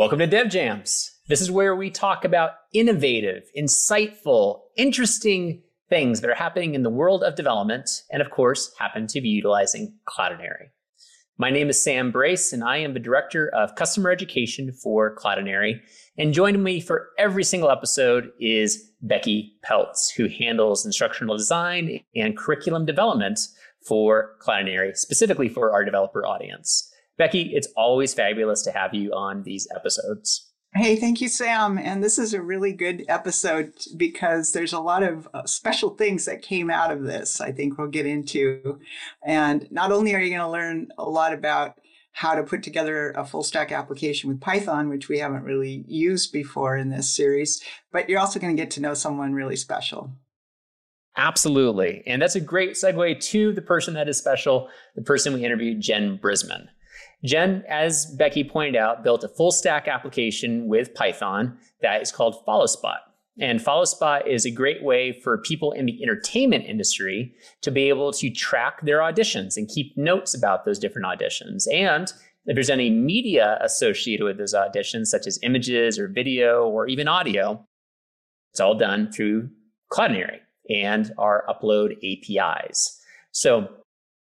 Welcome 0.00 0.20
to 0.20 0.26
Dev 0.26 0.48
Jams. 0.48 1.10
This 1.28 1.42
is 1.42 1.50
where 1.50 1.76
we 1.76 1.90
talk 1.90 2.24
about 2.24 2.52
innovative, 2.72 3.42
insightful, 3.54 4.60
interesting 4.74 5.60
things 5.90 6.22
that 6.22 6.30
are 6.30 6.34
happening 6.34 6.74
in 6.74 6.82
the 6.82 6.88
world 6.88 7.22
of 7.22 7.34
development 7.34 7.90
and, 8.10 8.22
of 8.22 8.30
course, 8.30 8.72
happen 8.78 9.06
to 9.08 9.20
be 9.20 9.28
utilizing 9.28 9.94
Cloudinary. 10.08 10.68
My 11.36 11.50
name 11.50 11.68
is 11.68 11.84
Sam 11.84 12.10
Brace, 12.10 12.50
and 12.50 12.64
I 12.64 12.78
am 12.78 12.94
the 12.94 12.98
Director 12.98 13.50
of 13.50 13.74
Customer 13.74 14.10
Education 14.10 14.72
for 14.72 15.14
Cloudinary. 15.14 15.80
And 16.16 16.32
joining 16.32 16.62
me 16.62 16.80
for 16.80 17.10
every 17.18 17.44
single 17.44 17.70
episode 17.70 18.30
is 18.40 18.92
Becky 19.02 19.58
Peltz, 19.62 20.10
who 20.16 20.28
handles 20.28 20.86
instructional 20.86 21.36
design 21.36 22.00
and 22.16 22.38
curriculum 22.38 22.86
development 22.86 23.38
for 23.86 24.36
Cloudinary, 24.40 24.96
specifically 24.96 25.50
for 25.50 25.74
our 25.74 25.84
developer 25.84 26.26
audience. 26.26 26.89
Becky, 27.20 27.54
it's 27.54 27.68
always 27.76 28.14
fabulous 28.14 28.62
to 28.62 28.72
have 28.72 28.94
you 28.94 29.12
on 29.12 29.42
these 29.42 29.68
episodes. 29.76 30.50
Hey, 30.74 30.96
thank 30.96 31.20
you, 31.20 31.28
Sam. 31.28 31.76
And 31.76 32.02
this 32.02 32.18
is 32.18 32.32
a 32.32 32.40
really 32.40 32.72
good 32.72 33.04
episode 33.08 33.74
because 33.94 34.52
there's 34.52 34.72
a 34.72 34.80
lot 34.80 35.02
of 35.02 35.28
uh, 35.34 35.44
special 35.44 35.90
things 35.90 36.24
that 36.24 36.40
came 36.40 36.70
out 36.70 36.90
of 36.90 37.02
this, 37.02 37.38
I 37.38 37.52
think 37.52 37.76
we'll 37.76 37.88
get 37.88 38.06
into. 38.06 38.80
And 39.22 39.70
not 39.70 39.92
only 39.92 40.14
are 40.14 40.18
you 40.18 40.30
going 40.30 40.40
to 40.40 40.48
learn 40.48 40.88
a 40.96 41.04
lot 41.04 41.34
about 41.34 41.78
how 42.12 42.34
to 42.34 42.42
put 42.42 42.62
together 42.62 43.10
a 43.10 43.26
full 43.26 43.42
stack 43.42 43.70
application 43.70 44.30
with 44.30 44.40
Python, 44.40 44.88
which 44.88 45.10
we 45.10 45.18
haven't 45.18 45.44
really 45.44 45.84
used 45.86 46.32
before 46.32 46.78
in 46.78 46.88
this 46.88 47.14
series, 47.14 47.62
but 47.92 48.08
you're 48.08 48.18
also 48.18 48.40
going 48.40 48.56
to 48.56 48.62
get 48.62 48.70
to 48.70 48.80
know 48.80 48.94
someone 48.94 49.34
really 49.34 49.56
special. 49.56 50.10
Absolutely. 51.18 52.02
And 52.06 52.22
that's 52.22 52.36
a 52.36 52.40
great 52.40 52.76
segue 52.76 53.20
to 53.24 53.52
the 53.52 53.60
person 53.60 53.92
that 53.92 54.08
is 54.08 54.16
special, 54.16 54.70
the 54.94 55.02
person 55.02 55.34
we 55.34 55.44
interviewed, 55.44 55.82
Jen 55.82 56.16
Brissman. 56.16 56.68
Jen, 57.24 57.64
as 57.68 58.06
Becky 58.18 58.44
pointed 58.44 58.76
out, 58.76 59.04
built 59.04 59.24
a 59.24 59.28
full 59.28 59.52
stack 59.52 59.88
application 59.88 60.68
with 60.68 60.94
Python 60.94 61.58
that 61.82 62.00
is 62.00 62.10
called 62.10 62.44
FollowSpot. 62.46 62.98
And 63.38 63.60
FollowSpot 63.60 64.26
is 64.26 64.44
a 64.44 64.50
great 64.50 64.82
way 64.82 65.12
for 65.12 65.38
people 65.38 65.72
in 65.72 65.86
the 65.86 66.02
entertainment 66.02 66.66
industry 66.66 67.34
to 67.62 67.70
be 67.70 67.88
able 67.88 68.12
to 68.12 68.30
track 68.30 68.82
their 68.82 68.98
auditions 68.98 69.56
and 69.56 69.68
keep 69.68 69.96
notes 69.96 70.34
about 70.34 70.64
those 70.64 70.78
different 70.78 71.06
auditions. 71.06 71.64
And 71.72 72.12
if 72.46 72.54
there's 72.54 72.70
any 72.70 72.90
media 72.90 73.58
associated 73.62 74.24
with 74.24 74.38
those 74.38 74.54
auditions, 74.54 75.06
such 75.06 75.26
as 75.26 75.38
images 75.42 75.98
or 75.98 76.08
video 76.08 76.64
or 76.68 76.86
even 76.86 77.08
audio, 77.08 77.64
it's 78.52 78.60
all 78.60 78.74
done 78.74 79.12
through 79.12 79.50
Cloudinary 79.92 80.38
and 80.68 81.12
our 81.18 81.44
upload 81.48 81.96
APIs. 82.04 83.00
So 83.32 83.68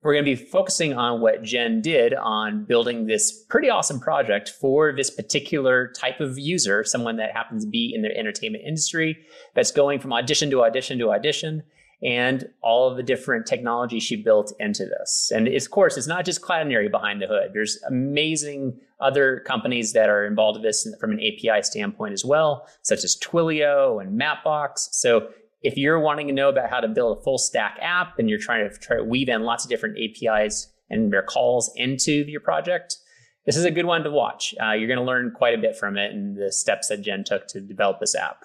we're 0.04 0.14
going 0.14 0.26
to 0.26 0.32
be 0.32 0.36
focusing 0.36 0.94
on 0.94 1.22
what 1.22 1.44
Jen 1.44 1.82
did 1.82 2.14
on 2.16 2.66
building 2.66 3.06
this 3.06 3.32
pretty 3.32 3.70
awesome 3.70 4.00
project 4.00 4.50
for 4.50 4.92
this 4.92 5.12
particular 5.12 5.90
type 5.90 6.20
of 6.20 6.40
user, 6.40 6.84
someone 6.84 7.18
that 7.18 7.32
happens 7.32 7.66
to 7.66 7.70
be 7.70 7.94
in 7.94 8.02
the 8.02 8.16
entertainment 8.18 8.64
industry 8.66 9.18
that's 9.54 9.72
going 9.72 10.00
from 10.00 10.12
audition 10.12 10.50
to 10.50 10.64
audition 10.64 10.98
to 11.00 11.12
audition 11.12 11.64
and 12.04 12.50
all 12.62 12.90
of 12.90 12.98
the 12.98 13.04
different 13.04 13.46
technology 13.46 14.00
she 14.00 14.16
built 14.16 14.54
into 14.60 14.86
this. 14.86 15.32
And 15.34 15.48
of 15.48 15.70
course, 15.70 15.98
it's 15.98 16.08
not 16.08 16.26
just 16.26 16.42
Cloudinary 16.42 16.90
behind 16.90 17.22
the 17.22 17.28
hood. 17.28 17.52
There's 17.54 17.80
amazing 17.88 18.80
other 19.00 19.42
companies 19.42 19.94
that 19.94 20.10
are 20.10 20.26
involved 20.26 20.58
in 20.58 20.64
this 20.64 20.88
from 21.00 21.12
an 21.12 21.20
API 21.20 21.62
standpoint 21.62 22.14
as 22.14 22.26
well, 22.26 22.68
such 22.82 23.04
as 23.04 23.16
Twilio 23.18 24.02
and 24.02 24.20
Mapbox. 24.20 24.90
So 24.92 25.30
if 25.62 25.78
you're 25.78 26.00
wanting 26.00 26.28
to 26.28 26.34
know 26.34 26.50
about 26.50 26.70
how 26.70 26.80
to 26.80 26.88
build 26.88 27.18
a 27.18 27.22
full 27.22 27.38
stack 27.38 27.78
app 27.82 28.18
and 28.18 28.30
you're 28.30 28.40
trying 28.40 28.70
to 28.70 28.78
try 28.78 28.98
to 28.98 29.04
weave 29.04 29.30
in 29.30 29.44
lots 29.44 29.64
of 29.64 29.70
different 29.70 29.98
APIs 29.98 30.72
and 30.90 31.12
their 31.12 31.22
calls 31.22 31.72
into 31.76 32.12
your 32.12 32.42
project, 32.42 32.98
this 33.46 33.58
is 33.58 33.66
a 33.66 33.72
good 33.72 33.86
one 33.86 34.04
to 34.04 34.12
watch. 34.12 34.54
Uh, 34.62 34.72
you're 34.72 34.88
going 34.88 35.00
to 35.00 35.06
learn 35.06 35.32
quite 35.36 35.58
a 35.58 35.62
bit 35.62 35.76
from 35.76 35.98
it 35.98 36.12
and 36.12 36.36
the 36.38 36.52
steps 36.52 36.88
that 36.90 37.02
Jen 37.02 37.24
took 37.24 37.48
to 37.48 37.62
develop 37.62 38.00
this 38.00 38.16
app. 38.16 38.44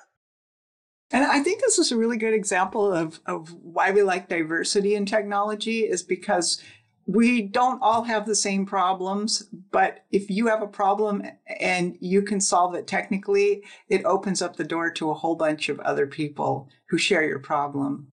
And 1.11 1.25
I 1.25 1.41
think 1.41 1.61
this 1.61 1.79
is 1.79 1.93
a 1.93 1.97
really 1.97 2.17
good 2.17 2.35
example 2.35 2.93
of, 2.93 3.21
of 3.27 3.53
why 3.63 3.93
we 3.93 4.03
like 4.03 4.29
diversity 4.29 4.95
in 4.95 5.07
technology 5.07 5.81
is 5.81 6.03
because 6.03 6.61
we 7.07 7.43
don't 7.43 7.81
all 7.83 8.03
have 8.03 8.27
the 8.27 8.35
same 8.35 8.67
problems, 8.67 9.45
but 9.71 10.05
if 10.11 10.29
you 10.29 10.49
have 10.49 10.61
a 10.61 10.67
problem 10.67 11.23
and 11.61 11.97
you 12.01 12.23
can 12.23 12.41
solve 12.41 12.75
it 12.75 12.87
technically, 12.87 13.63
it 13.89 14.05
opens 14.05 14.43
up 14.43 14.57
the 14.57 14.65
door 14.65 14.91
to 14.91 15.11
a 15.11 15.15
whole 15.15 15.37
bunch 15.37 15.69
of 15.69 15.79
other 15.81 16.07
people 16.07 16.69
who 16.89 16.99
share 16.99 17.25
your 17.25 17.39
problem. 17.39 18.09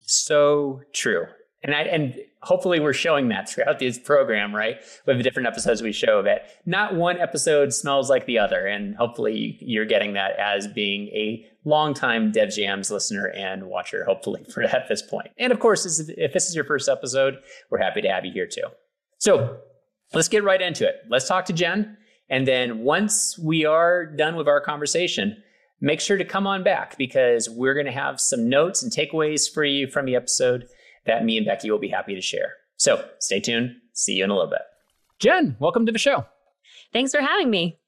So 0.00 0.80
true. 0.94 1.26
And 1.62 1.74
I, 1.74 1.82
and 1.82 2.14
hopefully 2.42 2.78
we're 2.78 2.92
showing 2.92 3.28
that 3.28 3.48
throughout 3.48 3.80
this 3.80 3.98
program, 3.98 4.54
right? 4.54 4.76
With 5.06 5.16
the 5.16 5.24
different 5.24 5.48
episodes 5.48 5.82
we 5.82 5.92
show 5.92 6.22
that 6.22 6.50
not 6.66 6.94
one 6.94 7.18
episode 7.18 7.72
smells 7.72 8.08
like 8.08 8.26
the 8.26 8.38
other. 8.38 8.66
And 8.66 8.94
hopefully 8.94 9.58
you're 9.60 9.84
getting 9.84 10.12
that 10.12 10.38
as 10.38 10.68
being 10.68 11.08
a 11.08 11.44
longtime 11.64 12.30
Dev 12.30 12.50
Jams 12.50 12.90
listener 12.90 13.26
and 13.26 13.64
watcher, 13.64 14.04
hopefully 14.04 14.44
for 14.52 14.62
at 14.62 14.88
this 14.88 15.02
point. 15.02 15.30
And 15.38 15.52
of 15.52 15.58
course, 15.58 15.84
if 16.08 16.32
this 16.32 16.48
is 16.48 16.54
your 16.54 16.64
first 16.64 16.88
episode, 16.88 17.38
we're 17.70 17.78
happy 17.78 18.02
to 18.02 18.08
have 18.08 18.24
you 18.24 18.32
here 18.32 18.46
too. 18.46 18.68
So 19.18 19.58
let's 20.14 20.28
get 20.28 20.44
right 20.44 20.62
into 20.62 20.86
it. 20.86 20.96
Let's 21.10 21.26
talk 21.26 21.44
to 21.46 21.52
Jen. 21.52 21.96
And 22.30 22.46
then 22.46 22.80
once 22.80 23.36
we 23.36 23.64
are 23.64 24.06
done 24.06 24.36
with 24.36 24.46
our 24.46 24.60
conversation, 24.60 25.42
make 25.80 26.00
sure 26.00 26.16
to 26.16 26.24
come 26.24 26.46
on 26.46 26.62
back 26.62 26.96
because 26.98 27.50
we're 27.50 27.74
going 27.74 27.86
to 27.86 27.92
have 27.92 28.20
some 28.20 28.48
notes 28.48 28.82
and 28.82 28.92
takeaways 28.92 29.52
for 29.52 29.64
you 29.64 29.88
from 29.88 30.06
the 30.06 30.14
episode 30.14 30.68
that 31.08 31.24
me 31.24 31.36
and 31.36 31.46
Becky 31.46 31.70
will 31.70 31.78
be 31.78 31.88
happy 31.88 32.14
to 32.14 32.20
share. 32.20 32.52
So 32.76 33.04
stay 33.18 33.40
tuned. 33.40 33.74
See 33.92 34.14
you 34.14 34.24
in 34.24 34.30
a 34.30 34.34
little 34.34 34.50
bit. 34.50 34.62
Jen, 35.18 35.56
welcome 35.58 35.84
to 35.86 35.92
the 35.92 35.98
show. 35.98 36.24
Thanks 36.92 37.12
for 37.12 37.20
having 37.20 37.50
me. 37.50 37.80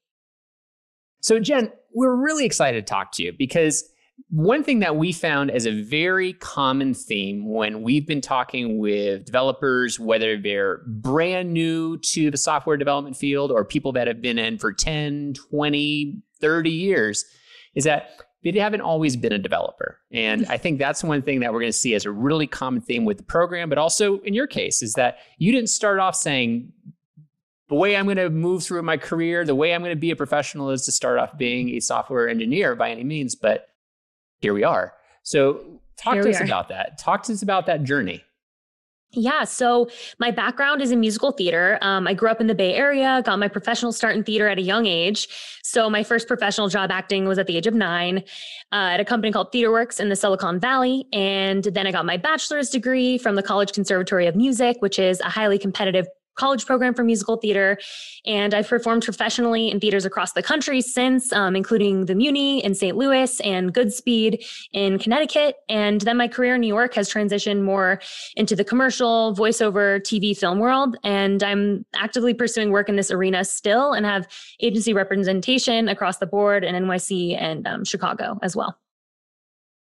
So, 1.21 1.39
Jen, 1.39 1.71
we're 1.93 2.15
really 2.15 2.45
excited 2.45 2.85
to 2.85 2.89
talk 2.89 3.13
to 3.13 3.23
you 3.23 3.31
because 3.37 3.89
one 4.29 4.63
thing 4.63 4.79
that 4.79 4.95
we 4.95 5.11
found 5.11 5.51
as 5.51 5.65
a 5.65 5.81
very 5.81 6.33
common 6.33 6.93
theme 6.93 7.49
when 7.49 7.81
we've 7.81 8.05
been 8.05 8.21
talking 8.21 8.79
with 8.79 9.25
developers, 9.25 9.99
whether 9.99 10.37
they're 10.37 10.81
brand 10.87 11.53
new 11.53 11.97
to 11.99 12.31
the 12.31 12.37
software 12.37 12.77
development 12.77 13.15
field 13.15 13.51
or 13.51 13.63
people 13.63 13.91
that 13.93 14.07
have 14.07 14.21
been 14.21 14.37
in 14.37 14.57
for 14.57 14.73
10, 14.73 15.33
20, 15.49 16.21
30 16.39 16.69
years, 16.69 17.25
is 17.75 17.83
that 17.85 18.21
they 18.43 18.51
haven't 18.59 18.81
always 18.81 19.15
been 19.15 19.33
a 19.33 19.37
developer. 19.37 19.99
And 20.11 20.45
I 20.47 20.57
think 20.57 20.79
that's 20.79 21.03
one 21.03 21.21
thing 21.21 21.41
that 21.41 21.53
we're 21.53 21.59
going 21.59 21.71
to 21.71 21.77
see 21.77 21.93
as 21.93 22.05
a 22.05 22.11
really 22.11 22.47
common 22.47 22.81
theme 22.81 23.05
with 23.05 23.17
the 23.17 23.23
program, 23.23 23.69
but 23.69 23.77
also 23.77 24.19
in 24.21 24.33
your 24.33 24.47
case, 24.47 24.81
is 24.81 24.93
that 24.93 25.19
you 25.37 25.51
didn't 25.51 25.69
start 25.69 25.99
off 25.99 26.15
saying, 26.15 26.73
the 27.69 27.75
way 27.75 27.95
I'm 27.95 28.05
going 28.05 28.17
to 28.17 28.29
move 28.29 28.63
through 28.63 28.81
my 28.81 28.97
career, 28.97 29.45
the 29.45 29.55
way 29.55 29.73
I'm 29.73 29.81
going 29.81 29.95
to 29.95 29.99
be 29.99 30.11
a 30.11 30.15
professional 30.15 30.71
is 30.71 30.83
to 30.85 30.91
start 30.91 31.19
off 31.19 31.37
being 31.37 31.69
a 31.69 31.79
software 31.79 32.27
engineer 32.27 32.75
by 32.75 32.91
any 32.91 33.05
means. 33.05 33.33
But 33.33 33.69
here 34.39 34.53
we 34.53 34.65
are. 34.65 34.93
So, 35.23 35.79
talk 35.97 36.15
here 36.15 36.23
to 36.23 36.29
us 36.31 36.41
are. 36.41 36.43
about 36.43 36.67
that. 36.67 36.97
Talk 36.97 37.23
to 37.23 37.33
us 37.33 37.41
about 37.43 37.67
that 37.67 37.83
journey. 37.83 38.23
Yeah, 39.13 39.43
so 39.43 39.89
my 40.19 40.31
background 40.31 40.81
is 40.81 40.89
in 40.91 41.01
musical 41.01 41.33
theater. 41.33 41.77
Um, 41.81 42.07
I 42.07 42.13
grew 42.13 42.29
up 42.29 42.39
in 42.39 42.47
the 42.47 42.55
Bay 42.55 42.75
Area, 42.75 43.21
got 43.25 43.39
my 43.39 43.49
professional 43.49 43.91
start 43.91 44.15
in 44.15 44.23
theater 44.23 44.47
at 44.47 44.57
a 44.57 44.61
young 44.61 44.85
age. 44.85 45.27
So 45.63 45.89
my 45.89 46.01
first 46.01 46.29
professional 46.29 46.69
job 46.69 46.91
acting 46.91 47.25
was 47.25 47.37
at 47.37 47.45
the 47.45 47.57
age 47.57 47.67
of 47.67 47.73
nine 47.73 48.19
uh, 48.71 48.91
at 48.93 49.01
a 49.01 49.05
company 49.05 49.33
called 49.33 49.51
TheatreWorks 49.51 49.99
in 49.99 50.07
the 50.07 50.15
Silicon 50.15 50.61
Valley. 50.61 51.07
And 51.11 51.65
then 51.65 51.87
I 51.87 51.91
got 51.91 52.05
my 52.05 52.15
bachelor's 52.15 52.69
degree 52.69 53.17
from 53.17 53.35
the 53.35 53.43
College 53.43 53.73
Conservatory 53.73 54.27
of 54.27 54.37
Music, 54.37 54.77
which 54.79 54.97
is 54.97 55.19
a 55.19 55.29
highly 55.29 55.59
competitive 55.59 56.07
college 56.41 56.65
program 56.65 56.95
for 56.95 57.03
musical 57.03 57.37
theater. 57.37 57.77
And 58.25 58.55
I've 58.55 58.67
performed 58.67 59.03
professionally 59.03 59.69
in 59.69 59.79
theaters 59.79 60.05
across 60.05 60.33
the 60.33 60.41
country 60.41 60.81
since, 60.81 61.31
um, 61.31 61.55
including 61.55 62.05
the 62.05 62.15
Muny 62.15 62.61
in 62.61 62.73
St. 62.73 62.97
Louis 62.97 63.39
and 63.41 63.71
Goodspeed 63.71 64.43
in 64.73 64.97
Connecticut. 64.97 65.57
And 65.69 66.01
then 66.01 66.17
my 66.17 66.27
career 66.27 66.55
in 66.55 66.61
New 66.61 66.67
York 66.67 66.95
has 66.95 67.13
transitioned 67.13 67.61
more 67.61 68.01
into 68.35 68.55
the 68.55 68.63
commercial, 68.63 69.35
voiceover, 69.35 70.01
TV, 70.01 70.35
film 70.35 70.57
world. 70.57 70.97
And 71.03 71.43
I'm 71.43 71.85
actively 71.93 72.33
pursuing 72.33 72.71
work 72.71 72.89
in 72.89 72.95
this 72.95 73.11
arena 73.11 73.45
still 73.45 73.93
and 73.93 74.03
have 74.03 74.27
agency 74.61 74.93
representation 74.93 75.87
across 75.87 76.17
the 76.17 76.25
board 76.25 76.63
in 76.63 76.73
NYC 76.73 77.39
and 77.39 77.67
um, 77.67 77.85
Chicago 77.85 78.39
as 78.41 78.55
well. 78.55 78.80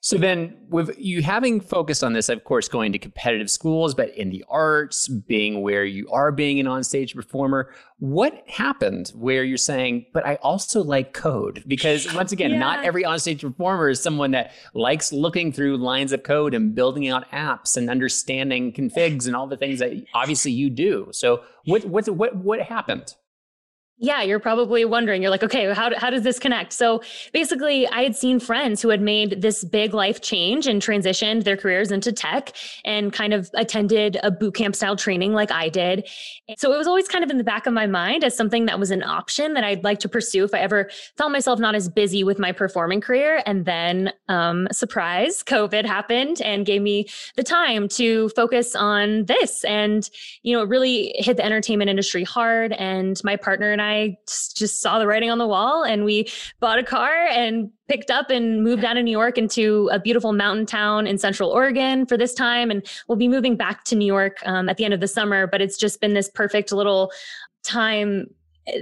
So 0.04 0.18
then, 0.18 0.58
with 0.68 1.00
you 1.00 1.22
having 1.22 1.62
focused 1.62 2.04
on 2.04 2.12
this, 2.12 2.28
of 2.28 2.44
course, 2.44 2.68
going 2.68 2.92
to 2.92 3.00
competitive 3.00 3.50
schools, 3.50 3.96
but 3.96 4.10
in 4.18 4.32
the 4.32 4.44
arts, 4.50 5.08
being 5.08 5.62
where 5.62 5.86
you 5.86 6.10
are 6.12 6.30
being 6.30 6.60
an 6.60 6.66
onstage 6.66 7.16
performer, 7.16 7.74
what 8.00 8.44
happened 8.50 9.14
where 9.16 9.46
you're 9.46 9.58
saying, 9.58 10.08
but 10.14 10.26
I 10.26 10.36
also 10.42 10.84
like 10.84 11.14
code? 11.14 11.64
Because 11.68 12.14
once 12.14 12.34
again, 12.34 12.52
yeah. 12.52 12.60
not 12.60 12.84
every 12.84 13.04
onstage 13.04 13.40
performer 13.40 13.88
is 13.88 14.04
someone 14.04 14.32
that 14.32 14.52
likes 14.74 15.14
looking 15.14 15.54
through 15.54 15.78
lines 15.78 16.12
of 16.12 16.24
code 16.24 16.54
and 16.54 16.76
building 16.76 17.08
out 17.08 17.32
apps 17.32 17.78
and 17.78 17.90
understanding 17.90 18.74
configs 18.74 19.26
and 19.26 19.38
all 19.38 19.48
the 19.48 19.56
things 19.56 19.80
that 19.80 19.94
obviously 20.14 20.52
you 20.52 20.70
do. 20.70 21.08
So 21.14 21.46
what 21.64 21.86
what 21.86 22.10
what 22.10 22.36
what 22.36 22.62
happened? 22.62 23.16
Yeah, 24.00 24.24
you're 24.24 24.40
probably 24.40 24.86
wondering. 24.86 25.22
You're 25.22 25.30
like, 25.30 25.44
okay, 25.44 25.72
how, 25.72 25.92
how 25.98 26.10
does 26.10 26.24
this 26.24 26.40
connect? 26.40 26.74
So 26.74 27.04
basically, 27.32 27.88
I 27.88 28.02
had 28.02 28.16
seen 28.16 28.40
friends 28.40 28.82
who 28.82 28.90
had 28.90 29.02
made 29.02 29.42
this 29.44 29.64
big 29.64 29.94
life 29.94 30.20
change 30.20 30.66
and 30.66 30.82
transitioned 30.82 31.44
their 31.44 31.56
careers 31.56 31.92
into 31.92 32.12
tech 32.12 32.54
and 32.84 33.14
kind 33.14 33.34
of 33.34 33.52
attended 33.54 34.18
a 34.24 34.32
boot 34.32 34.56
camp 34.56 34.76
style 34.76 34.96
training 34.96 35.34
like 35.34 35.52
I 35.52 35.70
did. 35.70 36.10
So 36.58 36.74
it 36.74 36.78
was 36.78 36.88
always 36.88 37.08
kind 37.08 37.24
of 37.24 37.30
in 37.30 37.38
the 37.38 37.44
back 37.44 37.68
of 37.68 37.74
my 37.74 37.86
mind 37.86 38.24
as 38.24 38.36
something 38.36 38.66
that 38.66 38.80
was 38.80 38.90
an 38.90 39.04
option 39.04 39.54
that 39.54 39.64
I'd 39.64 39.84
like 39.84 40.00
to 40.00 40.10
pursue 40.10 40.44
if 40.44 40.56
I 40.56 40.60
ever 40.60 40.90
found 41.16 41.32
myself 41.32 41.60
not 41.60 41.76
as 41.76 41.88
busy 41.88 42.24
with 42.24 42.40
my 42.40 42.52
performing 42.52 43.00
career. 43.00 43.44
And 43.46 43.66
then, 43.66 44.12
um, 44.28 44.68
surprise, 44.72 45.44
COVID 45.44 45.86
happened 45.86 46.42
and 46.42 46.66
gave 46.66 46.82
me 46.82 47.06
the 47.36 47.44
time 47.44 47.88
to 47.90 48.30
focus 48.30 48.76
on 48.76 49.26
this. 49.26 49.64
And, 49.66 50.10
you 50.42 50.58
know, 50.58 50.64
it 50.64 50.68
really 50.68 51.14
hit 51.20 51.38
the 51.38 51.46
entertainment 51.46 51.92
industry 51.92 52.24
hard. 52.24 52.74
And 52.74 53.22
my 53.24 53.36
partner 53.36 53.72
and 53.72 53.83
I 53.84 54.18
just 54.28 54.82
saw 54.82 55.00
the 55.00 55.08
writing 55.08 55.30
on 55.30 55.38
the 55.38 55.48
wall 55.48 55.84
and 55.84 56.06
we 56.06 56.30
bought 56.60 56.80
a 56.80 56.84
car 56.84 57.28
and 57.28 57.70
picked 57.88 58.10
up 58.10 58.30
and 58.30 58.64
moved 58.64 58.82
down 58.82 58.96
to 58.96 59.04
New 59.04 59.12
York 59.12 59.38
into 59.38 59.90
a 59.92 60.00
beautiful 60.00 60.34
mountain 60.34 60.66
town 60.66 61.06
in 61.06 61.18
Central 61.18 61.50
Oregon 61.50 62.06
for 62.06 62.18
this 62.18 62.34
time. 62.34 62.72
And 62.72 62.86
we'll 63.08 63.18
be 63.18 63.28
moving 63.28 63.56
back 63.56 63.84
to 63.86 63.96
New 63.96 64.06
York 64.06 64.38
um, 64.46 64.70
at 64.70 64.78
the 64.78 64.86
end 64.86 64.94
of 64.94 65.00
the 65.00 65.08
summer. 65.08 65.46
But 65.48 65.62
it's 65.62 65.78
just 65.78 66.02
been 66.02 66.14
this 66.14 66.30
perfect 66.30 66.72
little 66.72 67.12
time 67.64 68.28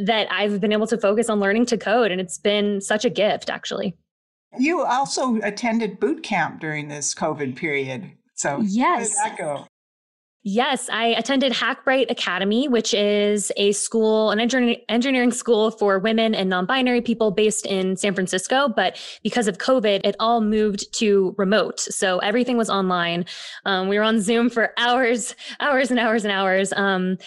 that 0.03 0.31
I've 0.31 0.62
been 0.62 0.71
able 0.71 0.88
to 0.88 0.98
focus 0.98 1.30
on 1.30 1.39
learning 1.39 1.65
to 1.68 1.77
code. 1.77 2.12
And 2.12 2.21
it's 2.21 2.38
been 2.38 2.81
such 2.81 3.03
a 3.03 3.09
gift, 3.09 3.50
actually. 3.50 3.95
You 4.57 4.83
also 4.83 5.39
attended 5.42 6.00
boot 6.00 6.24
camp 6.24 6.59
during 6.59 6.88
this 6.88 7.15
COVID 7.15 7.56
period. 7.56 8.12
So, 8.36 8.62
yes. 8.65 9.18
how 9.18 9.30
did 9.30 9.31
that 9.31 9.38
go? 9.38 9.68
Yes, 10.43 10.89
I 10.89 11.07
attended 11.07 11.53
Hackbright 11.53 12.09
Academy, 12.09 12.67
which 12.67 12.95
is 12.95 13.51
a 13.57 13.73
school, 13.73 14.31
an 14.31 14.39
engineering 14.39 15.31
school 15.31 15.69
for 15.69 15.99
women 15.99 16.33
and 16.33 16.49
non 16.49 16.65
binary 16.65 17.01
people 17.01 17.29
based 17.29 17.67
in 17.67 17.95
San 17.95 18.15
Francisco. 18.15 18.67
But 18.67 18.99
because 19.21 19.47
of 19.47 19.59
COVID, 19.59 20.01
it 20.03 20.15
all 20.19 20.41
moved 20.41 20.91
to 20.95 21.35
remote. 21.38 21.79
So 21.79 22.17
everything 22.19 22.57
was 22.57 22.71
online. 22.71 23.25
Um, 23.65 23.88
we 23.88 23.99
were 23.99 24.03
on 24.03 24.19
Zoom 24.19 24.49
for 24.49 24.73
hours, 24.77 25.35
hours 25.59 25.91
and 25.91 25.99
hours 25.99 26.25
and 26.25 26.31
hours 26.31 26.73
um, 26.73 27.17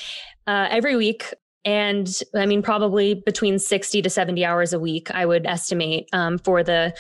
uh, 0.49 0.67
every 0.71 0.97
week. 0.97 1.33
And 1.65 2.21
I 2.35 2.47
mean, 2.47 2.63
probably 2.63 3.15
between 3.15 3.61
60 3.61 4.03
to 4.03 4.11
70 4.11 4.45
hours 4.45 4.73
a 4.73 4.81
week, 4.81 5.11
I 5.13 5.25
would 5.25 5.47
estimate 5.47 6.09
um, 6.13 6.39
for 6.39 6.65
the 6.65 6.93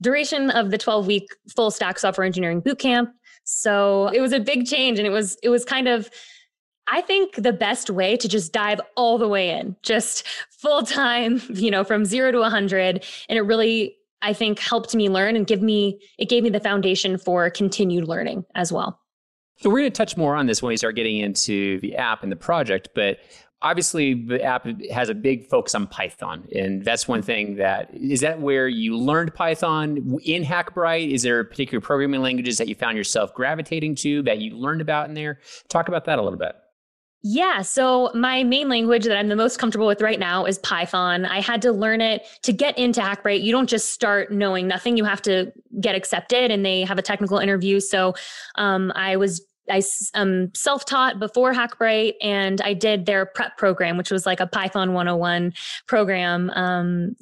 duration 0.00 0.50
of 0.50 0.70
the 0.70 0.78
12 0.78 1.08
week 1.08 1.28
full 1.54 1.72
stack 1.72 1.98
software 1.98 2.24
engineering 2.24 2.62
bootcamp. 2.62 3.08
So 3.46 4.08
it 4.08 4.20
was 4.20 4.32
a 4.32 4.40
big 4.40 4.66
change 4.66 4.98
and 4.98 5.06
it 5.06 5.10
was 5.10 5.38
it 5.42 5.48
was 5.48 5.64
kind 5.64 5.86
of 5.86 6.10
I 6.88 7.00
think 7.00 7.34
the 7.36 7.52
best 7.52 7.90
way 7.90 8.16
to 8.16 8.28
just 8.28 8.52
dive 8.52 8.80
all 8.96 9.18
the 9.18 9.26
way 9.26 9.50
in, 9.50 9.74
just 9.82 10.24
full 10.50 10.82
time, 10.82 11.40
you 11.48 11.70
know, 11.70 11.82
from 11.82 12.04
0 12.04 12.32
to 12.32 12.38
100 12.38 13.04
and 13.28 13.38
it 13.38 13.42
really 13.42 13.96
I 14.20 14.32
think 14.32 14.58
helped 14.58 14.94
me 14.94 15.08
learn 15.08 15.36
and 15.36 15.46
give 15.46 15.62
me 15.62 16.00
it 16.18 16.28
gave 16.28 16.42
me 16.42 16.50
the 16.50 16.60
foundation 16.60 17.18
for 17.18 17.48
continued 17.48 18.08
learning 18.08 18.44
as 18.56 18.72
well. 18.72 19.00
So 19.58 19.70
we're 19.70 19.78
going 19.78 19.92
to 19.92 19.96
touch 19.96 20.16
more 20.16 20.34
on 20.34 20.46
this 20.46 20.60
when 20.60 20.68
we 20.68 20.76
start 20.76 20.96
getting 20.96 21.18
into 21.18 21.80
the 21.80 21.96
app 21.96 22.22
and 22.22 22.30
the 22.30 22.36
project, 22.36 22.90
but 22.94 23.20
obviously 23.62 24.14
the 24.14 24.42
app 24.42 24.66
has 24.90 25.08
a 25.08 25.14
big 25.14 25.46
focus 25.48 25.74
on 25.74 25.86
python 25.86 26.46
and 26.54 26.84
that's 26.84 27.08
one 27.08 27.22
thing 27.22 27.56
that 27.56 27.92
is 27.94 28.20
that 28.20 28.40
where 28.40 28.68
you 28.68 28.96
learned 28.96 29.34
python 29.34 30.18
in 30.24 30.44
hackbright 30.44 31.10
is 31.10 31.22
there 31.22 31.42
particular 31.44 31.80
programming 31.80 32.20
languages 32.20 32.58
that 32.58 32.68
you 32.68 32.74
found 32.74 32.96
yourself 32.96 33.32
gravitating 33.34 33.94
to 33.94 34.22
that 34.22 34.38
you 34.38 34.54
learned 34.56 34.80
about 34.80 35.08
in 35.08 35.14
there 35.14 35.40
talk 35.68 35.88
about 35.88 36.04
that 36.04 36.18
a 36.18 36.22
little 36.22 36.38
bit 36.38 36.54
yeah, 37.28 37.62
so 37.62 38.12
my 38.14 38.44
main 38.44 38.68
language 38.68 39.02
that 39.02 39.18
I'm 39.18 39.26
the 39.26 39.34
most 39.34 39.58
comfortable 39.58 39.88
with 39.88 40.00
right 40.00 40.20
now 40.20 40.44
is 40.44 40.58
Python. 40.58 41.24
I 41.24 41.40
had 41.40 41.60
to 41.62 41.72
learn 41.72 42.00
it 42.00 42.24
to 42.42 42.52
get 42.52 42.78
into 42.78 43.00
Hackbright. 43.00 43.42
You 43.42 43.50
don't 43.50 43.68
just 43.68 43.90
start 43.90 44.30
knowing 44.30 44.68
nothing, 44.68 44.96
you 44.96 45.02
have 45.02 45.20
to 45.22 45.52
get 45.80 45.96
accepted, 45.96 46.52
and 46.52 46.64
they 46.64 46.82
have 46.82 46.98
a 46.98 47.02
technical 47.02 47.38
interview. 47.38 47.80
So 47.80 48.14
um, 48.54 48.92
I 48.94 49.16
was 49.16 49.44
I 49.70 49.82
um, 50.14 50.52
self-taught 50.54 51.18
before 51.18 51.52
Hackbright, 51.52 52.14
and 52.22 52.60
I 52.60 52.74
did 52.74 53.06
their 53.06 53.26
prep 53.26 53.56
program, 53.56 53.96
which 53.96 54.10
was 54.10 54.26
like 54.26 54.40
a 54.40 54.46
Python 54.46 54.92
101 54.92 55.52
program, 55.86 56.50
um, 56.50 57.16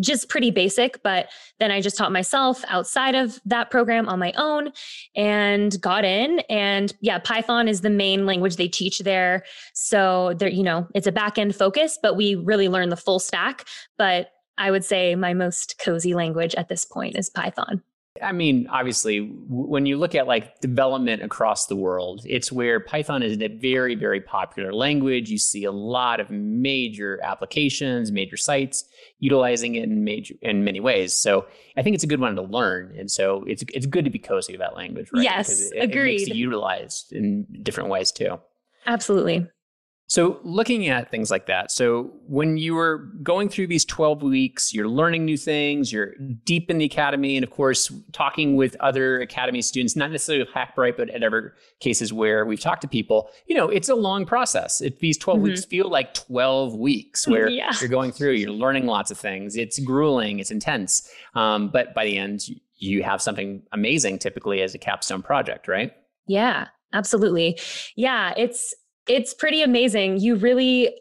just 0.00 0.28
pretty 0.28 0.50
basic. 0.50 1.02
But 1.02 1.28
then 1.58 1.70
I 1.70 1.80
just 1.80 1.96
taught 1.96 2.12
myself 2.12 2.64
outside 2.68 3.14
of 3.14 3.40
that 3.46 3.70
program 3.70 4.08
on 4.08 4.18
my 4.18 4.32
own, 4.36 4.72
and 5.16 5.80
got 5.80 6.04
in. 6.04 6.40
And 6.50 6.94
yeah, 7.00 7.18
Python 7.18 7.68
is 7.68 7.80
the 7.80 7.90
main 7.90 8.26
language 8.26 8.56
they 8.56 8.68
teach 8.68 9.00
there. 9.00 9.44
So 9.74 10.34
there, 10.38 10.48
you 10.48 10.62
know, 10.62 10.86
it's 10.94 11.06
a 11.06 11.12
back-end 11.12 11.54
focus, 11.54 11.98
but 12.02 12.16
we 12.16 12.34
really 12.34 12.68
learn 12.68 12.88
the 12.88 12.96
full 12.96 13.18
stack. 13.18 13.66
But 13.96 14.30
I 14.58 14.70
would 14.70 14.84
say 14.84 15.14
my 15.14 15.34
most 15.34 15.78
cozy 15.78 16.14
language 16.14 16.54
at 16.56 16.68
this 16.68 16.84
point 16.84 17.16
is 17.16 17.30
Python. 17.30 17.82
I 18.22 18.32
mean, 18.32 18.66
obviously, 18.70 19.20
when 19.48 19.86
you 19.86 19.96
look 19.96 20.14
at 20.14 20.26
like 20.26 20.60
development 20.60 21.22
across 21.22 21.66
the 21.66 21.76
world, 21.76 22.22
it's 22.24 22.52
where 22.52 22.80
Python 22.80 23.22
is 23.22 23.40
a 23.40 23.48
very, 23.48 23.94
very 23.94 24.20
popular 24.20 24.72
language. 24.72 25.30
You 25.30 25.38
see 25.38 25.64
a 25.64 25.72
lot 25.72 26.20
of 26.20 26.30
major 26.30 27.20
applications, 27.22 28.12
major 28.12 28.36
sites 28.36 28.84
utilizing 29.18 29.74
it 29.74 29.84
in 29.84 30.04
major 30.04 30.34
in 30.42 30.64
many 30.64 30.80
ways. 30.80 31.14
So 31.14 31.46
I 31.76 31.82
think 31.82 31.94
it's 31.94 32.04
a 32.04 32.08
good 32.08 32.20
one 32.20 32.36
to 32.36 32.42
learn, 32.42 32.94
and 32.98 33.10
so 33.10 33.44
it's 33.46 33.64
it's 33.72 33.86
good 33.86 34.04
to 34.04 34.10
be 34.10 34.18
cozy 34.18 34.54
about 34.54 34.76
language, 34.76 35.08
right? 35.12 35.24
Yes, 35.24 35.70
it, 35.72 35.78
agreed. 35.78 36.14
It 36.14 36.18
makes 36.20 36.30
it 36.30 36.36
utilized 36.36 37.12
in 37.12 37.46
different 37.62 37.90
ways 37.90 38.12
too. 38.12 38.38
Absolutely. 38.86 39.46
So, 40.10 40.40
looking 40.42 40.88
at 40.88 41.10
things 41.10 41.30
like 41.30 41.44
that, 41.46 41.70
so 41.70 42.10
when 42.26 42.56
you 42.56 42.74
were 42.74 43.10
going 43.22 43.50
through 43.50 43.66
these 43.66 43.84
12 43.84 44.22
weeks, 44.22 44.72
you're 44.72 44.88
learning 44.88 45.26
new 45.26 45.36
things, 45.36 45.92
you're 45.92 46.14
deep 46.44 46.70
in 46.70 46.78
the 46.78 46.86
academy, 46.86 47.36
and 47.36 47.44
of 47.44 47.50
course, 47.50 47.92
talking 48.12 48.56
with 48.56 48.74
other 48.80 49.20
academy 49.20 49.60
students, 49.60 49.96
not 49.96 50.10
necessarily 50.10 50.42
with 50.42 50.54
Hackbright, 50.54 50.96
but 50.96 51.10
at 51.10 51.22
other 51.22 51.52
cases 51.80 52.10
where 52.10 52.46
we've 52.46 52.58
talked 52.58 52.80
to 52.80 52.88
people, 52.88 53.28
you 53.48 53.54
know, 53.54 53.68
it's 53.68 53.90
a 53.90 53.94
long 53.94 54.24
process. 54.24 54.80
If 54.80 54.98
these 54.98 55.18
12 55.18 55.36
mm-hmm. 55.36 55.44
weeks 55.44 55.66
feel 55.66 55.90
like 55.90 56.14
12 56.14 56.74
weeks 56.74 57.28
where 57.28 57.50
yeah. 57.50 57.74
you're 57.78 57.90
going 57.90 58.12
through, 58.12 58.32
you're 58.32 58.50
learning 58.50 58.86
lots 58.86 59.10
of 59.10 59.18
things. 59.18 59.56
It's 59.56 59.78
grueling, 59.78 60.38
it's 60.38 60.50
intense. 60.50 61.06
Um, 61.34 61.68
but 61.68 61.92
by 61.92 62.06
the 62.06 62.16
end, 62.16 62.44
you 62.76 63.02
have 63.02 63.20
something 63.20 63.62
amazing 63.72 64.20
typically 64.20 64.62
as 64.62 64.74
a 64.74 64.78
capstone 64.78 65.20
project, 65.20 65.68
right? 65.68 65.92
Yeah, 66.26 66.68
absolutely. 66.94 67.60
Yeah, 67.94 68.32
it's 68.38 68.74
it's 69.08 69.34
pretty 69.34 69.62
amazing. 69.62 70.18
You 70.18 70.36
really 70.36 70.94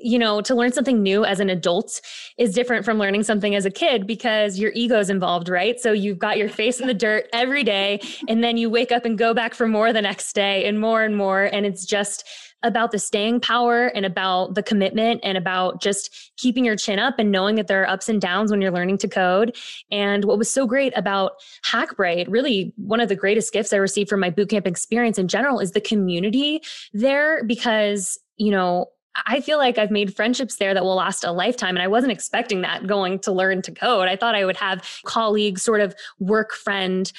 you 0.00 0.18
know, 0.18 0.40
to 0.40 0.54
learn 0.54 0.72
something 0.72 1.02
new 1.02 1.24
as 1.24 1.40
an 1.40 1.50
adult 1.50 2.00
is 2.38 2.54
different 2.54 2.84
from 2.84 2.98
learning 2.98 3.22
something 3.22 3.54
as 3.54 3.64
a 3.64 3.70
kid 3.70 4.06
because 4.06 4.58
your 4.58 4.72
ego 4.74 4.98
is 4.98 5.10
involved, 5.10 5.48
right? 5.48 5.78
So 5.80 5.92
you've 5.92 6.18
got 6.18 6.38
your 6.38 6.48
face 6.48 6.80
in 6.80 6.86
the 6.86 6.94
dirt 6.94 7.28
every 7.32 7.62
day, 7.62 8.00
and 8.28 8.42
then 8.42 8.56
you 8.56 8.68
wake 8.70 8.92
up 8.92 9.04
and 9.04 9.16
go 9.18 9.34
back 9.34 9.54
for 9.54 9.66
more 9.66 9.92
the 9.92 10.02
next 10.02 10.32
day 10.34 10.64
and 10.66 10.80
more 10.80 11.02
and 11.02 11.16
more. 11.16 11.44
And 11.44 11.66
it's 11.66 11.84
just 11.84 12.24
about 12.62 12.90
the 12.90 12.98
staying 12.98 13.40
power 13.40 13.86
and 13.88 14.04
about 14.04 14.54
the 14.54 14.62
commitment 14.62 15.20
and 15.22 15.38
about 15.38 15.80
just 15.80 16.32
keeping 16.36 16.64
your 16.64 16.76
chin 16.76 16.98
up 16.98 17.18
and 17.18 17.30
knowing 17.30 17.54
that 17.56 17.66
there 17.66 17.82
are 17.82 17.88
ups 17.88 18.08
and 18.08 18.20
downs 18.20 18.50
when 18.50 18.60
you're 18.60 18.72
learning 18.72 18.98
to 18.98 19.08
code. 19.08 19.56
And 19.90 20.24
what 20.24 20.38
was 20.38 20.50
so 20.50 20.66
great 20.66 20.92
about 20.96 21.32
Hackbright, 21.70 22.26
really 22.28 22.72
one 22.76 23.00
of 23.00 23.08
the 23.08 23.16
greatest 23.16 23.52
gifts 23.52 23.72
I 23.72 23.76
received 23.76 24.08
from 24.08 24.20
my 24.20 24.30
bootcamp 24.30 24.66
experience 24.66 25.18
in 25.18 25.28
general, 25.28 25.60
is 25.60 25.72
the 25.72 25.80
community 25.80 26.60
there 26.92 27.44
because, 27.44 28.18
you 28.36 28.50
know, 28.50 28.86
I 29.26 29.40
feel 29.40 29.56
like 29.56 29.78
I've 29.78 29.90
made 29.90 30.14
friendships 30.14 30.56
there 30.56 30.74
that 30.74 30.84
will 30.84 30.96
last 30.96 31.24
a 31.24 31.32
lifetime. 31.32 31.74
And 31.74 31.82
I 31.82 31.88
wasn't 31.88 32.12
expecting 32.12 32.60
that 32.60 32.86
going 32.86 33.18
to 33.20 33.32
learn 33.32 33.62
to 33.62 33.72
code. 33.72 34.08
I 34.08 34.16
thought 34.16 34.34
I 34.34 34.44
would 34.44 34.58
have 34.58 34.86
colleagues, 35.06 35.62
sort 35.62 35.80
of 35.80 35.94
work 36.18 36.52
friend 36.52 37.10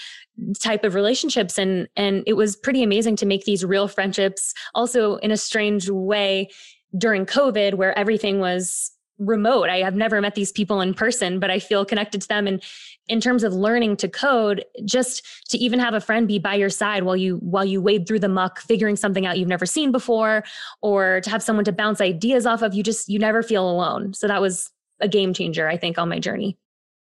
type 0.59 0.83
of 0.83 0.95
relationships. 0.95 1.57
And, 1.57 1.87
and 1.95 2.23
it 2.27 2.33
was 2.33 2.55
pretty 2.55 2.83
amazing 2.83 3.15
to 3.17 3.25
make 3.25 3.45
these 3.45 3.65
real 3.65 3.87
friendships 3.87 4.53
also 4.75 5.15
in 5.17 5.31
a 5.31 5.37
strange 5.37 5.89
way 5.89 6.49
during 6.97 7.25
COVID 7.25 7.75
where 7.75 7.97
everything 7.97 8.39
was 8.39 8.91
remote. 9.19 9.69
I 9.69 9.77
have 9.77 9.95
never 9.95 10.21
met 10.21 10.35
these 10.35 10.51
people 10.51 10.81
in 10.81 10.93
person, 10.93 11.39
but 11.39 11.49
I 11.49 11.59
feel 11.59 11.85
connected 11.85 12.21
to 12.21 12.27
them. 12.27 12.47
And 12.47 12.63
in 13.07 13.19
terms 13.19 13.43
of 13.43 13.53
learning 13.53 13.97
to 13.97 14.07
code, 14.07 14.63
just 14.85 15.49
to 15.49 15.57
even 15.57 15.79
have 15.79 15.93
a 15.93 16.01
friend 16.01 16.27
be 16.27 16.39
by 16.39 16.55
your 16.55 16.69
side 16.69 17.03
while 17.03 17.15
you 17.15 17.37
while 17.37 17.65
you 17.65 17.81
wade 17.81 18.07
through 18.07 18.19
the 18.19 18.29
muck, 18.29 18.59
figuring 18.59 18.95
something 18.95 19.25
out 19.25 19.37
you've 19.37 19.47
never 19.47 19.65
seen 19.65 19.91
before, 19.91 20.43
or 20.81 21.21
to 21.21 21.29
have 21.29 21.41
someone 21.41 21.65
to 21.65 21.71
bounce 21.71 22.01
ideas 22.01 22.45
off 22.45 22.61
of, 22.61 22.73
you 22.73 22.83
just 22.83 23.09
you 23.09 23.17
never 23.17 23.41
feel 23.41 23.69
alone. 23.69 24.13
So 24.13 24.27
that 24.27 24.41
was 24.41 24.71
a 24.99 25.07
game 25.07 25.33
changer, 25.33 25.67
I 25.67 25.77
think, 25.77 25.97
on 25.97 26.09
my 26.09 26.19
journey. 26.19 26.57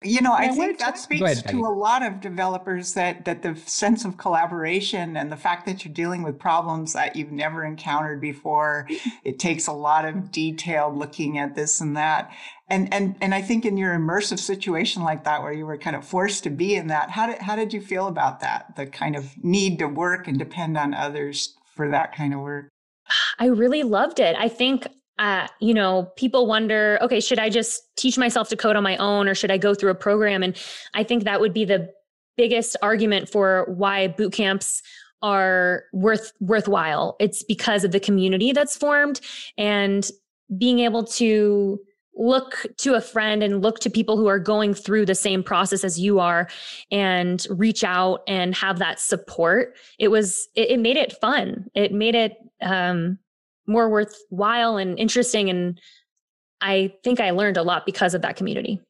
You 0.02 0.22
know, 0.22 0.32
I 0.32 0.48
think 0.48 0.78
that 0.78 0.96
speaks 0.96 1.20
ahead, 1.20 1.48
to 1.48 1.58
a 1.58 1.68
lot 1.68 2.02
of 2.02 2.22
developers 2.22 2.94
that 2.94 3.26
that 3.26 3.42
the 3.42 3.54
sense 3.66 4.06
of 4.06 4.16
collaboration 4.16 5.14
and 5.14 5.30
the 5.30 5.36
fact 5.36 5.66
that 5.66 5.84
you're 5.84 5.92
dealing 5.92 6.22
with 6.22 6.38
problems 6.38 6.94
that 6.94 7.16
you've 7.16 7.32
never 7.32 7.66
encountered 7.66 8.18
before. 8.18 8.88
It 9.24 9.38
takes 9.38 9.66
a 9.66 9.72
lot 9.72 10.06
of 10.06 10.32
detailed 10.32 10.96
looking 10.96 11.36
at 11.36 11.54
this 11.54 11.82
and 11.82 11.94
that. 11.98 12.32
And 12.68 12.90
and 12.94 13.14
and 13.20 13.34
I 13.34 13.42
think 13.42 13.66
in 13.66 13.76
your 13.76 13.94
immersive 13.94 14.38
situation 14.38 15.02
like 15.02 15.24
that, 15.24 15.42
where 15.42 15.52
you 15.52 15.66
were 15.66 15.76
kind 15.76 15.96
of 15.96 16.02
forced 16.02 16.44
to 16.44 16.50
be 16.50 16.76
in 16.76 16.86
that, 16.86 17.10
how 17.10 17.26
did 17.26 17.38
how 17.42 17.54
did 17.54 17.74
you 17.74 17.82
feel 17.82 18.06
about 18.06 18.40
that? 18.40 18.76
The 18.76 18.86
kind 18.86 19.16
of 19.16 19.32
need 19.44 19.78
to 19.80 19.86
work 19.86 20.26
and 20.26 20.38
depend 20.38 20.78
on 20.78 20.94
others 20.94 21.58
for 21.76 21.90
that 21.90 22.16
kind 22.16 22.32
of 22.32 22.40
work. 22.40 22.68
I 23.38 23.46
really 23.46 23.82
loved 23.82 24.18
it. 24.18 24.34
I 24.38 24.48
think 24.48 24.86
uh, 25.20 25.46
you 25.60 25.74
know, 25.74 26.10
people 26.16 26.46
wonder, 26.46 26.98
okay, 27.02 27.20
should 27.20 27.38
I 27.38 27.50
just 27.50 27.82
teach 27.96 28.16
myself 28.16 28.48
to 28.48 28.56
code 28.56 28.74
on 28.74 28.82
my 28.82 28.96
own 28.96 29.28
or 29.28 29.34
should 29.34 29.50
I 29.50 29.58
go 29.58 29.74
through 29.74 29.90
a 29.90 29.94
program? 29.94 30.42
And 30.42 30.56
I 30.94 31.04
think 31.04 31.24
that 31.24 31.40
would 31.40 31.52
be 31.52 31.66
the 31.66 31.92
biggest 32.38 32.74
argument 32.80 33.28
for 33.28 33.66
why 33.68 34.08
boot 34.08 34.32
camps 34.32 34.82
are 35.20 35.84
worth 35.92 36.32
worthwhile. 36.40 37.16
It's 37.20 37.42
because 37.42 37.84
of 37.84 37.92
the 37.92 38.00
community 38.00 38.52
that's 38.52 38.78
formed 38.78 39.20
and 39.58 40.10
being 40.56 40.78
able 40.78 41.04
to 41.04 41.78
look 42.14 42.66
to 42.78 42.94
a 42.94 43.00
friend 43.02 43.42
and 43.42 43.60
look 43.60 43.78
to 43.80 43.90
people 43.90 44.16
who 44.16 44.26
are 44.26 44.38
going 44.38 44.72
through 44.72 45.04
the 45.04 45.14
same 45.14 45.42
process 45.42 45.84
as 45.84 46.00
you 46.00 46.18
are 46.18 46.48
and 46.90 47.46
reach 47.50 47.84
out 47.84 48.22
and 48.26 48.54
have 48.54 48.78
that 48.78 48.98
support 48.98 49.76
it 49.98 50.08
was 50.08 50.48
it, 50.56 50.70
it 50.70 50.80
made 50.80 50.96
it 50.96 51.12
fun 51.20 51.70
it 51.72 51.92
made 51.92 52.16
it 52.16 52.36
um 52.62 53.16
more 53.66 53.88
worthwhile 53.88 54.76
and 54.76 54.98
interesting. 54.98 55.50
And 55.50 55.80
I 56.60 56.92
think 57.04 57.20
I 57.20 57.30
learned 57.30 57.56
a 57.56 57.62
lot 57.62 57.86
because 57.86 58.14
of 58.14 58.22
that 58.22 58.36
community. 58.36 58.80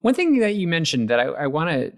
One 0.00 0.14
thing 0.14 0.38
that 0.38 0.54
you 0.54 0.66
mentioned 0.66 1.10
that 1.10 1.20
I, 1.20 1.24
I 1.24 1.46
want 1.46 1.70
to 1.70 1.92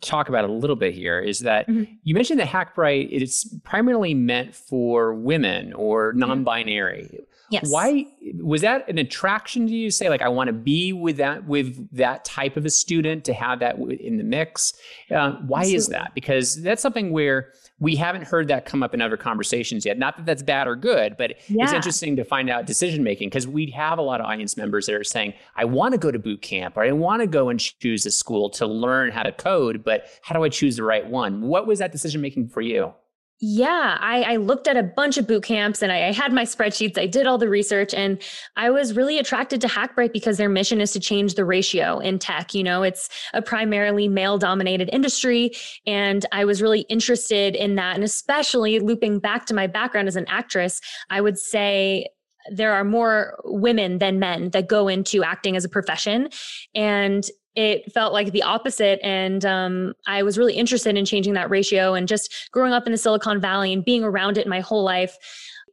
talk 0.00 0.28
about 0.28 0.44
a 0.44 0.52
little 0.52 0.76
bit 0.76 0.94
here 0.94 1.20
is 1.20 1.40
that 1.40 1.68
mm-hmm. 1.68 1.84
you 2.02 2.14
mentioned 2.14 2.38
that 2.40 2.48
Hackbright 2.48 3.08
it's 3.10 3.44
primarily 3.60 4.14
meant 4.14 4.54
for 4.54 5.14
women 5.14 5.72
or 5.72 6.12
non-binary. 6.14 7.20
Yes. 7.50 7.70
Why 7.70 8.06
was 8.40 8.62
that 8.62 8.88
an 8.88 8.98
attraction 8.98 9.66
to 9.66 9.72
you? 9.72 9.90
Say 9.90 10.08
like 10.08 10.22
I 10.22 10.28
want 10.28 10.48
to 10.48 10.52
be 10.52 10.92
with 10.92 11.18
that 11.18 11.46
with 11.46 11.88
that 11.94 12.24
type 12.24 12.56
of 12.56 12.64
a 12.64 12.70
student 12.70 13.24
to 13.26 13.34
have 13.34 13.58
that 13.60 13.76
in 13.76 14.16
the 14.16 14.24
mix. 14.24 14.72
Uh, 15.10 15.32
why 15.46 15.60
Absolutely. 15.60 15.76
is 15.76 15.86
that? 15.88 16.14
Because 16.14 16.62
that's 16.62 16.80
something 16.80 17.12
where 17.12 17.52
we 17.82 17.96
haven't 17.96 18.22
heard 18.22 18.46
that 18.46 18.64
come 18.64 18.80
up 18.80 18.94
in 18.94 19.02
other 19.02 19.16
conversations 19.16 19.84
yet. 19.84 19.98
Not 19.98 20.16
that 20.16 20.24
that's 20.24 20.42
bad 20.42 20.68
or 20.68 20.76
good, 20.76 21.16
but 21.16 21.34
yeah. 21.48 21.64
it's 21.64 21.72
interesting 21.72 22.14
to 22.14 22.24
find 22.24 22.48
out 22.48 22.64
decision 22.64 23.02
making 23.02 23.28
because 23.28 23.48
we 23.48 23.72
have 23.72 23.98
a 23.98 24.02
lot 24.02 24.20
of 24.20 24.26
audience 24.26 24.56
members 24.56 24.86
that 24.86 24.94
are 24.94 25.02
saying, 25.02 25.34
I 25.56 25.64
want 25.64 25.90
to 25.90 25.98
go 25.98 26.12
to 26.12 26.18
boot 26.18 26.42
camp 26.42 26.76
or 26.76 26.84
I 26.84 26.92
want 26.92 27.22
to 27.22 27.26
go 27.26 27.48
and 27.48 27.58
choose 27.58 28.06
a 28.06 28.12
school 28.12 28.50
to 28.50 28.66
learn 28.66 29.10
how 29.10 29.24
to 29.24 29.32
code, 29.32 29.82
but 29.82 30.06
how 30.22 30.32
do 30.32 30.44
I 30.44 30.48
choose 30.48 30.76
the 30.76 30.84
right 30.84 31.04
one? 31.04 31.42
What 31.42 31.66
was 31.66 31.80
that 31.80 31.90
decision 31.90 32.20
making 32.20 32.50
for 32.50 32.60
you? 32.60 32.94
Yeah, 33.44 33.98
I, 34.00 34.22
I, 34.22 34.36
looked 34.36 34.68
at 34.68 34.76
a 34.76 34.84
bunch 34.84 35.18
of 35.18 35.26
boot 35.26 35.42
camps 35.42 35.82
and 35.82 35.90
I, 35.90 36.06
I, 36.06 36.12
had 36.12 36.32
my 36.32 36.44
spreadsheets. 36.44 36.96
I 36.96 37.08
did 37.08 37.26
all 37.26 37.38
the 37.38 37.48
research 37.48 37.92
and 37.92 38.22
I 38.54 38.70
was 38.70 38.94
really 38.94 39.18
attracted 39.18 39.60
to 39.62 39.66
Hackbright 39.66 40.12
because 40.12 40.36
their 40.36 40.48
mission 40.48 40.80
is 40.80 40.92
to 40.92 41.00
change 41.00 41.34
the 41.34 41.44
ratio 41.44 41.98
in 41.98 42.20
tech. 42.20 42.54
You 42.54 42.62
know, 42.62 42.84
it's 42.84 43.08
a 43.34 43.42
primarily 43.42 44.06
male 44.06 44.38
dominated 44.38 44.90
industry. 44.92 45.50
And 45.88 46.24
I 46.30 46.44
was 46.44 46.62
really 46.62 46.82
interested 46.82 47.56
in 47.56 47.74
that. 47.74 47.96
And 47.96 48.04
especially 48.04 48.78
looping 48.78 49.18
back 49.18 49.46
to 49.46 49.54
my 49.54 49.66
background 49.66 50.06
as 50.06 50.14
an 50.14 50.26
actress, 50.28 50.80
I 51.10 51.20
would 51.20 51.36
say 51.36 52.06
there 52.48 52.72
are 52.72 52.84
more 52.84 53.40
women 53.44 53.98
than 53.98 54.20
men 54.20 54.50
that 54.50 54.68
go 54.68 54.86
into 54.86 55.24
acting 55.24 55.56
as 55.56 55.64
a 55.64 55.68
profession. 55.68 56.28
And 56.76 57.28
it 57.54 57.92
felt 57.92 58.12
like 58.12 58.32
the 58.32 58.42
opposite. 58.42 58.98
And 59.02 59.44
um, 59.44 59.94
I 60.06 60.22
was 60.22 60.38
really 60.38 60.54
interested 60.54 60.96
in 60.96 61.04
changing 61.04 61.34
that 61.34 61.50
ratio. 61.50 61.94
And 61.94 62.08
just 62.08 62.48
growing 62.50 62.72
up 62.72 62.86
in 62.86 62.92
the 62.92 62.98
Silicon 62.98 63.40
Valley 63.40 63.72
and 63.72 63.84
being 63.84 64.04
around 64.04 64.38
it 64.38 64.46
my 64.46 64.60
whole 64.60 64.82
life, 64.82 65.16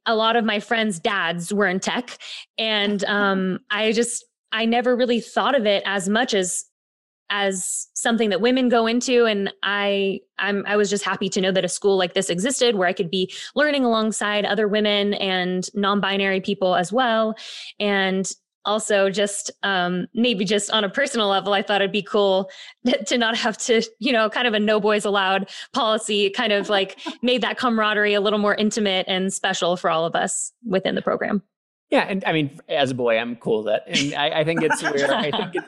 a 0.06 0.16
lot 0.16 0.36
of 0.36 0.46
my 0.46 0.60
friends' 0.60 1.00
dads 1.00 1.54
were 1.54 1.68
in 1.68 1.80
tech. 1.80 2.18
And 2.58 3.04
um, 3.06 3.60
I 3.72 3.92
just, 3.92 4.26
I 4.52 4.66
never 4.66 4.96
really 4.96 5.22
thought 5.22 5.56
of 5.56 5.66
it 5.66 5.84
as 5.86 6.10
much 6.10 6.34
as 6.34 6.66
as 7.32 7.88
something 7.94 8.32
that 8.32 8.42
women 8.42 8.70
go 8.70 8.88
into 8.88 9.26
and 9.26 9.54
i 9.62 10.20
i'm 10.40 10.66
i 10.66 10.76
was 10.76 10.90
just 10.90 11.06
happy 11.06 11.30
to 11.30 11.40
know 11.40 11.52
that 11.52 11.64
a 11.64 11.70
school 11.70 11.98
like 11.98 12.16
this 12.16 12.30
existed 12.30 12.76
where 12.76 12.88
i 12.88 12.94
could 12.94 13.12
be 13.12 13.32
learning 13.56 13.86
alongside 13.86 14.46
other 14.46 14.68
women 14.68 15.14
and 15.16 15.70
non-binary 15.76 16.42
people 16.42 16.76
as 16.76 16.92
well 16.92 17.36
and 17.80 18.34
also 18.70 19.10
just 19.10 19.52
um, 19.64 20.06
maybe 20.14 20.46
just 20.46 20.70
on 20.72 20.84
a 20.84 20.90
personal 20.90 21.28
level 21.28 21.54
i 21.54 21.62
thought 21.62 21.82
it'd 21.82 21.92
be 21.92 22.02
cool 22.02 22.50
to 23.08 23.18
not 23.18 23.36
have 23.36 23.58
to 23.58 23.82
you 24.00 24.14
know 24.14 24.30
kind 24.30 24.48
of 24.48 24.54
a 24.54 24.60
no 24.60 24.80
boys 24.80 25.06
allowed 25.06 25.50
policy 25.74 26.30
kind 26.30 26.54
of 26.54 26.70
like 26.70 27.00
made 27.22 27.42
that 27.42 27.58
camaraderie 27.58 28.14
a 28.14 28.22
little 28.22 28.40
more 28.40 28.56
intimate 28.56 29.06
and 29.08 29.34
special 29.34 29.76
for 29.76 29.90
all 29.90 30.06
of 30.06 30.16
us 30.16 30.52
within 30.66 30.96
the 30.96 31.02
program. 31.02 31.42
Yeah, 31.90 32.06
and 32.08 32.24
I 32.26 32.34
mean, 32.34 32.60
as 32.68 32.92
a 32.92 32.96
boy, 32.96 33.18
I'm 33.18 33.36
cool 33.38 33.64
with 33.64 33.74
that, 33.74 33.84
and 33.88 34.14
I, 34.14 34.42
I 34.42 34.44
think 34.44 34.62
it's 34.62 34.84
where 34.84 35.12
I 35.12 35.32
think 35.32 35.56
it, 35.56 35.64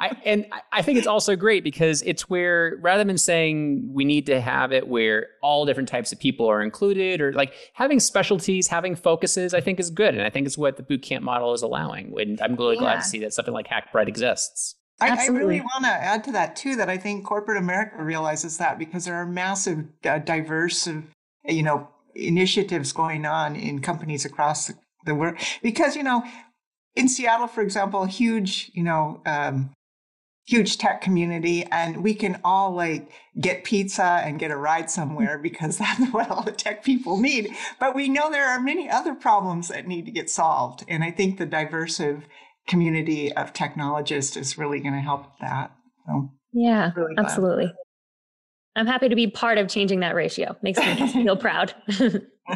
I 0.00 0.16
and 0.24 0.46
I 0.72 0.82
think 0.82 0.98
it's 0.98 1.06
also 1.06 1.36
great 1.36 1.64
because 1.64 2.02
it's 2.02 2.28
where 2.28 2.78
rather 2.80 3.04
than 3.04 3.18
saying 3.18 3.90
we 3.92 4.04
need 4.04 4.26
to 4.26 4.40
have 4.40 4.72
it 4.72 4.88
where 4.88 5.28
all 5.42 5.66
different 5.66 5.88
types 5.88 6.12
of 6.12 6.20
people 6.20 6.46
are 6.46 6.62
included, 6.62 7.20
or 7.20 7.32
like 7.32 7.54
having 7.74 8.00
specialties, 8.00 8.68
having 8.68 8.96
focuses, 8.96 9.54
I 9.54 9.60
think 9.60 9.80
is 9.80 9.90
good, 9.90 10.14
and 10.14 10.22
I 10.22 10.30
think 10.30 10.46
it's 10.46 10.58
what 10.58 10.76
the 10.76 10.82
boot 10.82 11.02
camp 11.02 11.24
model 11.24 11.52
is 11.52 11.62
allowing. 11.62 12.14
And 12.18 12.40
I'm 12.40 12.56
really 12.56 12.76
yeah. 12.76 12.82
glad 12.82 12.96
to 12.96 13.04
see 13.04 13.18
that 13.20 13.34
something 13.34 13.54
like 13.54 13.68
Hackbright 13.68 14.08
exists. 14.08 14.74
I, 15.00 15.26
I, 15.26 15.26
really 15.26 15.60
want 15.60 15.84
to 15.84 15.90
add 15.90 16.24
to 16.24 16.32
that 16.32 16.56
too. 16.56 16.74
That 16.76 16.88
I 16.88 16.96
think 16.96 17.24
corporate 17.24 17.58
America 17.58 18.02
realizes 18.02 18.56
that 18.58 18.78
because 18.78 19.04
there 19.04 19.14
are 19.14 19.26
massive, 19.26 19.84
uh, 20.04 20.18
diverse, 20.18 20.88
you 21.44 21.62
know, 21.62 21.88
initiatives 22.14 22.92
going 22.92 23.26
on 23.26 23.56
in 23.56 23.80
companies 23.80 24.24
across 24.24 24.68
the 24.68 24.74
the 25.06 25.14
work 25.14 25.40
because 25.62 25.96
you 25.96 26.02
know 26.02 26.22
in 26.94 27.08
Seattle, 27.08 27.46
for 27.46 27.62
example, 27.62 28.04
huge 28.04 28.70
you 28.74 28.82
know 28.82 29.22
um, 29.24 29.70
huge 30.46 30.78
tech 30.78 31.00
community, 31.00 31.64
and 31.64 32.02
we 32.02 32.14
can 32.14 32.40
all 32.44 32.72
like 32.72 33.10
get 33.40 33.64
pizza 33.64 34.20
and 34.24 34.38
get 34.38 34.50
a 34.50 34.56
ride 34.56 34.90
somewhere 34.90 35.38
because 35.38 35.78
that's 35.78 36.00
what 36.12 36.30
all 36.30 36.42
the 36.42 36.52
tech 36.52 36.84
people 36.84 37.18
need. 37.18 37.54
But 37.78 37.94
we 37.94 38.08
know 38.08 38.30
there 38.30 38.48
are 38.48 38.60
many 38.60 38.88
other 38.88 39.14
problems 39.14 39.68
that 39.68 39.86
need 39.86 40.06
to 40.06 40.12
get 40.12 40.30
solved, 40.30 40.84
and 40.88 41.04
I 41.04 41.10
think 41.10 41.38
the 41.38 41.46
diverse 41.46 42.00
community 42.66 43.32
of 43.32 43.52
technologists 43.52 44.36
is 44.36 44.58
really 44.58 44.80
going 44.80 44.94
to 44.94 45.00
help 45.00 45.26
that. 45.40 45.72
So, 46.06 46.30
yeah, 46.52 46.92
really 46.96 47.14
absolutely. 47.18 47.72
I'm 48.76 48.86
happy 48.86 49.08
to 49.08 49.16
be 49.16 49.28
part 49.28 49.56
of 49.58 49.68
changing 49.68 50.00
that 50.00 50.14
ratio. 50.14 50.56
Makes 50.62 50.78
me 50.80 51.08
feel 51.24 51.36
proud. 51.36 51.74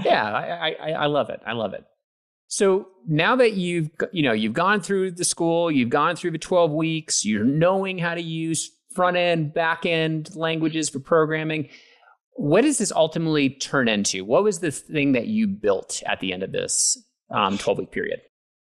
yeah, 0.04 0.30
I, 0.32 0.70
I, 0.70 0.90
I 0.90 1.06
love 1.06 1.30
it. 1.30 1.40
I 1.46 1.52
love 1.52 1.72
it. 1.72 1.84
So 2.50 2.88
now 3.06 3.36
that 3.36 3.52
you've 3.54 3.90
you 4.12 4.24
know 4.24 4.32
you've 4.32 4.52
gone 4.52 4.80
through 4.80 5.12
the 5.12 5.24
school, 5.24 5.70
you've 5.70 5.88
gone 5.88 6.16
through 6.16 6.32
the 6.32 6.38
12 6.38 6.72
weeks, 6.72 7.24
you're 7.24 7.44
knowing 7.44 7.96
how 7.96 8.14
to 8.14 8.20
use 8.20 8.72
front 8.92 9.16
end, 9.16 9.54
back 9.54 9.86
end 9.86 10.34
languages 10.34 10.90
for 10.90 10.98
programming. 10.98 11.68
What 12.34 12.62
does 12.62 12.78
this 12.78 12.90
ultimately 12.90 13.50
turn 13.50 13.86
into? 13.86 14.24
What 14.24 14.42
was 14.42 14.58
the 14.58 14.72
thing 14.72 15.12
that 15.12 15.28
you 15.28 15.46
built 15.46 16.02
at 16.06 16.18
the 16.18 16.32
end 16.32 16.42
of 16.42 16.50
this 16.50 16.98
um, 17.30 17.56
12 17.56 17.78
week 17.78 17.92
period? 17.92 18.20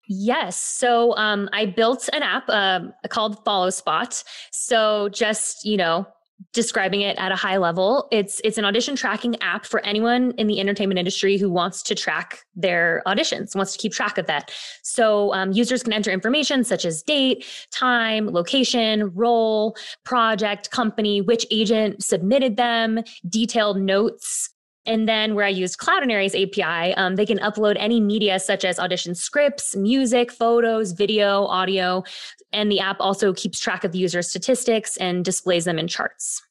Yes. 0.08 0.58
So 0.58 1.14
um, 1.16 1.50
I 1.52 1.66
built 1.66 2.08
an 2.14 2.22
app 2.22 2.48
uh, 2.48 2.80
called 3.08 3.44
Follow 3.44 3.68
Spot. 3.68 4.22
So 4.50 5.10
just, 5.10 5.66
you 5.66 5.76
know, 5.76 6.06
describing 6.54 7.02
it 7.02 7.18
at 7.18 7.32
a 7.32 7.36
high 7.36 7.58
level. 7.58 8.08
It's 8.10 8.40
it's 8.44 8.56
an 8.56 8.64
audition 8.64 8.96
tracking 8.96 9.40
app 9.42 9.66
for 9.66 9.80
anyone 9.80 10.32
in 10.38 10.46
the 10.46 10.60
entertainment 10.60 10.98
industry 10.98 11.36
who 11.36 11.50
wants 11.50 11.82
to 11.82 11.94
track 11.94 12.46
their 12.56 13.02
auditions 13.06 13.54
wants 13.54 13.72
to 13.72 13.78
keep 13.78 13.92
track 13.92 14.16
of 14.16 14.26
that. 14.26 14.50
So 14.82 15.34
um, 15.34 15.52
users 15.52 15.82
can 15.82 15.92
enter 15.92 16.10
information 16.10 16.64
such 16.64 16.84
as 16.84 17.02
date 17.02 17.44
time 17.70 18.28
location 18.30 19.12
role 19.14 19.76
project 20.04 20.70
company 20.70 21.20
which 21.20 21.46
agent 21.50 22.02
submitted 22.02 22.56
them 22.56 23.02
detailed 23.28 23.80
notes 23.80 24.53
and 24.86 25.08
then 25.08 25.34
where 25.34 25.44
I 25.44 25.50
used 25.50 25.78
Cloudinary's 25.78 26.34
API, 26.34 26.94
um, 26.94 27.16
they 27.16 27.24
can 27.24 27.38
upload 27.38 27.76
any 27.78 28.00
media 28.00 28.38
such 28.38 28.64
as 28.64 28.78
audition 28.78 29.14
scripts, 29.14 29.74
music, 29.74 30.30
photos, 30.30 30.92
video, 30.92 31.46
audio. 31.46 32.04
And 32.52 32.70
the 32.70 32.80
app 32.80 32.98
also 33.00 33.32
keeps 33.32 33.58
track 33.58 33.84
of 33.84 33.92
the 33.92 33.98
user 33.98 34.22
statistics 34.22 34.96
and 34.98 35.24
displays 35.24 35.64
them 35.64 35.78
in 35.78 35.88
charts. 35.88 36.42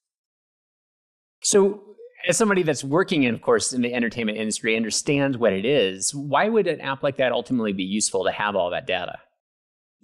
So, 1.44 1.84
as 2.28 2.38
somebody 2.38 2.64
that's 2.64 2.86
working 2.86 3.24
in, 3.24 3.34
of 3.36 3.42
course, 3.42 3.74
in 3.74 3.82
the 3.82 3.94
entertainment 3.94 4.38
industry, 4.38 4.78
understands 4.78 5.38
what 5.38 5.52
it 5.52 5.66
is, 5.66 6.16
why 6.16 6.48
would 6.48 6.68
an 6.68 6.80
app 6.80 7.04
like 7.04 7.18
that 7.18 7.34
ultimately 7.34 7.74
be 7.74 7.84
useful 7.84 8.24
to 8.24 8.32
have 8.32 8.56
all 8.56 8.70
that 8.70 8.88
data? 8.88 9.20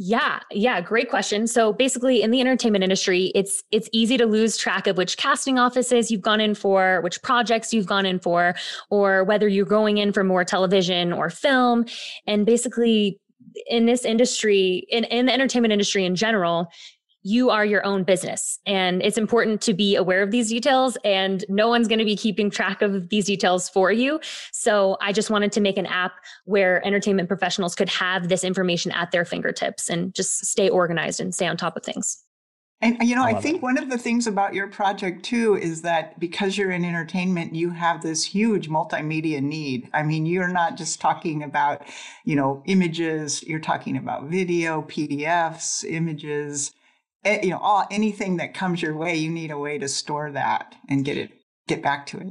Yeah, 0.01 0.39
yeah, 0.49 0.79
great 0.79 1.09
question. 1.09 1.45
So 1.45 1.73
basically 1.73 2.21
in 2.21 2.31
the 2.31 2.39
entertainment 2.39 2.85
industry, 2.85 3.33
it's 3.35 3.61
it's 3.69 3.89
easy 3.91 4.15
to 4.17 4.25
lose 4.25 4.55
track 4.55 4.87
of 4.87 4.95
which 4.95 5.17
casting 5.17 5.59
offices 5.59 6.09
you've 6.09 6.21
gone 6.21 6.39
in 6.39 6.55
for, 6.55 7.01
which 7.01 7.21
projects 7.21 7.73
you've 7.73 7.85
gone 7.85 8.05
in 8.05 8.17
for, 8.17 8.55
or 8.89 9.25
whether 9.25 9.45
you're 9.49 9.65
going 9.65 9.97
in 9.97 10.13
for 10.13 10.23
more 10.23 10.45
television 10.45 11.11
or 11.11 11.29
film. 11.29 11.83
And 12.25 12.45
basically 12.45 13.19
in 13.67 13.87
this 13.87 14.05
industry, 14.05 14.87
in, 14.89 15.03
in 15.05 15.25
the 15.25 15.33
entertainment 15.33 15.73
industry 15.73 16.05
in 16.05 16.15
general, 16.15 16.71
you 17.23 17.49
are 17.49 17.65
your 17.65 17.85
own 17.85 18.03
business. 18.03 18.59
And 18.65 19.01
it's 19.01 19.17
important 19.17 19.61
to 19.61 19.73
be 19.73 19.95
aware 19.95 20.23
of 20.23 20.31
these 20.31 20.49
details 20.49 20.97
and 21.03 21.43
no 21.49 21.67
one's 21.67 21.87
going 21.87 21.99
to 21.99 22.05
be 22.05 22.15
keeping 22.15 22.49
track 22.49 22.81
of 22.81 23.09
these 23.09 23.25
details 23.25 23.69
for 23.69 23.91
you. 23.91 24.19
So 24.51 24.97
i 25.01 25.11
just 25.11 25.29
wanted 25.29 25.51
to 25.53 25.61
make 25.61 25.77
an 25.77 25.85
app 25.85 26.13
where 26.45 26.85
entertainment 26.85 27.27
professionals 27.27 27.75
could 27.75 27.89
have 27.89 28.29
this 28.29 28.43
information 28.43 28.91
at 28.91 29.11
their 29.11 29.25
fingertips 29.25 29.89
and 29.89 30.13
just 30.13 30.45
stay 30.45 30.69
organized 30.69 31.19
and 31.19 31.33
stay 31.33 31.47
on 31.47 31.57
top 31.57 31.75
of 31.75 31.83
things. 31.83 32.23
And 32.81 32.97
you 33.01 33.15
know, 33.15 33.23
I, 33.23 33.31
I 33.31 33.41
think 33.41 33.57
it. 33.57 33.61
one 33.61 33.77
of 33.77 33.89
the 33.89 33.97
things 33.97 34.25
about 34.25 34.53
your 34.53 34.67
project 34.67 35.23
too 35.23 35.57
is 35.57 35.81
that 35.81 36.17
because 36.17 36.57
you're 36.57 36.71
in 36.71 36.85
entertainment, 36.85 37.53
you 37.53 37.71
have 37.71 38.01
this 38.01 38.23
huge 38.23 38.69
multimedia 38.69 39.41
need. 39.41 39.89
I 39.93 40.03
mean, 40.03 40.25
you're 40.25 40.47
not 40.47 40.77
just 40.77 41.01
talking 41.01 41.43
about, 41.43 41.85
you 42.23 42.37
know, 42.37 42.63
images, 42.65 43.43
you're 43.43 43.59
talking 43.59 43.97
about 43.97 44.29
video, 44.29 44.83
PDFs, 44.83 45.83
images, 45.83 46.71
you 47.25 47.49
know, 47.49 47.59
all 47.59 47.85
anything 47.91 48.37
that 48.37 48.53
comes 48.53 48.81
your 48.81 48.95
way, 48.95 49.15
you 49.15 49.29
need 49.29 49.51
a 49.51 49.57
way 49.57 49.77
to 49.77 49.87
store 49.87 50.31
that 50.31 50.75
and 50.89 51.05
get 51.05 51.17
it 51.17 51.31
get 51.67 51.81
back 51.83 52.05
to 52.07 52.17
it. 52.17 52.27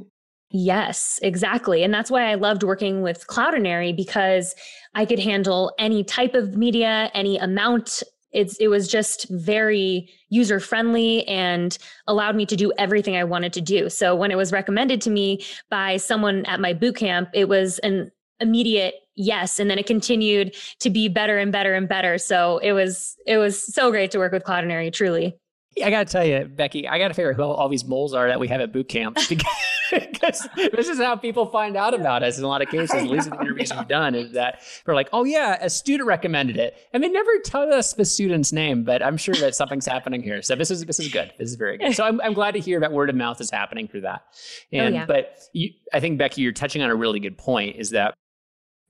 Yes, 0.50 1.20
exactly. 1.22 1.84
And 1.84 1.92
that's 1.92 2.10
why 2.10 2.30
I 2.30 2.34
loved 2.34 2.62
working 2.62 3.02
with 3.02 3.26
Cloudinary 3.26 3.94
because 3.94 4.54
I 4.94 5.04
could 5.04 5.18
handle 5.18 5.72
any 5.78 6.02
type 6.02 6.34
of 6.34 6.56
media, 6.56 7.10
any 7.14 7.38
amount 7.38 8.02
it's 8.30 8.56
it 8.58 8.68
was 8.68 8.88
just 8.88 9.26
very 9.30 10.10
user 10.28 10.60
friendly 10.60 11.26
and 11.26 11.78
allowed 12.06 12.36
me 12.36 12.44
to 12.46 12.56
do 12.56 12.72
everything 12.76 13.16
I 13.16 13.24
wanted 13.24 13.52
to 13.54 13.60
do. 13.60 13.88
So 13.88 14.14
when 14.14 14.30
it 14.30 14.36
was 14.36 14.52
recommended 14.52 15.00
to 15.02 15.10
me 15.10 15.44
by 15.70 15.96
someone 15.96 16.44
at 16.44 16.60
my 16.60 16.74
boot 16.74 16.96
camp, 16.96 17.30
it 17.32 17.48
was 17.48 17.78
an 17.78 18.10
immediate 18.40 18.94
yes 19.18 19.58
and 19.58 19.70
then 19.70 19.78
it 19.78 19.86
continued 19.86 20.54
to 20.80 20.90
be 20.90 21.08
better 21.08 21.38
and 21.38 21.52
better 21.52 21.74
and 21.74 21.88
better. 21.88 22.18
So 22.18 22.58
it 22.58 22.72
was 22.72 23.16
it 23.26 23.38
was 23.38 23.62
so 23.62 23.90
great 23.90 24.10
to 24.12 24.18
work 24.18 24.32
with 24.32 24.44
Cloudinary 24.44 24.92
truly. 24.92 25.36
I 25.84 25.90
got 25.90 26.06
to 26.06 26.12
tell 26.12 26.24
you, 26.24 26.44
Becky, 26.44 26.88
I 26.88 26.98
got 26.98 27.08
to 27.08 27.14
figure 27.14 27.30
out 27.30 27.36
who 27.36 27.42
all 27.42 27.68
these 27.68 27.84
moles 27.84 28.14
are 28.14 28.26
that 28.28 28.40
we 28.40 28.48
have 28.48 28.60
at 28.60 28.72
boot 28.72 28.88
camp 28.88 29.16
because 29.28 30.48
this 30.56 30.88
is 30.88 30.98
how 30.98 31.16
people 31.16 31.46
find 31.46 31.76
out 31.76 31.94
about 31.94 32.22
us 32.22 32.38
in 32.38 32.44
a 32.44 32.48
lot 32.48 32.62
of 32.62 32.68
cases, 32.68 32.90
at 32.94 33.04
least 33.04 33.26
in 33.26 33.34
the 33.34 33.40
interviews 33.40 33.72
we've 33.74 33.88
done, 33.88 34.14
is 34.14 34.32
that 34.32 34.60
we're 34.86 34.94
like, 34.94 35.08
oh, 35.12 35.24
yeah, 35.24 35.56
a 35.60 35.70
student 35.70 36.06
recommended 36.06 36.56
it. 36.56 36.74
And 36.92 37.02
they 37.02 37.08
never 37.08 37.30
tell 37.44 37.72
us 37.72 37.92
the 37.94 38.04
student's 38.04 38.52
name, 38.52 38.84
but 38.84 39.02
I'm 39.02 39.16
sure 39.16 39.34
that 39.36 39.54
something's 39.54 39.86
happening 39.88 40.22
here. 40.22 40.42
So 40.42 40.54
this 40.54 40.70
is 40.70 40.84
this 40.84 41.00
is 41.00 41.08
good. 41.08 41.32
This 41.38 41.50
is 41.50 41.56
very 41.56 41.78
good. 41.78 41.94
So 41.94 42.04
I'm, 42.04 42.20
I'm 42.20 42.34
glad 42.34 42.52
to 42.52 42.60
hear 42.60 42.80
that 42.80 42.92
word 42.92 43.10
of 43.10 43.16
mouth 43.16 43.40
is 43.40 43.50
happening 43.50 43.88
through 43.88 44.02
that. 44.02 44.22
Oh, 44.26 44.78
and, 44.78 44.94
oh, 44.94 44.98
yeah. 44.98 45.06
But 45.06 45.38
you, 45.52 45.70
I 45.92 46.00
think, 46.00 46.18
Becky, 46.18 46.42
you're 46.42 46.52
touching 46.52 46.82
on 46.82 46.90
a 46.90 46.96
really 46.96 47.20
good 47.20 47.38
point 47.38 47.76
is 47.76 47.90
that 47.90 48.14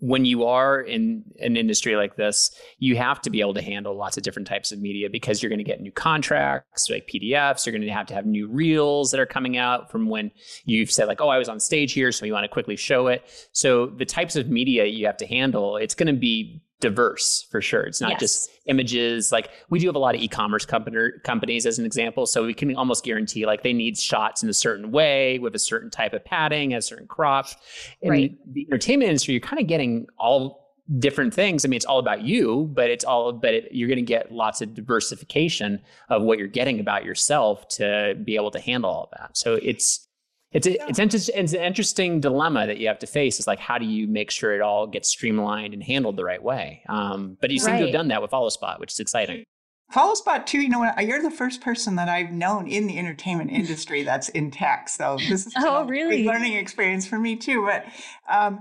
when 0.01 0.25
you 0.25 0.45
are 0.45 0.81
in 0.81 1.25
an 1.41 1.57
industry 1.57 1.97
like 1.97 2.17
this, 2.17 2.51
you 2.79 2.97
have 2.97 3.21
to 3.23 3.31
be 3.31 3.41
able 3.41 3.55
to 3.55 3.63
handle 3.63 3.97
lots 3.97 4.17
of 4.17 4.23
different 4.23 4.47
types 4.47 4.71
of 4.71 4.81
media 4.81 5.11
because 5.11 5.43
you're 5.43 5.51
going 5.51 5.59
to 5.59 5.65
get 5.65 5.81
new 5.81 5.91
contracts, 5.91 6.89
like 6.89 7.09
PDFs. 7.13 7.67
You're 7.67 7.73
going 7.73 7.83
to 7.83 7.91
have 7.91 8.07
to 8.07 8.15
have 8.15 8.25
new 8.25 8.47
reels 8.49 9.11
that 9.11 9.19
are 9.19 9.27
coming 9.27 9.57
out 9.57 9.91
from 9.91 10.09
when 10.09 10.31
you've 10.65 10.91
said, 10.91 11.09
like, 11.09 11.21
oh, 11.21 11.29
I 11.29 11.39
was 11.39 11.49
on 11.49 11.59
stage 11.59 11.93
here, 11.93 12.13
so 12.13 12.27
you 12.27 12.33
want 12.33 12.45
to 12.45 12.49
quickly 12.49 12.77
show 12.77 13.09
it. 13.09 13.25
So 13.53 13.87
the 13.87 14.05
types 14.05 14.37
of 14.37 14.49
media 14.49 14.85
you 14.85 15.07
have 15.07 15.17
to 15.17 15.27
handle, 15.27 15.77
it's 15.77 15.95
going 15.95 16.13
to 16.13 16.19
be 16.19 16.63
diverse 16.81 17.47
for 17.51 17.61
sure. 17.61 17.83
It's 17.83 18.01
not 18.01 18.13
yes. 18.13 18.21
just 18.21 18.51
images. 18.67 19.33
Like 19.33 19.51
we 19.71 19.79
do 19.79 19.87
have 19.87 19.97
a 19.97 20.01
lot 20.01 20.15
of 20.15 20.21
e-commerce 20.21 20.65
company, 20.65 21.11
companies 21.25 21.67
as 21.67 21.79
an 21.79 21.85
example, 21.85 22.27
so 22.27 22.45
we 22.45 22.55
can 22.55 22.75
almost 22.77 23.05
guarantee 23.05 23.47
like 23.47 23.63
they 23.63 23.73
need 23.73 23.99
shots 23.99 24.43
in 24.43 24.49
a 24.49 24.55
certain 24.55 24.91
way 24.91 25.39
with 25.39 25.55
a 25.55 25.59
certain 25.59 25.91
type 25.91 26.13
of 26.13 26.25
padding, 26.25 26.75
a 26.75 26.83
certain 26.83 27.07
crop. 27.07 27.47
In 28.03 28.11
right. 28.11 28.39
the 28.53 28.67
entertainment 28.69 29.09
industry, 29.09 29.35
you're 29.35 29.41
kind 29.41 29.61
of 29.61 29.67
getting 29.67 30.07
all 30.19 30.69
different 30.99 31.35
things. 31.35 31.65
I 31.65 31.69
mean, 31.69 31.77
it's 31.77 31.85
all 31.85 31.99
about 31.99 32.23
you, 32.23 32.71
but 32.73 32.91
it's 32.91 33.05
all 33.05 33.33
but 33.33 33.55
it, 33.55 33.69
you're 33.73 33.89
going 33.89 33.99
to 33.99 34.03
get 34.03 34.33
lots 34.33 34.63
of 34.63 34.75
diversification 34.75 35.81
of 36.09 36.23
what 36.23 36.39
you're 36.39 36.49
getting 36.49 36.81
about 36.81 37.05
yourself 37.05 37.69
to 37.69 38.17
be 38.25 38.37
able 38.37 38.51
to 38.53 38.61
handle 38.61 38.91
all 38.91 39.09
that. 39.19 39.37
So 39.37 39.55
it's 39.55 40.08
it's 40.53 40.67
a, 40.67 40.73
yeah. 40.73 40.87
it's, 40.89 40.99
inter- 40.99 41.19
it's 41.35 41.53
an 41.53 41.61
interesting 41.61 42.21
dilemma 42.21 42.67
that 42.67 42.79
you 42.79 42.89
have 42.89 42.99
to 43.01 43.07
face. 43.07 43.39
Is 43.39 43.47
like 43.47 43.59
how 43.59 43.79
do 43.79 43.85
you 43.85 44.09
make 44.09 44.31
sure 44.31 44.55
it 44.55 44.61
all 44.61 44.87
gets 44.87 45.11
streamlined 45.11 45.75
and 45.75 45.83
handled 45.83 46.17
the 46.17 46.25
right 46.25 46.43
way? 46.43 46.83
Um, 46.89 47.37
but 47.41 47.51
you 47.51 47.59
seem 47.59 47.73
right. 47.73 47.79
to 47.81 47.85
have 47.87 47.93
done 47.93 48.09
that 48.09 48.23
with 48.23 48.31
FollowSpot, 48.31 48.81
which 48.81 48.93
is 48.93 49.01
exciting. 49.01 49.45
FollowSpot 49.93 50.45
too. 50.45 50.61
You 50.61 50.69
know, 50.69 50.81
what? 50.81 51.07
you're 51.07 51.23
the 51.23 51.31
first 51.31 51.61
person 51.61 51.97
that 51.97 52.09
I've 52.09 52.31
known 52.31 52.67
in 52.67 52.87
the 52.87 52.99
entertainment 52.99 53.51
industry 53.53 54.03
that's 54.03 54.29
in 54.31 54.51
tech. 54.51 54.89
So 54.89 55.19
this 55.29 55.47
is 55.47 55.53
oh, 55.57 55.85
really? 55.87 56.25
learning 56.25 56.55
experience 56.55 57.07
for 57.07 57.19
me 57.19 57.37
too. 57.37 57.65
But 57.67 57.87
um, 58.29 58.61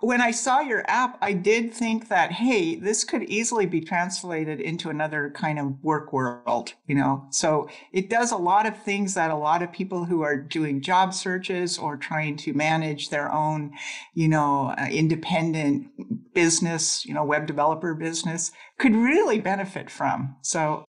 when 0.00 0.20
I 0.20 0.30
saw 0.30 0.60
your 0.60 0.84
app, 0.88 1.18
I 1.20 1.32
did 1.32 1.72
think 1.72 2.08
that, 2.08 2.30
hey, 2.30 2.76
this 2.76 3.02
could 3.02 3.24
easily 3.24 3.66
be 3.66 3.80
translated 3.80 4.60
into 4.60 4.88
another 4.88 5.30
kind 5.34 5.58
of 5.58 5.82
work 5.82 6.12
world, 6.12 6.74
you 6.86 6.94
know? 6.94 7.26
So 7.30 7.68
it 7.92 8.08
does 8.08 8.30
a 8.30 8.36
lot 8.36 8.66
of 8.66 8.80
things 8.80 9.14
that 9.14 9.32
a 9.32 9.36
lot 9.36 9.62
of 9.62 9.72
people 9.72 10.04
who 10.04 10.22
are 10.22 10.36
doing 10.36 10.80
job 10.80 11.12
searches 11.12 11.76
or 11.76 11.96
trying 11.96 12.36
to 12.38 12.52
manage 12.52 13.10
their 13.10 13.32
own, 13.32 13.72
you 14.14 14.28
know, 14.28 14.74
uh, 14.78 14.86
independent 14.90 15.88
business, 16.34 17.04
you 17.04 17.12
know, 17.12 17.24
web 17.24 17.46
developer 17.46 17.94
business 17.94 18.52
could 18.78 18.94
really 18.94 19.40
benefit 19.40 19.90
from. 19.90 20.36
So 20.42 20.84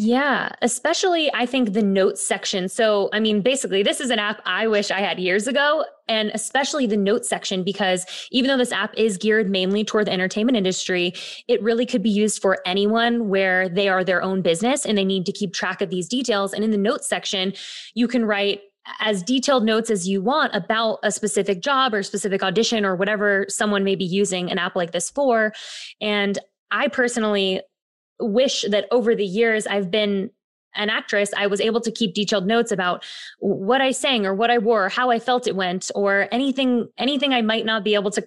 yeah, 0.00 0.50
especially 0.62 1.28
I 1.34 1.44
think 1.44 1.72
the 1.72 1.82
notes 1.82 2.24
section. 2.24 2.68
So, 2.68 3.08
I 3.12 3.18
mean, 3.18 3.42
basically, 3.42 3.82
this 3.82 4.00
is 4.00 4.10
an 4.10 4.20
app 4.20 4.40
I 4.46 4.68
wish 4.68 4.92
I 4.92 5.00
had 5.00 5.18
years 5.18 5.48
ago, 5.48 5.84
and 6.06 6.30
especially 6.34 6.86
the 6.86 6.96
notes 6.96 7.28
section, 7.28 7.64
because 7.64 8.06
even 8.30 8.46
though 8.46 8.56
this 8.56 8.70
app 8.70 8.94
is 8.96 9.16
geared 9.16 9.50
mainly 9.50 9.82
toward 9.82 10.06
the 10.06 10.12
entertainment 10.12 10.56
industry, 10.56 11.14
it 11.48 11.60
really 11.64 11.84
could 11.84 12.00
be 12.00 12.10
used 12.10 12.40
for 12.40 12.58
anyone 12.64 13.28
where 13.28 13.68
they 13.68 13.88
are 13.88 14.04
their 14.04 14.22
own 14.22 14.40
business 14.40 14.86
and 14.86 14.96
they 14.96 15.04
need 15.04 15.26
to 15.26 15.32
keep 15.32 15.52
track 15.52 15.82
of 15.82 15.90
these 15.90 16.06
details. 16.06 16.52
And 16.52 16.62
in 16.62 16.70
the 16.70 16.78
notes 16.78 17.08
section, 17.08 17.52
you 17.94 18.06
can 18.06 18.24
write 18.24 18.60
as 19.00 19.20
detailed 19.24 19.64
notes 19.64 19.90
as 19.90 20.06
you 20.06 20.22
want 20.22 20.54
about 20.54 21.00
a 21.02 21.10
specific 21.10 21.60
job 21.60 21.92
or 21.92 22.04
specific 22.04 22.44
audition 22.44 22.84
or 22.84 22.94
whatever 22.94 23.46
someone 23.48 23.82
may 23.82 23.96
be 23.96 24.04
using 24.04 24.48
an 24.48 24.58
app 24.58 24.76
like 24.76 24.92
this 24.92 25.10
for. 25.10 25.52
And 26.00 26.38
I 26.70 26.86
personally 26.86 27.62
wish 28.20 28.64
that 28.68 28.86
over 28.90 29.14
the 29.14 29.24
years 29.24 29.66
I've 29.66 29.90
been 29.90 30.30
an 30.74 30.90
actress, 30.90 31.32
I 31.36 31.46
was 31.46 31.60
able 31.60 31.80
to 31.80 31.90
keep 31.90 32.14
detailed 32.14 32.46
notes 32.46 32.70
about 32.70 33.04
what 33.38 33.80
I 33.80 33.90
sang 33.90 34.26
or 34.26 34.34
what 34.34 34.50
I 34.50 34.58
wore, 34.58 34.86
or 34.86 34.88
how 34.88 35.10
I 35.10 35.18
felt 35.18 35.46
it 35.46 35.56
went, 35.56 35.90
or 35.94 36.28
anything 36.30 36.88
anything 36.98 37.32
I 37.32 37.42
might 37.42 37.64
not 37.64 37.84
be 37.84 37.94
able 37.94 38.10
to 38.12 38.26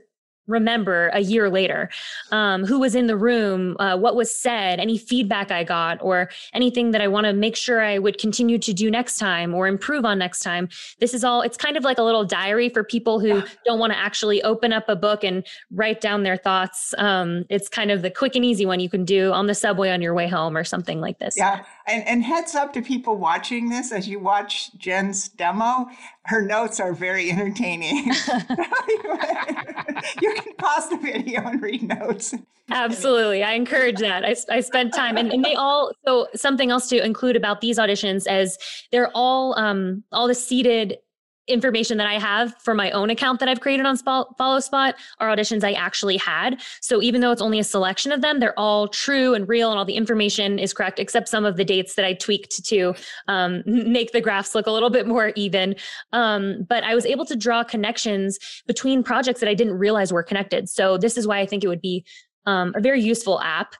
remember 0.51 1.09
a 1.13 1.21
year 1.21 1.49
later 1.49 1.89
um, 2.31 2.65
who 2.65 2.79
was 2.79 2.93
in 2.93 3.07
the 3.07 3.17
room 3.17 3.75
uh, 3.79 3.97
what 3.97 4.15
was 4.15 4.33
said 4.33 4.79
any 4.79 4.97
feedback 4.97 5.51
i 5.51 5.63
got 5.63 5.97
or 6.01 6.29
anything 6.53 6.91
that 6.91 7.01
i 7.01 7.07
want 7.07 7.25
to 7.25 7.33
make 7.33 7.55
sure 7.55 7.81
i 7.81 7.97
would 7.97 8.17
continue 8.17 8.57
to 8.57 8.73
do 8.73 8.91
next 8.91 9.17
time 9.17 9.53
or 9.53 9.67
improve 9.67 10.05
on 10.05 10.17
next 10.17 10.39
time. 10.39 10.69
This 10.99 11.13
is 11.13 11.23
all 11.23 11.41
it's 11.41 11.57
kind 11.57 11.77
of 11.77 11.83
like 11.83 11.97
a 11.97 12.03
little 12.03 12.25
diary 12.25 12.69
for 12.69 12.83
people 12.83 13.19
who 13.19 13.27
yeah. 13.27 13.45
don't 13.65 13.79
want 13.79 13.93
to 13.93 13.97
actually 13.97 14.41
open 14.43 14.73
up 14.73 14.89
a 14.89 14.95
book 14.95 15.23
and 15.23 15.45
write 15.71 16.01
down 16.01 16.23
their 16.23 16.37
thoughts. 16.37 16.93
Um, 16.97 17.45
it's 17.49 17.69
kind 17.69 17.91
of 17.91 18.01
the 18.01 18.11
quick 18.11 18.35
and 18.35 18.45
easy 18.45 18.65
one 18.65 18.79
you 18.79 18.89
can 18.89 19.05
do 19.05 19.31
on 19.31 19.47
the 19.47 19.55
subway 19.55 19.89
on 19.89 20.01
your 20.01 20.13
way 20.13 20.27
home 20.27 20.57
or 20.57 20.63
something 20.63 20.99
like 20.99 21.19
this. 21.19 21.35
Yeah 21.37 21.63
and, 21.91 22.07
and 22.07 22.23
heads 22.23 22.55
up 22.55 22.73
to 22.73 22.81
people 22.81 23.17
watching 23.17 23.69
this 23.69 23.91
as 23.91 24.07
you 24.07 24.19
watch 24.19 24.75
jen's 24.77 25.29
demo 25.29 25.89
her 26.25 26.41
notes 26.41 26.79
are 26.79 26.93
very 26.93 27.31
entertaining. 27.31 28.05
you 30.21 30.33
can 30.33 30.53
pause 30.57 30.89
the 30.89 30.99
video 31.01 31.45
and 31.45 31.61
read 31.61 31.83
notes. 31.83 32.33
Absolutely. 32.69 33.43
I 33.43 33.53
encourage 33.53 33.99
that. 33.99 34.23
I, 34.23 34.35
I 34.49 34.61
spent 34.61 34.93
time 34.93 35.17
and, 35.17 35.31
and 35.31 35.43
they 35.43 35.55
all, 35.55 35.91
so 36.05 36.27
something 36.35 36.71
else 36.71 36.87
to 36.89 37.03
include 37.03 37.35
about 37.35 37.59
these 37.59 37.77
auditions 37.77 38.27
as 38.27 38.57
they're 38.91 39.11
all, 39.13 39.57
um, 39.59 40.03
all 40.11 40.27
the 40.27 40.35
seated 40.35 40.97
information 41.47 41.97
that 41.97 42.07
I 42.07 42.19
have 42.19 42.55
for 42.61 42.73
my 42.73 42.91
own 42.91 43.09
account 43.09 43.39
that 43.39 43.49
I've 43.49 43.59
created 43.59 43.85
on 43.85 43.97
Follow 43.97 44.59
Spot 44.59 44.95
are 45.19 45.35
auditions 45.35 45.63
I 45.63 45.73
actually 45.73 46.17
had. 46.17 46.61
So 46.81 47.01
even 47.01 47.21
though 47.21 47.31
it's 47.31 47.41
only 47.41 47.59
a 47.59 47.63
selection 47.63 48.11
of 48.11 48.21
them, 48.21 48.39
they're 48.39 48.57
all 48.57 48.87
true 48.87 49.33
and 49.33 49.47
real, 49.47 49.69
and 49.69 49.79
all 49.79 49.85
the 49.85 49.95
information 49.95 50.59
is 50.59 50.73
correct, 50.73 50.99
except 50.99 51.27
some 51.27 51.45
of 51.45 51.57
the 51.57 51.65
dates 51.65 51.95
that 51.95 52.05
I 52.05 52.13
tweaked 52.13 52.63
to 52.65 52.93
um, 53.27 53.63
make 53.65 54.11
the 54.11 54.21
graphs 54.21 54.55
look 54.55 54.67
a 54.67 54.71
little 54.71 54.89
bit 54.89 55.07
more 55.07 55.33
even. 55.35 55.75
Um, 56.13 56.65
but 56.69 56.83
I 56.83 56.95
was 56.95 57.05
able 57.05 57.25
to 57.25 57.35
draw 57.35 57.63
connections 57.63 58.39
between 58.67 59.03
projects 59.03 59.39
that 59.39 59.49
I 59.49 59.53
didn't 59.53 59.77
realize 59.77 60.13
were 60.13 60.23
connected. 60.23 60.69
So 60.69 60.97
this 60.97 61.17
is 61.17 61.27
why 61.27 61.39
I 61.39 61.45
think 61.45 61.63
it 61.63 61.67
would 61.67 61.81
be 61.81 62.05
um, 62.45 62.73
a 62.75 62.81
very 62.81 63.01
useful 63.01 63.39
app 63.41 63.75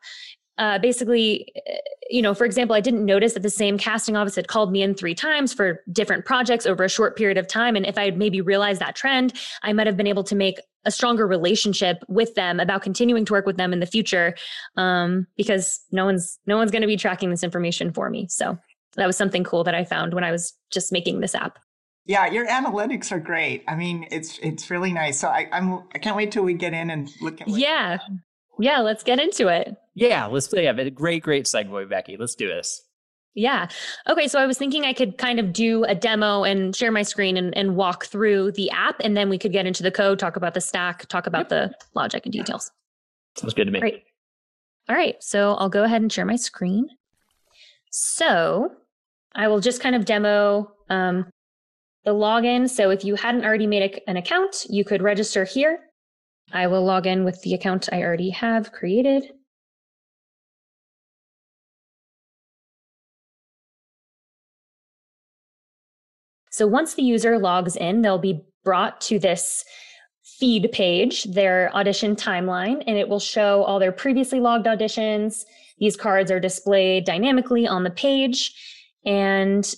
uh, 0.62 0.78
basically, 0.78 1.52
uh, 1.58 1.74
you 2.12 2.22
know, 2.22 2.34
for 2.34 2.46
example, 2.46 2.76
I 2.76 2.82
didn't 2.82 3.06
notice 3.06 3.34
that 3.34 3.44
the 3.44 3.50
same 3.50 3.78
casting 3.78 4.16
office 4.18 4.36
had 4.36 4.48
called 4.48 4.72
me 4.72 4.84
in 4.84 4.94
three 4.94 5.16
times 5.16 5.54
for 5.54 5.82
different 5.92 6.26
projects 6.26 6.66
over 6.66 6.84
a 6.84 6.90
short 6.90 7.18
period 7.18 7.38
of 7.38 7.48
time. 7.48 7.76
And 7.76 7.86
if 7.86 7.98
I 7.98 8.06
had 8.06 8.18
maybe 8.18 8.42
realized 8.42 8.82
that 8.82 8.96
trend, 8.96 9.34
I 9.64 9.74
might 9.74 9.88
have 9.88 9.98
been 9.98 10.08
able 10.08 10.24
to 10.26 10.36
make 10.36 10.60
a 10.84 10.92
stronger 10.92 11.26
relationship 11.26 12.04
with 12.08 12.36
them 12.36 12.60
about 12.60 12.82
continuing 12.82 13.24
to 13.26 13.34
work 13.34 13.46
with 13.46 13.58
them 13.58 13.72
in 13.72 13.80
the 13.80 13.86
future, 13.86 14.36
um, 14.78 15.28
because 15.38 15.80
no 15.92 16.06
one's 16.06 16.40
no 16.46 16.58
one's 16.58 16.72
going 16.72 16.82
to 16.82 16.88
be 16.88 16.98
tracking 16.98 17.30
this 17.30 17.44
information 17.44 17.94
for 17.94 18.10
me. 18.10 18.28
So 18.30 18.58
that 18.96 19.08
was 19.08 19.16
something 19.16 19.44
cool 19.44 19.64
that 19.64 19.76
I 19.76 19.86
found 19.86 20.14
when 20.14 20.24
I 20.24 20.32
was 20.32 20.54
just 20.72 20.92
making 20.92 21.22
this 21.22 21.36
app. 21.36 21.60
Yeah, 22.06 22.32
your 22.32 22.48
analytics 22.48 23.12
are 23.12 23.20
great. 23.20 23.64
I 23.68 23.76
mean, 23.76 24.08
it's 24.12 24.40
it's 24.40 24.70
really 24.72 24.92
nice. 24.92 25.20
So 25.20 25.28
I, 25.28 25.48
I'm 25.52 25.84
I 25.94 26.00
can't 26.00 26.16
wait 26.16 26.32
till 26.32 26.44
we 26.44 26.56
get 26.56 26.74
in 26.74 26.90
and 26.90 27.10
look 27.22 27.40
at. 27.42 27.48
yeah, 27.48 28.00
yeah, 28.62 28.80
let's 28.80 29.04
get 29.04 29.20
into 29.20 29.48
it. 29.48 29.76
Yeah, 29.96 30.26
let's 30.26 30.52
yeah, 30.54 30.72
a 30.72 30.90
great, 30.90 31.24
great 31.24 31.46
segue, 31.46 31.90
Becky. 31.90 32.18
Let's 32.18 32.36
do 32.36 32.48
this. 32.48 32.82
Yeah. 33.34 33.68
Okay. 34.10 34.28
So 34.28 34.40
I 34.40 34.46
was 34.46 34.58
thinking 34.58 34.84
I 34.84 34.94
could 34.94 35.18
kind 35.18 35.40
of 35.40 35.54
do 35.54 35.86
a 35.86 35.96
demo 35.96 36.44
and 36.44 36.76
share 36.76 36.92
my 36.92 37.02
screen 37.02 37.38
and, 37.38 37.56
and 37.58 37.76
walk 37.76 38.06
through 38.06 38.52
the 38.54 38.70
app, 38.72 39.00
and 39.02 39.16
then 39.16 39.30
we 39.30 39.38
could 39.38 39.54
get 39.54 39.66
into 39.66 39.84
the 39.84 39.92
code, 39.92 40.20
talk 40.20 40.36
about 40.36 40.54
the 40.54 40.62
stack, 40.62 41.08
talk 41.08 41.28
about 41.28 41.50
yep. 41.50 41.50
the 41.50 41.76
logic 41.96 42.26
and 42.26 42.34
details. 42.34 42.72
Sounds 43.38 43.54
good 43.54 43.66
to 43.66 43.72
me. 43.72 43.80
Great. 43.80 44.04
All 44.90 44.96
right. 44.96 45.16
So 45.22 45.54
I'll 45.54 45.70
go 45.70 45.84
ahead 45.84 46.02
and 46.02 46.12
share 46.12 46.26
my 46.26 46.36
screen. 46.36 46.90
So 47.90 48.72
I 49.34 49.48
will 49.48 49.62
just 49.62 49.82
kind 49.82 49.96
of 49.96 50.06
demo 50.06 50.72
um, 50.90 51.32
the 52.04 52.12
login. 52.12 52.70
So 52.70 52.90
if 52.90 53.06
you 53.06 53.16
hadn't 53.16 53.46
already 53.46 53.68
made 53.68 53.84
a, 53.84 54.10
an 54.10 54.18
account, 54.18 54.66
you 54.70 54.84
could 54.84 55.02
register 55.02 55.46
here. 55.46 55.80
I 56.54 56.68
will 56.68 56.84
log 56.84 57.08
in 57.08 57.24
with 57.24 57.42
the 57.42 57.54
account 57.54 57.90
I 57.92 58.02
already 58.02 58.30
have 58.32 58.72
created. 58.72 59.32
So 66.52 66.68
once 66.68 66.94
the 66.94 67.04
user 67.04 67.40
logs 67.40 67.76
in, 67.76 68.02
they'll 68.02 68.18
be 68.18 68.44
brought 68.64 69.00
to 69.02 69.18
this 69.18 69.64
feed 70.24 70.72
page, 70.72 71.24
their 71.24 71.74
audition 71.76 72.16
timeline, 72.16 72.84
and 72.86 72.98
it 72.98 73.08
will 73.08 73.20
show 73.20 73.64
all 73.64 73.80
their 73.80 73.92
previously 73.92 74.40
logged 74.40 74.66
auditions. 74.66 75.46
These 75.80 75.96
cards 75.96 76.30
are 76.30 76.40
displayed 76.40 77.06
dynamically 77.06 77.68
on 77.68 77.84
the 77.84 77.90
page. 77.90 78.54
And 79.06 79.74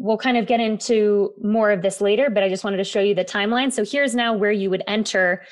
we'll 0.00 0.16
kind 0.16 0.38
of 0.38 0.46
get 0.46 0.60
into 0.60 1.34
more 1.42 1.70
of 1.70 1.82
this 1.82 2.00
later, 2.00 2.30
but 2.30 2.42
I 2.42 2.48
just 2.48 2.64
wanted 2.64 2.78
to 2.78 2.84
show 2.84 3.00
you 3.00 3.14
the 3.14 3.24
timeline. 3.24 3.70
So 3.70 3.84
here's 3.84 4.14
now 4.14 4.32
where 4.32 4.50
you 4.50 4.70
would 4.70 4.82
enter 4.88 5.42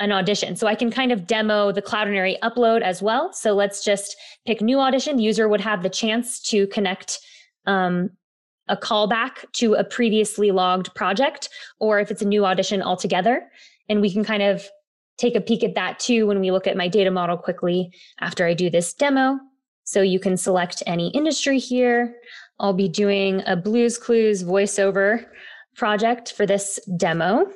an 0.00 0.10
audition. 0.10 0.56
So 0.56 0.66
I 0.66 0.74
can 0.74 0.90
kind 0.90 1.12
of 1.12 1.24
demo 1.24 1.70
the 1.70 1.80
Cloudinary 1.80 2.36
upload 2.40 2.82
as 2.82 3.00
well. 3.00 3.32
So 3.32 3.52
let's 3.52 3.84
just 3.84 4.16
pick 4.44 4.60
new 4.60 4.80
audition. 4.80 5.16
The 5.16 5.22
user 5.22 5.48
would 5.48 5.60
have 5.60 5.84
the 5.84 5.88
chance 5.88 6.40
to 6.50 6.66
connect 6.66 7.20
um, 7.66 8.10
a 8.66 8.76
callback 8.76 9.44
to 9.52 9.74
a 9.74 9.84
previously 9.84 10.50
logged 10.50 10.92
project, 10.96 11.48
or 11.78 12.00
if 12.00 12.10
it's 12.10 12.22
a 12.22 12.26
new 12.26 12.44
audition 12.44 12.82
altogether. 12.82 13.48
And 13.88 14.00
we 14.00 14.12
can 14.12 14.24
kind 14.24 14.42
of 14.42 14.68
take 15.16 15.36
a 15.36 15.40
peek 15.40 15.62
at 15.62 15.76
that 15.76 16.00
too 16.00 16.26
when 16.26 16.40
we 16.40 16.50
look 16.50 16.66
at 16.66 16.76
my 16.76 16.88
data 16.88 17.12
model 17.12 17.36
quickly 17.36 17.92
after 18.20 18.46
I 18.46 18.54
do 18.54 18.68
this 18.68 18.92
demo. 18.94 19.38
So 19.84 20.02
you 20.02 20.18
can 20.18 20.36
select 20.36 20.82
any 20.86 21.08
industry 21.10 21.58
here. 21.58 22.16
I'll 22.60 22.74
be 22.74 22.88
doing 22.88 23.42
a 23.46 23.56
Blue's 23.56 23.96
Clues 23.96 24.44
voiceover 24.44 25.24
project 25.76 26.32
for 26.32 26.44
this 26.44 26.78
demo. 26.98 27.46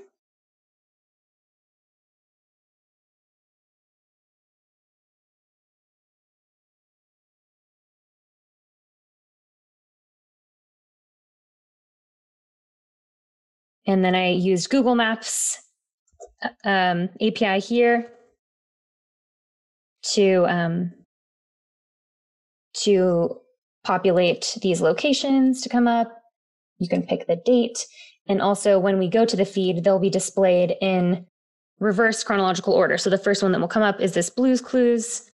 And 13.87 14.03
then 14.03 14.15
I 14.15 14.31
used 14.31 14.71
Google 14.71 14.95
Maps 14.95 15.59
um, 16.65 17.11
API 17.21 17.61
here 17.61 18.11
to 20.15 20.47
um, 20.47 20.93
to 22.79 23.44
populate 23.85 24.57
these 24.63 24.81
locations 24.81 25.61
to 25.63 25.69
come 25.69 25.87
up. 25.87 26.11
You 26.79 26.89
can 26.89 27.03
pick 27.03 27.27
the 27.27 27.37
date. 27.37 27.87
And 28.27 28.41
also, 28.41 28.79
when 28.79 28.99
we 28.99 29.09
go 29.09 29.25
to 29.25 29.37
the 29.37 29.45
feed, 29.45 29.85
they'll 29.85 29.99
be 29.99 30.11
displayed 30.11 30.77
in 30.81 31.27
reverse 31.79 32.25
chronological 32.25 32.73
order. 32.73 32.97
So 32.97 33.11
the 33.11 33.19
first 33.19 33.43
one 33.43 33.53
that 33.53 33.61
will 33.61 33.69
come 33.69 33.83
up 33.83 34.01
is 34.01 34.13
this 34.13 34.31
Blue's 34.31 34.61
Clues 34.61 35.31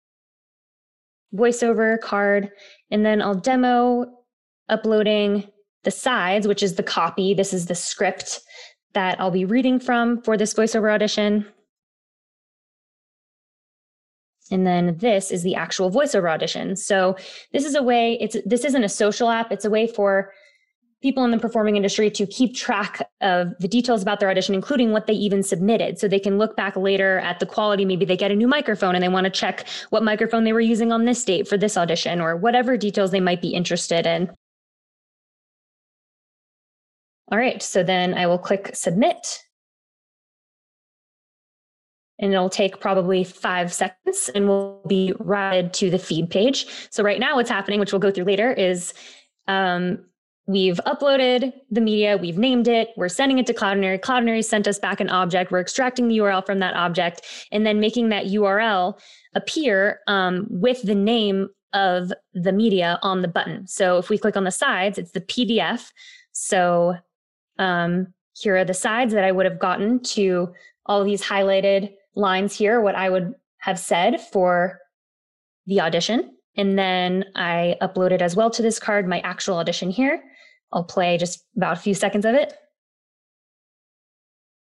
voiceover 1.36 2.00
card. 2.00 2.52
And 2.90 3.06
then 3.06 3.22
I'll 3.22 3.36
demo 3.36 4.06
uploading 4.70 5.50
the 5.84 5.92
sides, 5.92 6.48
which 6.48 6.64
is 6.64 6.76
the 6.76 6.84
copy. 6.84 7.34
This 7.34 7.54
is 7.54 7.66
the 7.66 7.76
script 7.76 8.42
that 8.94 9.20
I'll 9.20 9.32
be 9.32 9.46
reading 9.46 9.80
from 9.80 10.22
for 10.22 10.38
this 10.38 10.54
voiceover 10.54 10.94
audition. 10.94 11.46
And 14.52 14.66
then 14.66 14.98
this 14.98 15.32
is 15.32 15.44
the 15.44 15.56
actual 15.56 15.92
voiceover 15.92 16.32
audition. 16.32 16.76
So 16.76 17.16
this 17.52 17.66
is 17.66 17.76
a 17.76 17.84
way, 17.84 18.18
it's 18.22 18.38
this 18.46 18.66
isn't 18.66 18.84
a 18.84 18.90
social 18.90 19.30
app, 19.30 19.52
it's 19.52 19.66
a 19.66 19.70
way 19.70 19.88
for 19.88 20.32
people 21.02 21.24
in 21.24 21.32
the 21.32 21.38
performing 21.38 21.76
industry 21.76 22.10
to 22.10 22.26
keep 22.26 22.56
track 22.56 23.08
of 23.22 23.54
the 23.60 23.68
details 23.68 24.02
about 24.02 24.20
their 24.20 24.30
audition, 24.30 24.56
including 24.56 24.92
what 24.92 25.06
they 25.06 25.14
even 25.14 25.44
submitted. 25.44 26.00
So 26.00 26.08
they 26.08 26.20
can 26.20 26.40
look 26.40 26.56
back 26.56 26.76
later 26.76 27.20
at 27.20 27.40
the 27.40 27.46
quality. 27.46 27.86
Maybe 27.86 28.04
they 28.04 28.18
get 28.18 28.32
a 28.32 28.36
new 28.36 28.48
microphone 28.48 28.96
and 28.96 29.04
they 29.04 29.10
want 29.10 29.26
to 29.26 29.30
check 29.30 29.68
what 29.92 30.04
microphone 30.04 30.44
they 30.44 30.54
were 30.54 30.62
using 30.62 30.92
on 30.92 31.06
this 31.06 31.24
date 31.24 31.48
for 31.48 31.58
this 31.58 31.78
audition 31.78 32.20
or 32.20 32.36
whatever 32.36 32.78
details 32.78 33.12
they 33.12 33.20
might 33.20 33.42
be 33.42 33.50
interested 33.50 34.08
in. 34.08 34.32
All 37.32 37.38
right, 37.38 37.62
so 37.62 37.84
then 37.84 38.14
I 38.14 38.26
will 38.26 38.40
click 38.40 38.72
submit 38.74 39.44
and 42.20 42.34
it'll 42.34 42.50
take 42.50 42.80
probably 42.80 43.24
five 43.24 43.74
seconds 43.74 44.30
and 44.34 44.48
we'll 44.48 44.82
be 44.88 45.14
routed 45.20 45.74
to 45.74 45.90
the 45.90 46.00
feed 46.00 46.30
page. 46.30 46.66
So 46.90 47.04
right 47.04 47.20
now 47.20 47.36
what's 47.36 47.50
happening, 47.50 47.80
which 47.80 47.92
we'll 47.92 48.00
go 48.00 48.12
through 48.12 48.26
later, 48.26 48.52
is 48.52 48.94
um, 49.48 50.00
we've 50.48 50.80
uploaded 50.86 51.54
the 51.70 51.82
media, 51.82 52.18
we've 52.18 52.38
named 52.38 52.68
it, 52.68 52.90
we're 52.98 53.10
sending 53.10 53.38
it 53.38 53.46
to 53.48 53.54
Cloudinary. 53.54 54.00
Cloudinary 54.00 54.44
sent 54.44 54.68
us 54.68 54.80
back 54.80 55.00
an 55.00 55.10
object, 55.10 55.52
we're 55.52 55.62
extracting 55.62 56.08
the 56.08 56.18
URL 56.18 56.46
from 56.46 56.60
that 56.60 56.74
object 56.76 57.22
and 57.52 57.66
then 57.66 57.80
making 57.80 58.10
that 58.10 58.26
URL 58.26 59.00
appear 59.36 60.00
um, 60.08 60.48
with 60.50 60.82
the 60.84 60.96
name 60.96 61.50
of 61.74 62.12
the 62.34 62.52
media 62.52 62.98
on 63.04 63.22
the 63.22 63.28
button. 63.28 63.68
So 63.68 63.98
if 63.98 64.10
we 64.10 64.18
click 64.18 64.38
on 64.38 64.46
the 64.46 64.52
sides, 64.52 64.98
it's 64.98 65.12
the 65.12 65.22
PDF. 65.22 65.92
So 66.32 66.96
um, 67.60 68.14
here 68.34 68.56
are 68.56 68.66
the 68.66 68.74
sides 68.74 69.14
that 69.14 69.24
I 69.24 69.32
would 69.32 69.46
have 69.46 69.60
gotten 69.60 70.00
to 70.02 70.54
all 70.86 71.04
these 71.04 71.22
highlighted 71.22 71.94
lines 72.18 72.56
here, 72.56 72.82
what 72.82 72.96
I 72.96 73.10
would 73.10 73.34
have 73.60 73.80
said 73.80 74.20
for 74.20 74.80
the 75.66 75.82
audition. 75.82 76.36
And 76.56 76.78
then 76.78 77.26
I 77.36 77.76
uploaded 77.82 78.22
as 78.22 78.36
well 78.36 78.50
to 78.52 78.62
this 78.62 78.80
card 78.80 79.08
my 79.08 79.20
actual 79.20 79.58
audition 79.58 79.92
here. 79.92 80.24
I'll 80.74 80.84
play 80.84 81.18
just 81.18 81.46
about 81.56 81.78
a 81.78 81.80
few 81.80 81.94
seconds 81.94 82.26
of 82.26 82.34
it. 82.34 82.54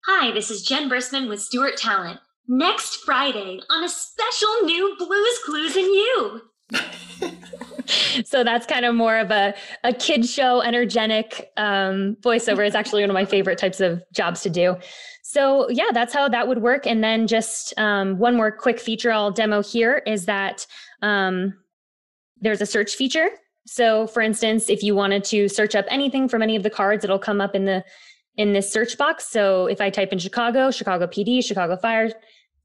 Hi, 0.06 0.32
this 0.32 0.50
is 0.50 0.64
Jen 0.64 0.90
Brissman 0.90 1.30
with 1.30 1.42
Stewart 1.42 1.78
Talent. 1.78 2.20
Next 2.48 2.98
Friday 3.06 3.62
on 3.70 3.84
a 3.84 3.90
special 3.90 4.50
new 4.64 4.96
Blue's 4.98 5.40
Clues 5.46 5.76
and 5.76 5.86
You. 5.86 6.42
so 8.26 8.44
that's 8.44 8.66
kind 8.66 8.86
of 8.86 8.96
more 8.96 9.18
of 9.18 9.32
a, 9.32 9.54
a 9.84 9.94
kid 9.94 10.26
show, 10.26 10.62
energetic 10.62 11.52
um, 11.58 12.16
voiceover. 12.22 12.66
It's 12.66 12.76
actually 12.76 13.04
one 13.04 13.10
of 13.10 13.14
my 13.14 13.26
favorite 13.26 13.58
types 13.58 13.80
of 13.80 14.02
jobs 14.12 14.42
to 14.42 14.50
do. 14.50 14.78
So 15.22 15.70
yeah, 15.70 15.88
that's 15.94 16.14
how 16.14 16.30
that 16.30 16.48
would 16.48 16.62
work. 16.62 16.86
And 16.86 17.04
then 17.04 17.28
just 17.28 17.74
um, 17.78 18.18
one 18.18 18.36
more 18.36 18.52
quick 18.52 18.80
feature 18.80 19.12
I'll 19.12 19.32
demo 19.32 19.64
here 19.64 20.04
is 20.06 20.26
that 20.26 20.68
um, 21.02 21.54
there's 22.40 22.62
a 22.62 22.66
search 22.66 22.96
feature. 22.96 23.30
So 23.66 24.08
for 24.08 24.22
instance, 24.22 24.70
if 24.70 24.84
you 24.84 24.94
wanted 24.94 25.24
to 25.26 25.48
search 25.48 25.76
up 25.76 25.86
anything 25.90 26.28
from 26.28 26.42
any 26.42 26.56
of 26.56 26.64
the 26.64 26.70
cards, 26.70 27.04
it'll 27.04 27.20
come 27.20 27.42
up 27.42 27.56
in 27.56 27.66
the 27.66 27.84
in 28.36 28.54
this 28.54 28.72
search 28.72 28.98
box. 28.98 29.28
So 29.28 29.68
if 29.68 29.80
I 29.80 29.90
type 29.90 30.12
in 30.12 30.18
Chicago, 30.18 30.72
Chicago 30.72 31.06
PD, 31.06 31.44
Chicago 31.44 31.78
Fire, 31.78 32.10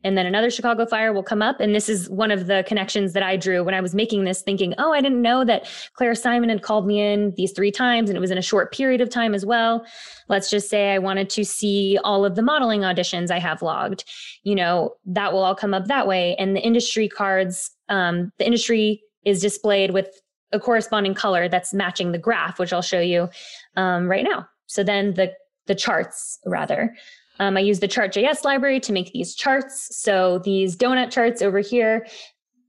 and 0.05 0.17
then 0.17 0.27
another 0.27 0.51
Chicago 0.51 0.87
fire 0.87 1.13
will 1.13 1.23
come 1.25 1.43
up. 1.43 1.59
And 1.59 1.75
this 1.75 1.89
is 1.89 2.09
one 2.09 2.31
of 2.31 2.47
the 2.47 2.65
connections 2.69 3.13
that 3.15 3.23
I 3.23 3.37
drew 3.37 3.65
when 3.65 3.75
I 3.75 3.81
was 3.81 3.95
making 3.95 4.25
this, 4.25 4.43
thinking, 4.43 4.75
oh, 4.79 4.93
I 4.93 5.01
didn't 5.01 5.23
know 5.23 5.45
that 5.45 5.69
Claire 5.95 6.15
Simon 6.15 6.49
had 6.49 6.63
called 6.63 6.87
me 6.87 7.01
in 7.01 7.33
these 7.37 7.53
three 7.53 7.73
times 7.73 8.09
and 8.09 8.17
it 8.17 8.21
was 8.21 8.31
in 8.31 8.39
a 8.39 8.43
short 8.43 8.73
period 8.73 9.01
of 9.01 9.11
time 9.11 9.35
as 9.35 9.45
well. 9.45 9.85
Let's 10.29 10.51
just 10.51 10.71
say 10.71 10.93
I 10.93 10.99
wanted 10.99 11.31
to 11.31 11.45
see 11.45 11.99
all 12.05 12.25
of 12.25 12.37
the 12.37 12.43
modeling 12.43 12.83
auditions 12.83 13.31
I 13.31 13.41
have 13.41 13.61
logged. 13.61 14.05
You 14.45 14.55
know, 14.55 14.95
that 15.07 15.33
will 15.33 15.43
all 15.43 15.57
come 15.57 15.75
up 15.75 15.87
that 15.87 16.07
way. 16.07 16.37
And 16.39 16.55
the 16.55 16.61
industry 16.61 17.09
cards, 17.09 17.71
um, 17.89 18.31
the 18.39 18.47
industry 18.47 19.03
is 19.25 19.41
displayed 19.41 19.91
with 19.91 20.09
a 20.53 20.61
corresponding 20.61 21.15
color 21.15 21.49
that's 21.49 21.75
matching 21.75 22.13
the 22.13 22.19
graph, 22.19 22.59
which 22.59 22.73
I'll 22.73 22.83
show 22.83 23.01
you 23.01 23.29
um, 23.77 24.09
right 24.09 24.25
now. 24.25 24.49
So 24.67 24.85
then 24.85 25.15
the 25.15 25.33
the 25.67 25.75
charts 25.75 26.39
rather 26.47 26.95
um, 27.39 27.57
I 27.57 27.61
use 27.61 27.81
the 27.81 27.89
chart.js 27.89 28.45
library 28.45 28.81
to 28.81 28.93
make 28.93 29.13
these 29.13 29.35
charts. 29.35 29.89
So 29.97 30.41
these 30.41 30.77
donut 30.77 31.11
charts 31.11 31.43
over 31.43 31.61
here 31.61 32.07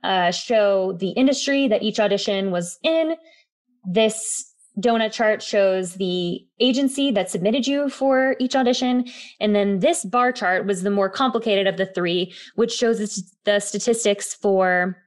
uh, 0.04 0.32
show 0.32 0.94
the 0.94 1.10
industry 1.10 1.68
that 1.68 1.84
each 1.84 2.00
audition 2.00 2.52
was 2.52 2.78
in. 2.84 3.16
This 3.86 4.46
donut 4.80 5.12
chart 5.12 5.42
shows 5.42 5.96
the 5.96 6.46
agency 6.60 7.12
that 7.12 7.30
submitted 7.30 7.68
you 7.68 7.90
for 7.90 8.36
each 8.40 8.56
audition. 8.56 9.06
And 9.40 9.56
then 9.56 9.80
this 9.80 10.06
bar 10.06 10.32
chart 10.32 10.66
was 10.66 10.84
the 10.84 10.92
more 10.92 11.10
complicated 11.10 11.68
of 11.68 11.78
the 11.78 11.88
three, 11.88 12.34
which 12.56 12.72
shows 12.72 13.26
the 13.46 13.60
statistics 13.60 14.34
for 14.34 14.98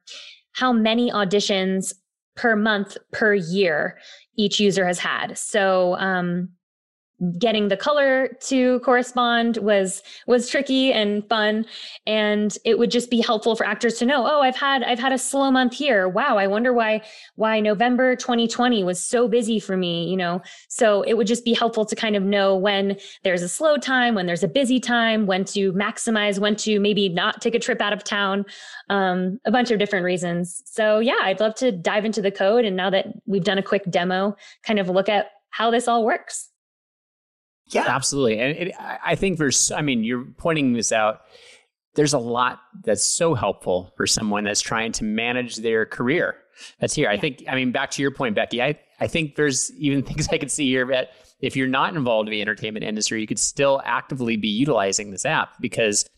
how 0.52 0.72
many 0.72 1.10
auditions 1.10 1.94
per 2.34 2.56
month 2.56 2.96
per 3.12 3.34
year 3.34 3.98
each 4.36 4.58
user 4.60 4.86
has 4.86 4.98
had. 4.98 5.38
So 5.38 5.94
um, 5.96 6.50
getting 7.38 7.68
the 7.68 7.76
color 7.76 8.28
to 8.40 8.80
correspond 8.80 9.58
was 9.58 10.02
was 10.26 10.48
tricky 10.48 10.92
and 10.92 11.26
fun. 11.28 11.64
And 12.06 12.56
it 12.64 12.78
would 12.78 12.90
just 12.90 13.10
be 13.10 13.20
helpful 13.20 13.54
for 13.54 13.64
actors 13.64 13.94
to 13.98 14.06
know 14.06 14.26
oh 14.26 14.40
i've 14.40 14.56
had 14.56 14.82
i've 14.82 14.98
had 14.98 15.12
a 15.12 15.18
slow 15.18 15.50
month 15.50 15.74
here. 15.74 16.08
Wow 16.08 16.38
i 16.38 16.46
wonder 16.46 16.72
why 16.72 17.02
why 17.36 17.60
november 17.60 18.16
2020 18.16 18.82
was 18.84 19.02
so 19.02 19.28
busy 19.28 19.60
for 19.60 19.76
me 19.76 20.08
you 20.08 20.16
know? 20.16 20.42
So 20.68 21.02
it 21.02 21.14
would 21.16 21.26
just 21.26 21.44
be 21.44 21.52
helpful 21.52 21.84
to 21.86 21.94
kind 21.94 22.16
of 22.16 22.22
know 22.22 22.56
when 22.56 22.96
there's 23.22 23.42
a 23.42 23.48
slow 23.48 23.76
time 23.76 24.14
when 24.14 24.26
there's 24.26 24.42
a 24.42 24.48
busy 24.48 24.80
time 24.80 25.26
when 25.26 25.44
to 25.46 25.72
maximize 25.72 26.38
when 26.38 26.56
to 26.56 26.80
maybe 26.80 27.08
not 27.08 27.40
take 27.40 27.54
a 27.54 27.58
trip 27.58 27.80
out 27.80 27.92
of 27.92 28.04
town 28.04 28.44
um, 28.88 29.38
a 29.44 29.50
bunch 29.50 29.70
of 29.70 29.78
different 29.78 30.04
reasons. 30.04 30.62
So 30.66 30.98
yeah 30.98 31.18
i'd 31.22 31.40
love 31.40 31.54
to 31.56 31.72
dive 31.72 32.04
into 32.04 32.22
the 32.22 32.30
code 32.30 32.64
and 32.64 32.76
now 32.76 32.90
that 32.90 33.06
we've 33.26 33.44
done 33.44 33.58
a 33.58 33.62
quick 33.62 33.84
demo 33.90 34.36
kind 34.64 34.78
of 34.78 34.88
look 34.88 35.08
at 35.08 35.30
how 35.50 35.70
this 35.70 35.86
all 35.86 36.04
works 36.04 36.51
yeah, 37.68 37.84
absolutely. 37.86 38.38
And 38.38 38.56
it, 38.56 38.74
I 38.78 39.14
think 39.14 39.38
there's, 39.38 39.70
I 39.70 39.82
mean, 39.82 40.04
you're 40.04 40.24
pointing 40.36 40.72
this 40.72 40.92
out. 40.92 41.22
There's 41.94 42.12
a 42.12 42.18
lot 42.18 42.60
that's 42.84 43.04
so 43.04 43.34
helpful 43.34 43.92
for 43.96 44.06
someone 44.06 44.44
that's 44.44 44.60
trying 44.60 44.92
to 44.92 45.04
manage 45.04 45.56
their 45.56 45.86
career. 45.86 46.36
That's 46.80 46.94
here. 46.94 47.08
I 47.08 47.16
think, 47.18 47.44
I 47.48 47.54
mean, 47.54 47.72
back 47.72 47.90
to 47.92 48.02
your 48.02 48.10
point, 48.10 48.34
Becky, 48.34 48.62
I, 48.62 48.78
I 49.00 49.06
think 49.06 49.36
there's 49.36 49.72
even 49.72 50.02
things 50.04 50.28
I 50.28 50.38
could 50.38 50.50
see 50.50 50.68
here 50.68 50.86
that 50.86 51.10
if 51.40 51.56
you're 51.56 51.66
not 51.66 51.94
involved 51.94 52.28
in 52.28 52.32
the 52.32 52.40
entertainment 52.40 52.84
industry, 52.84 53.20
you 53.20 53.26
could 53.26 53.38
still 53.38 53.82
actively 53.84 54.36
be 54.36 54.48
utilizing 54.48 55.10
this 55.10 55.26
app 55.26 55.60
because 55.60 56.08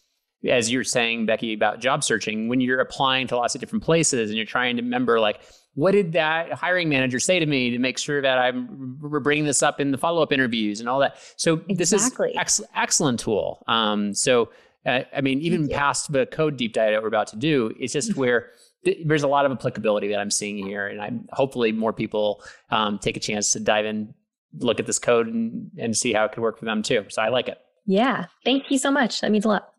as 0.49 0.71
you're 0.71 0.85
saying, 0.85 1.27
Becky, 1.27 1.55
about 1.55 1.81
job 1.81 2.05
searching, 2.05 2.49
when 2.49 2.61
you're 2.61 2.81
applying 2.81 3.27
to 3.29 3.37
lots 3.37 3.55
of 3.55 3.61
different 3.61 3.85
places 3.85 4.31
and 4.31 4.37
you're 4.37 4.47
trying 4.47 4.77
to 4.77 4.83
remember, 4.83 5.19
like, 5.19 5.41
what 5.75 5.93
did 5.93 6.13
that 6.13 6.53
hiring 6.53 6.89
manager 6.89 7.19
say 7.19 7.39
to 7.39 7.47
me 7.47 7.71
to 7.71 7.79
make 7.79 7.99
sure 7.99 8.23
that 8.23 8.39
I'm 8.39 8.99
we're 9.01 9.21
bringing 9.21 9.45
this 9.45 9.63
up 9.63 9.81
in 9.81 9.91
the 9.91 9.99
follow 9.99 10.23
up 10.23 10.33
interviews 10.33 10.81
and 10.81 10.89
all 10.89 11.01
that. 11.01 11.17
So 11.37 11.55
exactly. 11.55 11.75
this 11.75 11.93
is 11.93 12.13
ex- 12.37 12.61
excellent 12.75 13.21
tool. 13.21 13.63
Um, 13.67 14.15
so 14.15 14.51
uh, 14.87 15.01
I 15.17 15.21
mean, 15.21 15.41
even 15.41 15.69
past 15.69 16.13
the 16.13 16.27
code 16.27 16.57
deep 16.57 16.75
dive 16.75 16.93
that 16.93 17.03
we're 17.03 17.09
about 17.09 17.29
to 17.29 17.37
do, 17.37 17.75
it's 17.79 17.93
just 17.93 18.11
mm-hmm. 18.11 18.21
where 18.21 18.51
th- 18.85 18.99
there's 19.05 19.23
a 19.23 19.29
lot 19.29 19.47
of 19.47 19.53
applicability 19.53 20.09
that 20.09 20.19
I'm 20.19 20.31
seeing 20.31 20.59
here, 20.59 20.87
and 20.87 21.01
I'm 21.01 21.27
hopefully 21.33 21.73
more 21.73 21.93
people 21.93 22.43
um, 22.71 22.99
take 22.99 23.17
a 23.17 23.21
chance 23.21 23.53
to 23.53 23.61
dive 23.61 23.87
in, 23.87 24.15
look 24.59 24.81
at 24.81 24.87
this 24.87 24.99
code, 24.99 25.27
and 25.27 25.71
and 25.79 25.97
see 25.97 26.13
how 26.13 26.25
it 26.27 26.33
could 26.33 26.43
work 26.43 26.59
for 26.59 26.67
them 26.67 26.83
too. 26.83 27.05
So 27.09 27.23
I 27.23 27.29
like 27.29 27.49
it. 27.49 27.59
Yeah, 27.87 28.27
thank 28.45 28.71
you 28.71 28.79
so 28.79 28.91
much. 28.91 29.21
That 29.21 29.31
means 29.31 29.45
a 29.45 29.49
lot. 29.49 29.74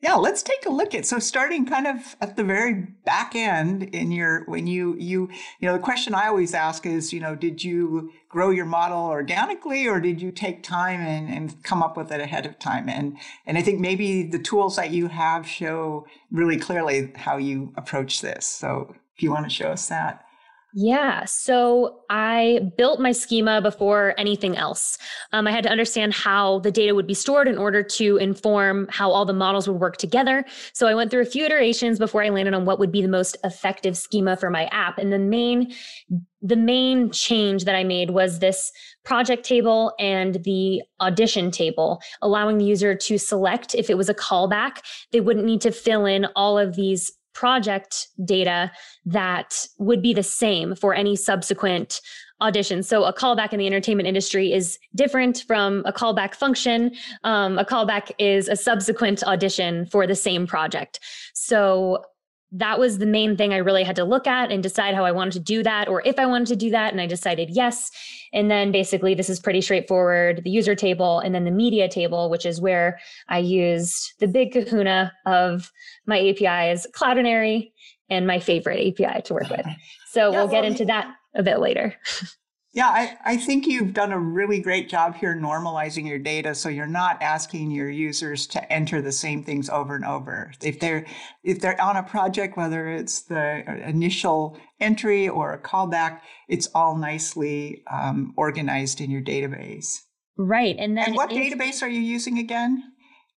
Yeah, 0.00 0.14
let's 0.14 0.44
take 0.44 0.64
a 0.64 0.70
look 0.70 0.94
at 0.94 1.06
so 1.06 1.18
starting 1.18 1.66
kind 1.66 1.88
of 1.88 2.14
at 2.20 2.36
the 2.36 2.44
very 2.44 2.86
back 3.04 3.34
end 3.34 3.82
in 3.82 4.12
your 4.12 4.44
when 4.44 4.68
you 4.68 4.94
you 4.96 5.28
you 5.58 5.66
know 5.66 5.72
the 5.72 5.80
question 5.80 6.14
I 6.14 6.28
always 6.28 6.54
ask 6.54 6.86
is 6.86 7.12
you 7.12 7.18
know 7.18 7.34
did 7.34 7.64
you 7.64 8.12
grow 8.28 8.50
your 8.50 8.64
model 8.64 9.06
organically 9.06 9.88
or 9.88 9.98
did 10.00 10.22
you 10.22 10.30
take 10.30 10.62
time 10.62 11.00
and, 11.00 11.28
and 11.28 11.64
come 11.64 11.82
up 11.82 11.96
with 11.96 12.12
it 12.12 12.20
ahead 12.20 12.46
of 12.46 12.60
time? 12.60 12.88
And 12.88 13.18
and 13.44 13.58
I 13.58 13.62
think 13.62 13.80
maybe 13.80 14.22
the 14.22 14.38
tools 14.38 14.76
that 14.76 14.92
you 14.92 15.08
have 15.08 15.48
show 15.48 16.06
really 16.30 16.58
clearly 16.58 17.10
how 17.16 17.36
you 17.36 17.72
approach 17.76 18.20
this. 18.20 18.46
So 18.46 18.94
if 19.16 19.22
you 19.24 19.32
want 19.32 19.46
to 19.46 19.50
show 19.50 19.72
us 19.72 19.88
that 19.88 20.24
yeah. 20.74 21.24
So 21.24 22.00
I 22.10 22.60
built 22.76 23.00
my 23.00 23.12
schema 23.12 23.62
before 23.62 24.14
anything 24.18 24.56
else. 24.56 24.98
Um, 25.32 25.46
I 25.46 25.50
had 25.50 25.64
to 25.64 25.70
understand 25.70 26.12
how 26.12 26.58
the 26.60 26.70
data 26.70 26.94
would 26.94 27.06
be 27.06 27.14
stored 27.14 27.48
in 27.48 27.56
order 27.56 27.82
to 27.82 28.16
inform 28.18 28.86
how 28.90 29.10
all 29.10 29.24
the 29.24 29.32
models 29.32 29.66
would 29.66 29.80
work 29.80 29.96
together. 29.96 30.44
So 30.74 30.86
I 30.86 30.94
went 30.94 31.10
through 31.10 31.22
a 31.22 31.26
few 31.26 31.44
iterations 31.44 31.98
before 31.98 32.22
I 32.22 32.28
landed 32.28 32.52
on 32.52 32.66
what 32.66 32.78
would 32.78 32.92
be 32.92 33.00
the 33.00 33.08
most 33.08 33.36
effective 33.44 33.96
schema 33.96 34.36
for 34.36 34.50
my 34.50 34.66
app. 34.66 34.98
And 34.98 35.12
the 35.12 35.18
main 35.18 35.72
the 36.40 36.56
main 36.56 37.10
change 37.10 37.64
that 37.64 37.74
I 37.74 37.82
made 37.82 38.10
was 38.10 38.38
this 38.38 38.70
project 39.04 39.44
table 39.44 39.92
and 39.98 40.34
the 40.44 40.82
audition 41.00 41.50
table, 41.50 42.00
allowing 42.22 42.58
the 42.58 42.64
user 42.64 42.94
to 42.94 43.18
select 43.18 43.74
if 43.74 43.90
it 43.90 43.96
was 43.96 44.08
a 44.08 44.14
callback. 44.14 44.78
They 45.10 45.20
wouldn't 45.20 45.46
need 45.46 45.60
to 45.62 45.72
fill 45.72 46.06
in 46.06 46.26
all 46.36 46.56
of 46.56 46.76
these 46.76 47.10
project 47.38 48.08
data 48.24 48.68
that 49.06 49.64
would 49.78 50.02
be 50.02 50.12
the 50.12 50.24
same 50.24 50.74
for 50.74 50.92
any 50.92 51.14
subsequent 51.14 52.00
audition. 52.40 52.82
So 52.82 53.04
a 53.04 53.12
callback 53.12 53.52
in 53.52 53.60
the 53.60 53.66
entertainment 53.68 54.08
industry 54.08 54.52
is 54.52 54.76
different 54.96 55.44
from 55.46 55.84
a 55.86 55.92
callback 55.92 56.34
function. 56.34 56.90
Um, 57.22 57.56
a 57.56 57.64
callback 57.64 58.10
is 58.18 58.48
a 58.48 58.56
subsequent 58.56 59.22
audition 59.22 59.86
for 59.86 60.04
the 60.04 60.16
same 60.16 60.48
project. 60.48 60.98
So 61.32 62.02
that 62.52 62.78
was 62.78 62.98
the 62.98 63.06
main 63.06 63.36
thing 63.36 63.52
I 63.52 63.58
really 63.58 63.84
had 63.84 63.96
to 63.96 64.04
look 64.04 64.26
at 64.26 64.50
and 64.50 64.62
decide 64.62 64.94
how 64.94 65.04
I 65.04 65.12
wanted 65.12 65.32
to 65.34 65.40
do 65.40 65.62
that 65.62 65.88
or 65.88 66.02
if 66.06 66.18
I 66.18 66.26
wanted 66.26 66.48
to 66.48 66.56
do 66.56 66.70
that. 66.70 66.92
And 66.92 67.00
I 67.00 67.06
decided 67.06 67.50
yes. 67.50 67.90
And 68.32 68.50
then 68.50 68.72
basically, 68.72 69.14
this 69.14 69.28
is 69.28 69.38
pretty 69.38 69.60
straightforward 69.60 70.42
the 70.44 70.50
user 70.50 70.74
table 70.74 71.20
and 71.20 71.34
then 71.34 71.44
the 71.44 71.50
media 71.50 71.88
table, 71.88 72.30
which 72.30 72.46
is 72.46 72.60
where 72.60 72.98
I 73.28 73.38
used 73.38 74.14
the 74.18 74.26
big 74.28 74.52
kahuna 74.52 75.12
of 75.26 75.70
my 76.06 76.18
APIs, 76.18 76.86
Cloudinary, 76.94 77.72
and 78.08 78.26
my 78.26 78.38
favorite 78.38 78.80
API 78.80 79.22
to 79.22 79.34
work 79.34 79.50
with. 79.50 79.66
So 80.10 80.32
yeah, 80.32 80.38
we'll 80.38 80.48
get 80.48 80.64
into 80.64 80.86
that 80.86 81.14
a 81.34 81.42
bit 81.42 81.60
later. 81.60 81.94
Yeah, 82.74 82.88
I, 82.88 83.16
I 83.24 83.36
think 83.38 83.66
you've 83.66 83.94
done 83.94 84.12
a 84.12 84.18
really 84.18 84.60
great 84.60 84.90
job 84.90 85.16
here 85.16 85.34
normalizing 85.34 86.06
your 86.06 86.18
data 86.18 86.54
so 86.54 86.68
you're 86.68 86.86
not 86.86 87.20
asking 87.22 87.70
your 87.70 87.88
users 87.88 88.46
to 88.48 88.72
enter 88.72 89.00
the 89.00 89.10
same 89.10 89.42
things 89.42 89.70
over 89.70 89.94
and 89.96 90.04
over. 90.04 90.52
If 90.62 90.78
they're 90.78 91.06
if 91.42 91.60
they're 91.60 91.80
on 91.80 91.96
a 91.96 92.02
project, 92.02 92.58
whether 92.58 92.88
it's 92.88 93.22
the 93.22 93.64
initial 93.88 94.58
entry 94.80 95.28
or 95.28 95.52
a 95.52 95.58
callback, 95.58 96.20
it's 96.46 96.68
all 96.74 96.96
nicely 96.96 97.82
um, 97.90 98.34
organized 98.36 99.00
in 99.00 99.10
your 99.10 99.22
database. 99.22 100.00
Right. 100.36 100.76
And 100.78 100.96
then 100.96 101.06
and 101.06 101.16
what 101.16 101.30
database 101.30 101.82
are 101.82 101.88
you 101.88 102.00
using 102.00 102.38
again? 102.38 102.84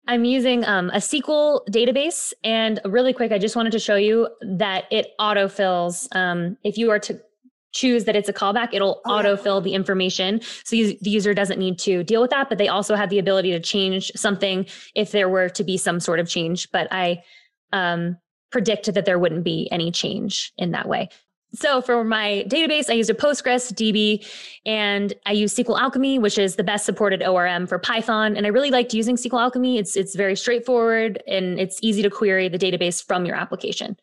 I'm 0.08 0.24
using 0.24 0.64
um, 0.64 0.88
a 0.88 0.96
SQL 0.96 1.60
database. 1.70 2.32
And 2.42 2.80
really 2.86 3.12
quick, 3.12 3.30
I 3.30 3.38
just 3.38 3.54
wanted 3.54 3.72
to 3.72 3.78
show 3.78 3.96
you 3.96 4.26
that 4.56 4.84
it 4.90 5.08
autofills. 5.20 6.08
Um, 6.16 6.56
if 6.64 6.78
you 6.78 6.90
are 6.90 6.98
to 7.00 7.20
choose 7.72 8.04
that 8.04 8.16
it's 8.16 8.28
a 8.28 8.32
callback, 8.32 8.70
it'll 8.72 9.00
oh, 9.04 9.10
autofill 9.10 9.62
the 9.62 9.74
information. 9.74 10.40
So 10.64 10.76
you, 10.76 10.98
the 11.00 11.10
user 11.10 11.34
doesn't 11.34 11.58
need 11.58 11.78
to 11.80 12.02
deal 12.02 12.20
with 12.20 12.30
that, 12.30 12.48
but 12.48 12.58
they 12.58 12.68
also 12.68 12.94
have 12.94 13.10
the 13.10 13.18
ability 13.18 13.50
to 13.52 13.60
change 13.60 14.10
something 14.16 14.66
if 14.94 15.12
there 15.12 15.28
were 15.28 15.48
to 15.50 15.64
be 15.64 15.76
some 15.76 16.00
sort 16.00 16.20
of 16.20 16.28
change. 16.28 16.70
But 16.70 16.88
I 16.90 17.22
um, 17.72 18.16
predict 18.50 18.92
that 18.92 19.04
there 19.04 19.18
wouldn't 19.18 19.44
be 19.44 19.68
any 19.70 19.90
change 19.90 20.52
in 20.56 20.70
that 20.72 20.88
way. 20.88 21.08
So 21.54 21.80
for 21.80 22.04
my 22.04 22.44
database, 22.46 22.90
I 22.90 22.92
used 22.92 23.08
a 23.08 23.14
Postgres 23.14 23.72
DB 23.72 24.26
and 24.66 25.14
I 25.24 25.32
use 25.32 25.54
SQL 25.54 25.80
Alchemy, 25.80 26.18
which 26.18 26.36
is 26.36 26.56
the 26.56 26.64
best 26.64 26.84
supported 26.84 27.22
ORM 27.22 27.66
for 27.66 27.78
Python. 27.78 28.36
And 28.36 28.44
I 28.44 28.50
really 28.50 28.70
liked 28.70 28.92
using 28.92 29.16
SQL 29.16 29.40
Alchemy. 29.40 29.78
It's, 29.78 29.96
it's 29.96 30.14
very 30.14 30.36
straightforward 30.36 31.22
and 31.26 31.58
it's 31.58 31.78
easy 31.80 32.02
to 32.02 32.10
query 32.10 32.48
the 32.48 32.58
database 32.58 33.02
from 33.02 33.24
your 33.24 33.34
application. 33.34 33.96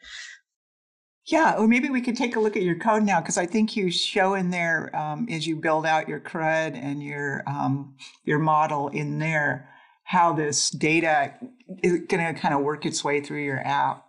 Yeah, 1.28 1.56
or 1.58 1.68
maybe 1.68 1.90
we 1.90 2.02
could 2.02 2.16
take 2.16 2.36
a 2.36 2.40
look 2.40 2.56
at 2.56 2.62
your 2.62 2.78
code 2.78 3.04
now 3.04 3.20
because 3.20 3.38
I 3.38 3.48
think 3.48 3.76
you 3.76 3.90
show 3.90 4.36
in 4.36 4.52
there 4.52 4.96
um, 4.96 5.28
as 5.30 5.48
you 5.48 5.56
build 5.56 5.86
out 5.86 6.08
your 6.08 6.20
CRUD 6.20 6.76
and 6.76 7.02
your 7.02 7.44
um, 7.48 7.96
your 8.26 8.38
model 8.38 8.90
in 8.90 9.18
there 9.18 9.70
how 10.04 10.34
this 10.34 10.70
data 10.70 11.34
is 11.82 12.02
going 12.08 12.24
to 12.24 12.40
kind 12.40 12.54
of 12.54 12.62
work 12.62 12.86
its 12.86 13.04
way 13.04 13.22
through 13.22 13.44
your 13.44 13.60
app. 13.66 14.06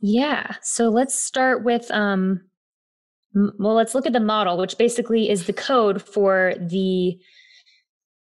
Yeah, 0.00 0.56
so 0.62 0.88
let's 0.88 1.14
start 1.18 1.62
with 1.62 1.88
um, 1.92 2.40
well, 3.34 3.74
let's 3.74 3.94
look 3.94 4.06
at 4.06 4.12
the 4.12 4.20
model, 4.20 4.58
which 4.58 4.76
basically 4.76 5.30
is 5.30 5.46
the 5.46 5.52
code 5.52 6.02
for 6.02 6.54
the 6.58 7.18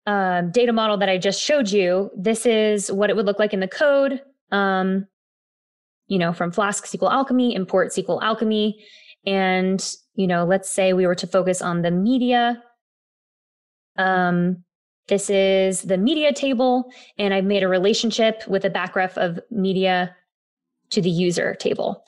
um, 0.06 0.50
data 0.50 0.72
model 0.72 0.96
that 0.98 1.08
I 1.08 1.18
just 1.18 1.40
showed 1.40 1.70
you. 1.70 2.10
This 2.16 2.46
is 2.46 2.92
what 2.92 3.10
it 3.10 3.16
would 3.16 3.26
look 3.26 3.38
like 3.38 3.52
in 3.52 3.60
the 3.60 3.68
code. 3.68 4.22
Um, 4.52 5.06
you 6.10 6.18
know, 6.18 6.32
from 6.32 6.50
Flask 6.50 6.84
SQL 6.84 7.10
Alchemy, 7.10 7.54
import 7.54 7.92
SQL 7.92 8.20
Alchemy. 8.20 8.84
And, 9.24 9.94
you 10.16 10.26
know, 10.26 10.44
let's 10.44 10.68
say 10.68 10.92
we 10.92 11.06
were 11.06 11.14
to 11.14 11.26
focus 11.26 11.62
on 11.62 11.82
the 11.82 11.92
media. 11.92 12.60
Um, 13.96 14.64
this 15.06 15.30
is 15.30 15.82
the 15.82 15.96
media 15.96 16.32
table, 16.32 16.90
and 17.16 17.32
I've 17.32 17.44
made 17.44 17.62
a 17.62 17.68
relationship 17.68 18.42
with 18.48 18.64
a 18.64 18.70
backref 18.70 19.16
of 19.16 19.38
media 19.50 20.14
to 20.90 21.00
the 21.00 21.10
user 21.10 21.54
table. 21.54 22.04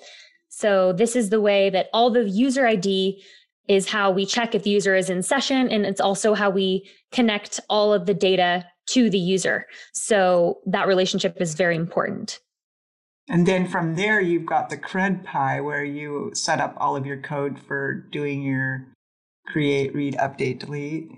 So 0.48 0.92
this 0.92 1.14
is 1.14 1.30
the 1.30 1.40
way 1.40 1.70
that 1.70 1.88
all 1.92 2.10
the 2.10 2.28
user 2.28 2.66
ID 2.66 3.22
is 3.68 3.88
how 3.88 4.10
we 4.10 4.26
check 4.26 4.54
if 4.54 4.64
the 4.64 4.70
user 4.70 4.96
is 4.96 5.10
in 5.10 5.22
session, 5.22 5.68
and 5.68 5.86
it's 5.86 6.00
also 6.00 6.34
how 6.34 6.50
we 6.50 6.88
connect 7.12 7.60
all 7.68 7.92
of 7.92 8.06
the 8.06 8.14
data 8.14 8.64
to 8.86 9.08
the 9.08 9.18
user. 9.18 9.66
So 9.92 10.58
that 10.66 10.88
relationship 10.88 11.40
is 11.40 11.54
very 11.54 11.76
important. 11.76 12.40
And 13.28 13.46
then 13.46 13.68
from 13.68 13.94
there, 13.94 14.20
you've 14.20 14.46
got 14.46 14.68
the 14.68 14.76
CRUD 14.76 15.24
where 15.64 15.84
you 15.84 16.30
set 16.34 16.60
up 16.60 16.74
all 16.76 16.96
of 16.96 17.06
your 17.06 17.18
code 17.18 17.58
for 17.58 17.94
doing 18.10 18.42
your 18.42 18.88
create, 19.46 19.94
read, 19.94 20.14
update, 20.14 20.58
delete. 20.58 21.08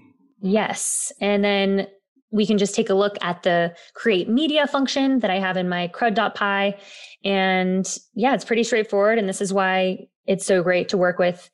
Yes. 0.41 1.13
And 1.21 1.43
then 1.43 1.87
we 2.31 2.47
can 2.47 2.59
just 2.59 2.75
take 2.75 2.91
a 2.91 2.95
look 2.95 3.17
at 3.23 3.43
the 3.43 3.75
create 3.95 4.29
media 4.29 4.67
function 4.67 5.21
that 5.21 5.31
I 5.31 5.39
have 5.39 5.57
in 5.57 5.69
my 5.69 5.89
crud.py. 5.89 6.77
And 7.25 7.99
yeah, 8.15 8.35
it's 8.35 8.45
pretty 8.45 8.65
straightforward. 8.65 9.19
And 9.19 9.29
this 9.29 9.41
is 9.41 9.53
why 9.53 9.99
it's 10.27 10.45
so 10.45 10.63
great 10.63 10.89
to 10.91 10.99
work 10.99 11.19
with 11.19 11.49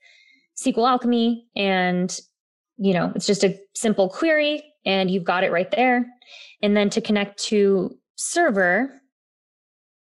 SQL 0.56 0.88
Alchemy. 0.88 1.46
And, 1.54 2.18
you 2.76 2.94
know, 2.94 3.12
it's 3.14 3.26
just 3.26 3.44
a 3.44 3.58
simple 3.74 4.08
query 4.08 4.64
and 4.84 5.10
you've 5.10 5.24
got 5.24 5.44
it 5.44 5.52
right 5.52 5.70
there. 5.70 6.06
And 6.62 6.76
then 6.76 6.90
to 6.90 7.00
connect 7.00 7.38
to 7.44 7.96
server, 8.16 8.99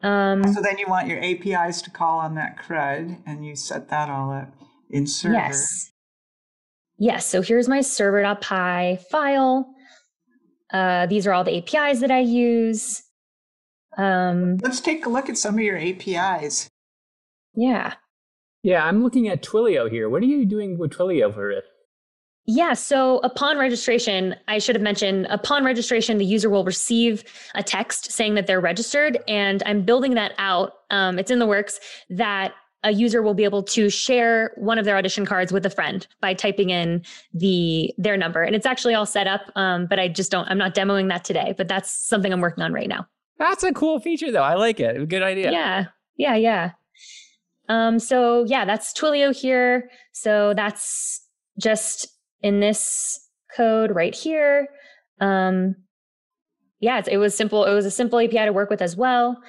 um, 0.05 0.43
so 0.53 0.61
then 0.61 0.77
you 0.77 0.85
want 0.87 1.07
your 1.07 1.19
APIs 1.23 1.81
to 1.81 1.89
call 1.89 2.19
on 2.19 2.35
that 2.35 2.57
CRUD 2.57 3.17
and 3.25 3.45
you 3.45 3.55
set 3.55 3.89
that 3.89 4.09
all 4.09 4.31
up 4.31 4.53
in 4.89 5.07
server. 5.07 5.33
Yes. 5.33 5.91
Yes. 6.97 7.25
So 7.25 7.41
here's 7.41 7.67
my 7.67 7.81
server.py 7.81 8.97
file. 9.09 9.67
Uh, 10.71 11.07
these 11.07 11.25
are 11.25 11.33
all 11.33 11.43
the 11.43 11.57
APIs 11.57 12.01
that 12.01 12.11
I 12.11 12.19
use. 12.19 13.01
Um, 13.97 14.57
Let's 14.57 14.79
take 14.79 15.05
a 15.05 15.09
look 15.09 15.29
at 15.29 15.37
some 15.37 15.55
of 15.55 15.61
your 15.61 15.77
APIs. 15.77 16.69
Yeah. 17.55 17.93
Yeah, 18.61 18.83
I'm 18.83 19.01
looking 19.01 19.27
at 19.27 19.41
Twilio 19.41 19.89
here. 19.89 20.09
What 20.09 20.21
are 20.21 20.27
you 20.27 20.45
doing 20.45 20.77
with 20.77 20.91
Twilio 20.91 21.33
for 21.33 21.49
it? 21.51 21.63
Yeah, 22.47 22.73
so 22.73 23.17
upon 23.19 23.57
registration, 23.57 24.35
I 24.47 24.59
should 24.59 24.75
have 24.75 24.83
mentioned 24.83 25.25
upon 25.31 25.65
registration, 25.65 26.19
the 26.19 26.25
user 26.25 26.49
will 26.49 26.63
receive 26.63 27.23
a 27.55 27.63
text 27.63 28.11
saying 28.11 28.35
that 28.35 28.45
they're 28.45 28.61
registered. 28.61 29.17
And 29.27 29.63
I'm 29.65 29.81
building 29.81 30.13
that 30.13 30.33
out. 30.37 30.73
Um, 30.91 31.17
it's 31.17 31.31
in 31.31 31.39
the 31.39 31.47
works 31.47 31.79
that 32.11 32.53
a 32.83 32.91
user 32.91 33.23
will 33.23 33.33
be 33.33 33.43
able 33.45 33.63
to 33.63 33.89
share 33.89 34.51
one 34.57 34.77
of 34.77 34.85
their 34.85 34.95
audition 34.95 35.25
cards 35.25 35.51
with 35.51 35.65
a 35.65 35.71
friend 35.71 36.05
by 36.21 36.35
typing 36.35 36.69
in 36.69 37.03
the 37.33 37.91
their 37.97 38.15
number. 38.15 38.43
And 38.43 38.55
it's 38.55 38.67
actually 38.67 38.93
all 38.93 39.07
set 39.07 39.25
up, 39.25 39.41
um, 39.55 39.87
but 39.87 39.99
I 39.99 40.07
just 40.07 40.31
don't, 40.31 40.47
I'm 40.47 40.59
not 40.59 40.75
demoing 40.75 41.09
that 41.09 41.23
today, 41.23 41.55
but 41.57 41.67
that's 41.67 41.91
something 41.91 42.31
I'm 42.31 42.41
working 42.41 42.63
on 42.63 42.73
right 42.73 42.87
now. 42.87 43.07
That's 43.39 43.63
a 43.63 43.73
cool 43.73 43.99
feature, 43.99 44.31
though. 44.31 44.43
I 44.43 44.53
like 44.53 44.79
it. 44.79 45.09
Good 45.09 45.23
idea. 45.23 45.51
Yeah, 45.51 45.85
yeah, 46.15 46.35
yeah. 46.35 46.71
Um, 47.69 47.97
so 47.97 48.45
yeah, 48.45 48.65
that's 48.65 48.93
Twilio 48.93 49.35
here. 49.35 49.89
So 50.13 50.53
that's 50.53 51.21
just 51.59 52.07
in 52.41 52.59
this 52.59 53.29
code 53.55 53.91
right 53.93 54.15
here. 54.15 54.67
Um, 55.19 55.75
yeah, 56.79 57.01
it 57.07 57.17
was 57.17 57.35
simple. 57.35 57.65
It 57.65 57.73
was 57.73 57.85
a 57.85 57.91
simple 57.91 58.19
API 58.19 58.45
to 58.45 58.51
work 58.51 58.69
with 58.69 58.81
as 58.81 58.95
well. 58.95 59.41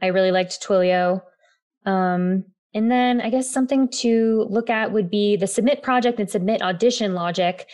I 0.00 0.06
really 0.06 0.30
liked 0.30 0.62
Twilio. 0.62 1.22
Um, 1.84 2.44
and 2.72 2.90
then 2.90 3.20
I 3.20 3.30
guess 3.30 3.50
something 3.50 3.88
to 3.98 4.46
look 4.48 4.70
at 4.70 4.92
would 4.92 5.10
be 5.10 5.36
the 5.36 5.46
submit 5.46 5.82
project 5.82 6.20
and 6.20 6.30
submit 6.30 6.62
audition 6.62 7.14
logic. 7.14 7.68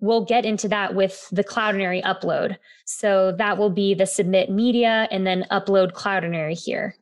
We'll 0.00 0.24
get 0.24 0.44
into 0.44 0.68
that 0.68 0.94
with 0.94 1.26
the 1.32 1.42
Cloudinary 1.42 2.02
upload. 2.04 2.56
So 2.84 3.32
that 3.38 3.58
will 3.58 3.70
be 3.70 3.94
the 3.94 4.06
submit 4.06 4.50
media 4.50 5.08
and 5.10 5.26
then 5.26 5.44
upload 5.50 5.92
Cloudinary 5.92 6.56
here. 6.56 6.94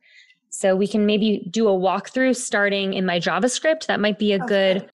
So 0.49 0.75
we 0.75 0.87
can 0.87 1.05
maybe 1.05 1.47
do 1.51 1.67
a 1.67 1.71
walkthrough 1.71 2.35
starting 2.35 2.93
in 2.93 3.05
my 3.05 3.19
JavaScript. 3.19 3.85
That 3.85 3.99
might 3.99 4.17
be 4.17 4.33
a 4.33 4.39
good 4.39 4.89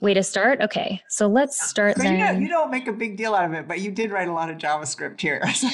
way 0.00 0.14
to 0.14 0.22
start. 0.22 0.60
Okay, 0.60 1.02
so 1.08 1.26
let's 1.26 1.60
start 1.68 1.96
So 1.96 2.02
then. 2.02 2.12
you, 2.18 2.24
don't, 2.24 2.42
you 2.42 2.48
don't 2.48 2.70
make 2.70 2.86
a 2.86 2.92
big 2.92 3.16
deal 3.16 3.34
out 3.34 3.44
of 3.44 3.52
it, 3.54 3.66
but 3.66 3.80
you 3.80 3.90
did 3.90 4.10
write 4.10 4.28
a 4.28 4.32
lot 4.32 4.50
of 4.50 4.56
JavaScript 4.58 5.20
here. 5.20 5.42
So, 5.54 5.68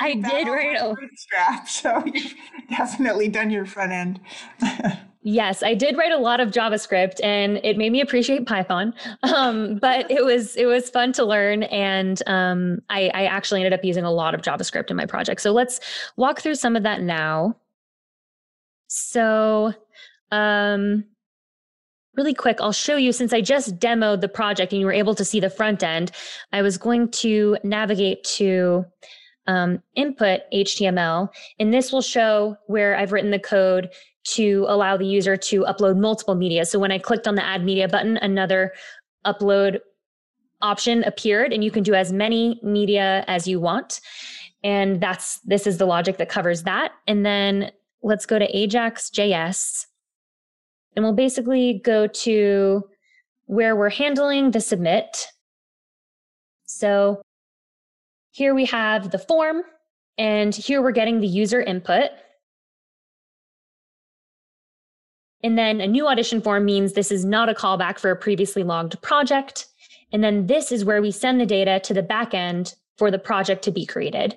I 0.00 0.14
did 0.14 0.48
write 0.48 0.76
a- 0.80 0.94
Bootstrap, 0.94 1.68
so 1.68 2.02
you've 2.06 2.34
definitely 2.70 3.28
done 3.28 3.50
your 3.50 3.66
front 3.66 3.92
end. 3.92 4.20
Yes, 5.24 5.62
I 5.62 5.74
did 5.74 5.96
write 5.96 6.10
a 6.10 6.18
lot 6.18 6.40
of 6.40 6.48
JavaScript 6.50 7.22
and 7.22 7.60
it 7.62 7.78
made 7.78 7.92
me 7.92 8.00
appreciate 8.00 8.44
Python. 8.44 8.92
Um, 9.22 9.76
but 9.76 10.10
it 10.10 10.24
was 10.24 10.56
it 10.56 10.66
was 10.66 10.90
fun 10.90 11.12
to 11.12 11.24
learn 11.24 11.62
and 11.62 12.20
um, 12.26 12.80
I, 12.90 13.08
I 13.14 13.26
actually 13.26 13.60
ended 13.60 13.72
up 13.72 13.84
using 13.84 14.02
a 14.02 14.10
lot 14.10 14.34
of 14.34 14.42
JavaScript 14.42 14.90
in 14.90 14.96
my 14.96 15.06
project. 15.06 15.40
So 15.40 15.52
let's 15.52 15.78
walk 16.16 16.40
through 16.40 16.56
some 16.56 16.74
of 16.74 16.82
that 16.82 17.02
now. 17.02 17.54
So 18.88 19.72
um, 20.32 21.04
really 22.16 22.34
quick, 22.34 22.58
I'll 22.60 22.72
show 22.72 22.96
you 22.96 23.12
since 23.12 23.32
I 23.32 23.40
just 23.40 23.78
demoed 23.78 24.20
the 24.20 24.28
project 24.28 24.72
and 24.72 24.80
you 24.80 24.86
were 24.86 24.92
able 24.92 25.14
to 25.14 25.24
see 25.24 25.40
the 25.40 25.50
front 25.50 25.82
end, 25.82 26.12
I 26.52 26.62
was 26.62 26.76
going 26.76 27.10
to 27.12 27.56
navigate 27.64 28.22
to 28.24 28.84
um, 29.46 29.82
input 29.94 30.42
HTML, 30.52 31.28
and 31.58 31.74
this 31.74 31.90
will 31.90 32.02
show 32.02 32.56
where 32.66 32.96
I've 32.96 33.12
written 33.12 33.30
the 33.30 33.38
code 33.38 33.90
to 34.24 34.64
allow 34.68 34.96
the 34.96 35.06
user 35.06 35.36
to 35.36 35.62
upload 35.62 35.98
multiple 35.98 36.34
media. 36.34 36.64
So 36.64 36.78
when 36.78 36.92
I 36.92 36.98
clicked 36.98 37.26
on 37.26 37.34
the 37.34 37.44
add 37.44 37.64
media 37.64 37.88
button, 37.88 38.18
another 38.18 38.72
upload 39.26 39.80
option 40.60 41.02
appeared 41.04 41.52
and 41.52 41.64
you 41.64 41.70
can 41.70 41.82
do 41.82 41.94
as 41.94 42.12
many 42.12 42.60
media 42.62 43.24
as 43.26 43.48
you 43.48 43.58
want. 43.58 44.00
And 44.62 45.00
that's 45.00 45.40
this 45.40 45.66
is 45.66 45.78
the 45.78 45.86
logic 45.86 46.18
that 46.18 46.28
covers 46.28 46.62
that. 46.62 46.92
And 47.08 47.26
then 47.26 47.72
let's 48.02 48.26
go 48.26 48.38
to 48.38 48.56
Ajax 48.56 49.10
JS. 49.10 49.86
And 50.94 51.04
we'll 51.04 51.14
basically 51.14 51.80
go 51.84 52.06
to 52.06 52.88
where 53.46 53.76
we're 53.76 53.90
handling 53.90 54.50
the 54.50 54.60
submit. 54.60 55.26
So 56.66 57.22
here 58.30 58.54
we 58.54 58.64
have 58.66 59.10
the 59.10 59.18
form 59.18 59.62
and 60.18 60.54
here 60.54 60.82
we're 60.82 60.92
getting 60.92 61.20
the 61.20 61.26
user 61.26 61.60
input. 61.60 62.10
And 65.42 65.58
then 65.58 65.80
a 65.80 65.86
new 65.86 66.06
audition 66.06 66.40
form 66.40 66.64
means 66.64 66.92
this 66.92 67.10
is 67.10 67.24
not 67.24 67.48
a 67.48 67.54
callback 67.54 67.98
for 67.98 68.10
a 68.10 68.16
previously 68.16 68.62
logged 68.62 69.00
project. 69.02 69.66
And 70.12 70.22
then 70.22 70.46
this 70.46 70.70
is 70.70 70.84
where 70.84 71.02
we 71.02 71.10
send 71.10 71.40
the 71.40 71.46
data 71.46 71.80
to 71.80 71.94
the 71.94 72.02
backend 72.02 72.74
for 72.96 73.10
the 73.10 73.18
project 73.18 73.62
to 73.64 73.70
be 73.70 73.84
created. 73.84 74.36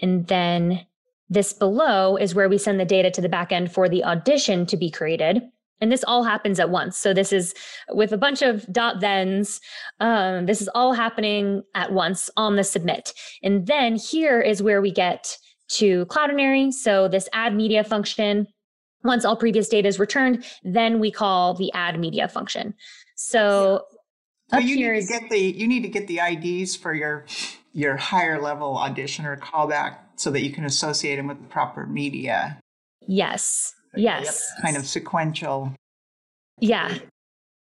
And 0.00 0.26
then 0.28 0.86
this 1.28 1.52
below 1.52 2.16
is 2.16 2.34
where 2.34 2.48
we 2.48 2.56
send 2.56 2.80
the 2.80 2.84
data 2.84 3.10
to 3.10 3.20
the 3.20 3.28
backend 3.28 3.70
for 3.70 3.88
the 3.88 4.04
audition 4.04 4.64
to 4.66 4.76
be 4.76 4.90
created. 4.90 5.42
And 5.80 5.92
this 5.92 6.04
all 6.06 6.24
happens 6.24 6.58
at 6.58 6.70
once. 6.70 6.96
So 6.96 7.14
this 7.14 7.32
is 7.32 7.54
with 7.90 8.12
a 8.12 8.18
bunch 8.18 8.42
of 8.42 8.70
dot 8.72 9.00
thens. 9.00 9.60
Um, 10.00 10.46
this 10.46 10.60
is 10.60 10.68
all 10.74 10.92
happening 10.92 11.62
at 11.74 11.92
once 11.92 12.30
on 12.36 12.56
the 12.56 12.64
submit. 12.64 13.14
And 13.42 13.66
then 13.66 13.96
here 13.96 14.40
is 14.40 14.62
where 14.62 14.82
we 14.82 14.90
get 14.90 15.38
to 15.68 16.06
Cloudinary. 16.06 16.72
So 16.72 17.08
this 17.08 17.28
add 17.32 17.54
media 17.54 17.84
function 17.84 18.48
once 19.04 19.24
all 19.24 19.36
previous 19.36 19.68
data 19.68 19.88
is 19.88 19.98
returned, 19.98 20.44
then 20.62 21.00
we 21.00 21.10
call 21.10 21.54
the 21.54 21.72
add 21.72 21.98
media 21.98 22.28
function. 22.28 22.74
So, 23.16 23.82
So 24.50 24.58
you 24.58 24.76
need 24.76 24.98
is 24.98 25.06
to 25.06 25.20
get 25.20 25.30
the 25.30 25.38
you 25.38 25.66
need 25.68 25.82
to 25.82 25.88
get 25.88 26.06
the 26.06 26.20
IDs 26.20 26.76
for 26.76 26.94
your 26.94 27.26
your 27.72 27.96
higher 27.96 28.40
level 28.40 28.76
audition 28.76 29.24
or 29.24 29.36
callback 29.36 29.98
so 30.16 30.30
that 30.30 30.42
you 30.42 30.50
can 30.50 30.64
associate 30.64 31.16
them 31.16 31.28
with 31.28 31.40
the 31.40 31.48
proper 31.48 31.86
media. 31.86 32.58
yes, 33.06 33.74
yes, 33.98 34.50
Kind 34.62 34.76
of 34.76 34.86
sequential. 34.86 35.72
yeah. 36.60 36.98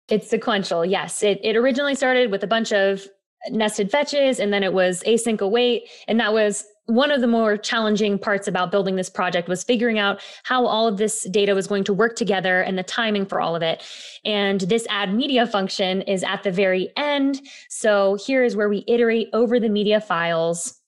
It's 0.08 0.28
sequential. 0.28 0.84
Yes, 0.84 1.22
it 1.22 1.38
it 1.44 1.54
originally 1.56 1.94
started 1.94 2.32
with 2.32 2.42
a 2.42 2.46
bunch 2.48 2.72
of 2.72 3.06
nested 3.50 3.90
fetches, 3.92 4.40
and 4.40 4.52
then 4.52 4.64
it 4.64 4.72
was 4.72 5.02
async 5.04 5.40
await, 5.40 5.88
and 6.08 6.18
that 6.18 6.32
was 6.32 6.64
one 6.86 7.12
of 7.12 7.20
the 7.20 7.28
more 7.28 7.56
challenging 7.56 8.18
parts 8.18 8.48
about 8.48 8.72
building 8.72 8.96
this 8.96 9.08
project 9.08 9.46
was 9.48 9.62
figuring 9.62 10.00
out 10.00 10.20
how 10.42 10.66
all 10.66 10.88
of 10.88 10.96
this 10.96 11.22
data 11.30 11.54
was 11.54 11.68
going 11.68 11.84
to 11.84 11.94
work 11.94 12.16
together 12.16 12.62
and 12.62 12.76
the 12.76 12.82
timing 12.82 13.24
for 13.24 13.40
all 13.40 13.54
of 13.54 13.62
it. 13.62 13.84
And 14.24 14.62
this 14.62 14.84
add 14.90 15.14
media 15.14 15.46
function 15.46 16.02
is 16.02 16.24
at 16.24 16.42
the 16.42 16.50
very 16.50 16.90
end. 16.96 17.40
So 17.68 18.16
here 18.26 18.42
is 18.42 18.56
where 18.56 18.68
we 18.68 18.82
iterate 18.88 19.28
over 19.32 19.60
the 19.60 19.68
media 19.68 20.00
files. 20.00 20.79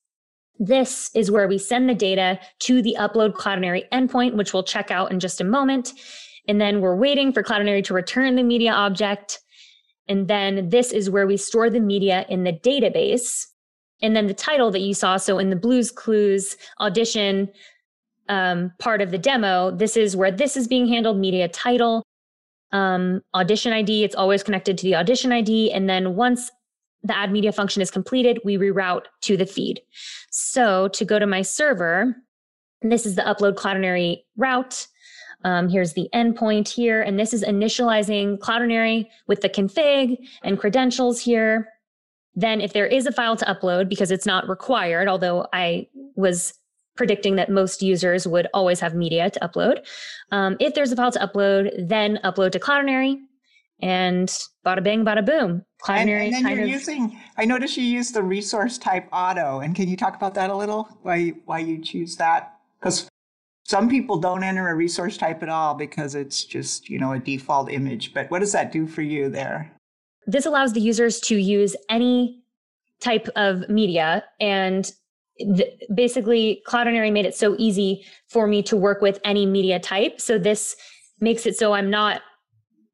This 0.58 1.10
is 1.14 1.30
where 1.30 1.48
we 1.48 1.58
send 1.58 1.88
the 1.88 1.94
data 1.94 2.38
to 2.60 2.82
the 2.82 2.96
upload 2.98 3.34
Cloudinary 3.34 3.88
endpoint, 3.90 4.34
which 4.34 4.52
we'll 4.52 4.62
check 4.62 4.90
out 4.90 5.10
in 5.10 5.18
just 5.18 5.40
a 5.40 5.44
moment. 5.44 5.92
And 6.48 6.60
then 6.60 6.80
we're 6.80 6.96
waiting 6.96 7.32
for 7.32 7.42
Cloudinary 7.42 7.84
to 7.84 7.94
return 7.94 8.36
the 8.36 8.42
media 8.42 8.72
object. 8.72 9.40
And 10.08 10.28
then 10.28 10.68
this 10.68 10.92
is 10.92 11.10
where 11.10 11.26
we 11.26 11.36
store 11.36 11.70
the 11.70 11.80
media 11.80 12.26
in 12.28 12.44
the 12.44 12.52
database. 12.52 13.46
And 14.02 14.16
then 14.16 14.26
the 14.26 14.34
title 14.34 14.70
that 14.72 14.80
you 14.80 14.94
saw, 14.94 15.16
so 15.16 15.38
in 15.38 15.50
the 15.50 15.56
Blue's 15.56 15.90
Clues 15.90 16.56
audition 16.80 17.48
um, 18.28 18.72
part 18.78 19.00
of 19.00 19.10
the 19.10 19.18
demo, 19.18 19.70
this 19.70 19.96
is 19.96 20.16
where 20.16 20.30
this 20.30 20.56
is 20.56 20.66
being 20.66 20.88
handled 20.88 21.18
media 21.18 21.48
title, 21.48 22.02
um, 22.72 23.22
audition 23.34 23.72
ID. 23.72 24.02
It's 24.02 24.14
always 24.14 24.42
connected 24.42 24.76
to 24.78 24.84
the 24.84 24.96
audition 24.96 25.30
ID. 25.30 25.72
And 25.72 25.88
then 25.88 26.16
once 26.16 26.50
the 27.02 27.16
add 27.16 27.32
media 27.32 27.52
function 27.52 27.82
is 27.82 27.90
completed, 27.90 28.40
we 28.44 28.56
reroute 28.56 29.04
to 29.22 29.36
the 29.36 29.46
feed. 29.46 29.80
So 30.30 30.88
to 30.88 31.04
go 31.04 31.18
to 31.18 31.26
my 31.26 31.42
server, 31.42 32.16
this 32.82 33.06
is 33.06 33.14
the 33.14 33.22
upload 33.22 33.54
Cloudinary 33.54 34.22
route. 34.36 34.86
Um, 35.44 35.68
here's 35.68 35.94
the 35.94 36.08
endpoint 36.14 36.68
here, 36.68 37.02
and 37.02 37.18
this 37.18 37.34
is 37.34 37.42
initializing 37.42 38.38
Cloudinary 38.38 39.08
with 39.26 39.40
the 39.40 39.48
config 39.48 40.16
and 40.44 40.58
credentials 40.58 41.20
here. 41.20 41.68
Then, 42.34 42.60
if 42.60 42.72
there 42.72 42.86
is 42.86 43.06
a 43.06 43.12
file 43.12 43.36
to 43.36 43.44
upload, 43.44 43.88
because 43.88 44.10
it's 44.10 44.24
not 44.24 44.48
required, 44.48 45.08
although 45.08 45.46
I 45.52 45.88
was 46.14 46.54
predicting 46.96 47.36
that 47.36 47.50
most 47.50 47.82
users 47.82 48.26
would 48.26 48.46
always 48.54 48.80
have 48.80 48.94
media 48.94 49.30
to 49.30 49.40
upload. 49.40 49.84
Um, 50.30 50.56
if 50.60 50.74
there's 50.74 50.92
a 50.92 50.96
file 50.96 51.12
to 51.12 51.18
upload, 51.18 51.88
then 51.88 52.18
upload 52.22 52.52
to 52.52 52.60
Cloudinary, 52.60 53.16
and 53.82 54.28
bada 54.64 54.82
bing, 54.82 55.04
bada 55.04 55.24
boom. 55.26 55.64
And, 55.88 56.08
and 56.08 56.32
then 56.32 56.46
you're 56.46 56.62
of 56.62 56.68
using 56.68 57.20
I 57.36 57.44
noticed 57.44 57.76
you 57.76 57.84
use 57.84 58.12
the 58.12 58.22
resource 58.22 58.78
type 58.78 59.08
auto. 59.12 59.60
And 59.60 59.74
can 59.74 59.88
you 59.88 59.96
talk 59.96 60.14
about 60.14 60.34
that 60.34 60.50
a 60.50 60.56
little? 60.56 60.88
Why 61.02 61.32
why 61.44 61.58
you 61.58 61.82
choose 61.82 62.16
that? 62.16 62.56
Because 62.80 63.08
some 63.64 63.88
people 63.88 64.18
don't 64.18 64.42
enter 64.42 64.68
a 64.68 64.74
resource 64.74 65.16
type 65.16 65.42
at 65.42 65.48
all 65.48 65.74
because 65.74 66.14
it's 66.14 66.44
just, 66.44 66.88
you 66.88 66.98
know, 66.98 67.12
a 67.12 67.18
default 67.18 67.70
image. 67.70 68.14
But 68.14 68.30
what 68.30 68.40
does 68.40 68.52
that 68.52 68.72
do 68.72 68.86
for 68.86 69.02
you 69.02 69.28
there? 69.28 69.72
This 70.26 70.46
allows 70.46 70.72
the 70.72 70.80
users 70.80 71.20
to 71.20 71.36
use 71.36 71.76
any 71.88 72.42
type 73.00 73.28
of 73.34 73.68
media 73.68 74.24
and 74.40 74.92
th- 75.38 75.74
basically 75.94 76.62
cloudinary 76.66 77.12
made 77.12 77.26
it 77.26 77.34
so 77.34 77.56
easy 77.58 78.04
for 78.28 78.46
me 78.46 78.62
to 78.62 78.76
work 78.76 79.00
with 79.02 79.18
any 79.24 79.44
media 79.44 79.80
type 79.80 80.20
so 80.20 80.38
this 80.38 80.76
makes 81.18 81.44
it 81.44 81.56
so 81.56 81.72
i'm 81.72 81.90
not 81.90 82.22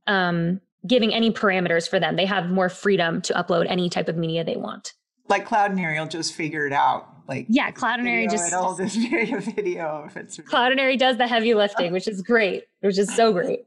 um, 0.06 0.58
giving 0.86 1.12
any 1.12 1.30
parameters 1.30 1.88
for 1.88 1.98
them. 2.00 2.16
They 2.16 2.26
have 2.26 2.50
more 2.50 2.68
freedom 2.68 3.20
to 3.22 3.34
upload 3.34 3.66
any 3.68 3.88
type 3.90 4.08
of 4.08 4.16
media 4.16 4.44
they 4.44 4.56
want. 4.56 4.94
Like 5.28 5.46
cloudinary 5.46 5.98
will 5.98 6.06
just 6.06 6.34
figure 6.34 6.66
it 6.66 6.72
out 6.72 7.08
like 7.28 7.44
yeah 7.50 7.70
cloudinary 7.70 8.28
just 8.30 8.54
all 8.54 8.74
this 8.74 8.96
video 8.96 9.38
video 9.38 10.04
if 10.06 10.16
it's 10.16 10.38
cloudinary 10.38 10.98
does 10.98 11.18
the 11.18 11.26
heavy 11.26 11.52
lifting 11.52 11.92
which 11.92 12.08
is 12.08 12.22
great 12.22 12.64
which 12.80 12.98
is 12.98 13.14
so 13.14 13.32
great. 13.34 13.66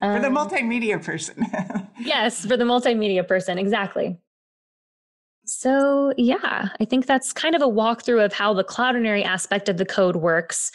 For 0.00 0.18
the 0.20 0.26
Um, 0.26 0.34
multimedia 0.34 1.02
person. 1.02 1.46
Yes 2.00 2.44
for 2.44 2.56
the 2.56 2.64
multimedia 2.64 3.26
person 3.26 3.58
exactly. 3.58 4.18
So 5.44 6.12
yeah 6.16 6.70
i 6.80 6.84
think 6.84 7.06
that's 7.06 7.32
kind 7.32 7.54
of 7.54 7.62
a 7.62 7.66
walkthrough 7.68 8.24
of 8.24 8.32
how 8.32 8.52
the 8.52 8.64
cloudinary 8.64 9.24
aspect 9.24 9.68
of 9.68 9.76
the 9.76 9.86
code 9.86 10.16
works 10.16 10.72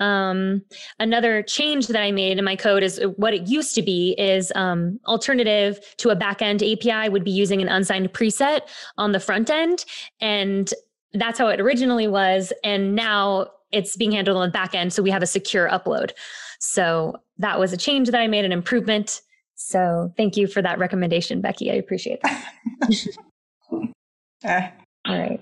um, 0.00 0.62
another 0.98 1.42
change 1.42 1.86
that 1.86 2.00
i 2.00 2.10
made 2.10 2.38
in 2.38 2.44
my 2.44 2.56
code 2.56 2.82
is 2.82 2.98
uh, 2.98 3.08
what 3.16 3.34
it 3.34 3.46
used 3.46 3.74
to 3.74 3.82
be 3.82 4.14
is 4.18 4.52
um, 4.54 4.98
alternative 5.06 5.78
to 5.96 6.10
a 6.10 6.16
backend 6.16 6.62
api 6.62 7.08
would 7.08 7.24
be 7.24 7.30
using 7.30 7.60
an 7.62 7.68
unsigned 7.68 8.12
preset 8.12 8.62
on 8.98 9.12
the 9.12 9.20
front 9.20 9.50
end 9.50 9.84
and 10.20 10.74
that's 11.14 11.38
how 11.38 11.48
it 11.48 11.60
originally 11.60 12.08
was 12.08 12.52
and 12.64 12.94
now 12.94 13.46
it's 13.72 13.96
being 13.96 14.12
handled 14.12 14.36
on 14.36 14.48
the 14.48 14.52
back 14.52 14.74
end 14.74 14.92
so 14.92 15.02
we 15.02 15.10
have 15.10 15.22
a 15.22 15.26
secure 15.26 15.68
upload 15.68 16.10
so 16.58 17.16
that 17.38 17.58
was 17.58 17.72
a 17.72 17.76
change 17.76 18.08
that 18.08 18.20
i 18.20 18.26
made 18.26 18.44
an 18.44 18.52
improvement 18.52 19.20
so 19.56 20.12
thank 20.16 20.36
you 20.36 20.46
for 20.46 20.60
that 20.62 20.78
recommendation, 20.78 21.40
Becky. 21.40 21.70
I 21.70 21.74
appreciate 21.74 22.20
that. 22.22 22.44
Eh, 24.46 24.70
All 25.06 25.18
right. 25.18 25.40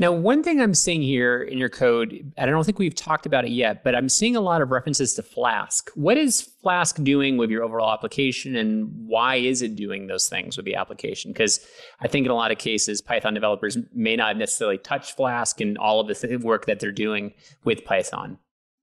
Now, 0.00 0.12
one 0.12 0.42
thing 0.42 0.62
I'm 0.62 0.74
seeing 0.74 1.02
here 1.02 1.42
in 1.42 1.58
your 1.58 1.68
code, 1.68 2.12
and 2.38 2.48
I 2.48 2.50
don't 2.50 2.64
think 2.64 2.78
we've 2.78 2.94
talked 2.94 3.26
about 3.26 3.44
it 3.44 3.50
yet, 3.50 3.84
but 3.84 3.94
I'm 3.94 4.08
seeing 4.08 4.34
a 4.34 4.40
lot 4.40 4.62
of 4.62 4.70
references 4.70 5.12
to 5.14 5.22
Flask. 5.22 5.90
What 5.94 6.16
is 6.16 6.40
Flask 6.40 6.96
doing 7.02 7.36
with 7.36 7.50
your 7.50 7.62
overall 7.62 7.92
application, 7.92 8.56
and 8.56 8.90
why 9.06 9.36
is 9.36 9.60
it 9.60 9.76
doing 9.76 10.06
those 10.06 10.26
things 10.26 10.56
with 10.56 10.64
the 10.64 10.74
application? 10.74 11.32
Because 11.32 11.60
I 12.00 12.08
think 12.08 12.24
in 12.24 12.32
a 12.32 12.34
lot 12.34 12.50
of 12.50 12.56
cases, 12.56 13.02
Python 13.02 13.34
developers 13.34 13.76
may 13.92 14.16
not 14.16 14.38
necessarily 14.38 14.78
touch 14.78 15.14
Flask 15.14 15.60
and 15.60 15.76
all 15.76 16.00
of 16.00 16.08
the 16.08 16.14
th- 16.14 16.40
work 16.40 16.64
that 16.64 16.80
they're 16.80 16.92
doing 16.92 17.34
with 17.64 17.84
Python. 17.84 18.38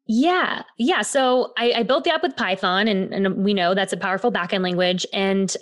Yeah. 0.05 0.61
Yeah. 0.78 1.01
So 1.01 1.51
I, 1.57 1.72
I 1.78 1.84
built 1.84 2.03
the 2.03 2.13
app 2.13 2.22
with 2.22 2.36
Python, 2.36 2.88
and, 2.88 3.11
and 3.11 3.43
we 3.43 3.55
know 3.55 3.74
that's 3.74 3.91
a 3.91 3.97
powerful 3.97 4.32
backend 4.32 4.61
language. 4.61 5.03
And 5.11 5.57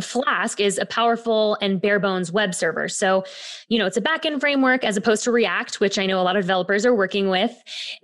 Flask 0.00 0.60
is 0.60 0.78
a 0.78 0.86
powerful 0.86 1.58
and 1.60 1.80
bare 1.80 1.98
bones 1.98 2.30
web 2.30 2.54
server. 2.54 2.88
So, 2.88 3.24
you 3.68 3.78
know, 3.78 3.86
it's 3.86 3.96
a 3.96 4.00
backend 4.00 4.40
framework 4.40 4.84
as 4.84 4.96
opposed 4.96 5.24
to 5.24 5.32
React, 5.32 5.80
which 5.80 5.98
I 5.98 6.06
know 6.06 6.20
a 6.20 6.22
lot 6.22 6.36
of 6.36 6.44
developers 6.44 6.86
are 6.86 6.94
working 6.94 7.28
with, 7.28 7.52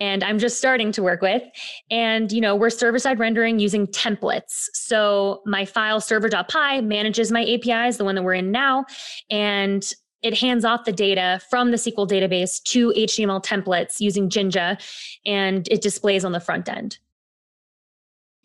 and 0.01 0.25
I'm 0.25 0.39
just 0.39 0.59
starting 0.59 0.91
to 0.93 1.03
work 1.03 1.23
with. 1.23 1.43
And, 1.91 2.33
you 2.33 2.41
know, 2.41 2.57
we're 2.57 2.71
server 2.71 2.99
side 2.99 3.19
rendering 3.19 3.59
using 3.59 3.87
templates. 3.87 4.67
So 4.73 5.43
my 5.47 5.65
file 5.65 6.01
server.py 6.01 6.81
manages 6.83 7.31
my 7.31 7.45
APIs, 7.45 7.99
the 7.99 8.05
one 8.05 8.17
that 8.17 8.23
we're 8.23 8.35
in 8.35 8.51
now, 8.51 8.85
and 9.31 9.89
it 10.23 10.37
hands 10.37 10.65
off 10.65 10.85
the 10.85 10.93
data 10.93 11.41
from 11.51 11.71
the 11.71 11.77
SQL 11.77 12.09
database 12.09 12.61
to 12.65 12.93
HTML 12.97 13.45
templates 13.45 14.01
using 14.01 14.29
Jinja, 14.29 14.77
and 15.25 15.69
it 15.69 15.83
displays 15.83 16.25
on 16.25 16.33
the 16.33 16.41
front 16.41 16.69
end. 16.69 16.99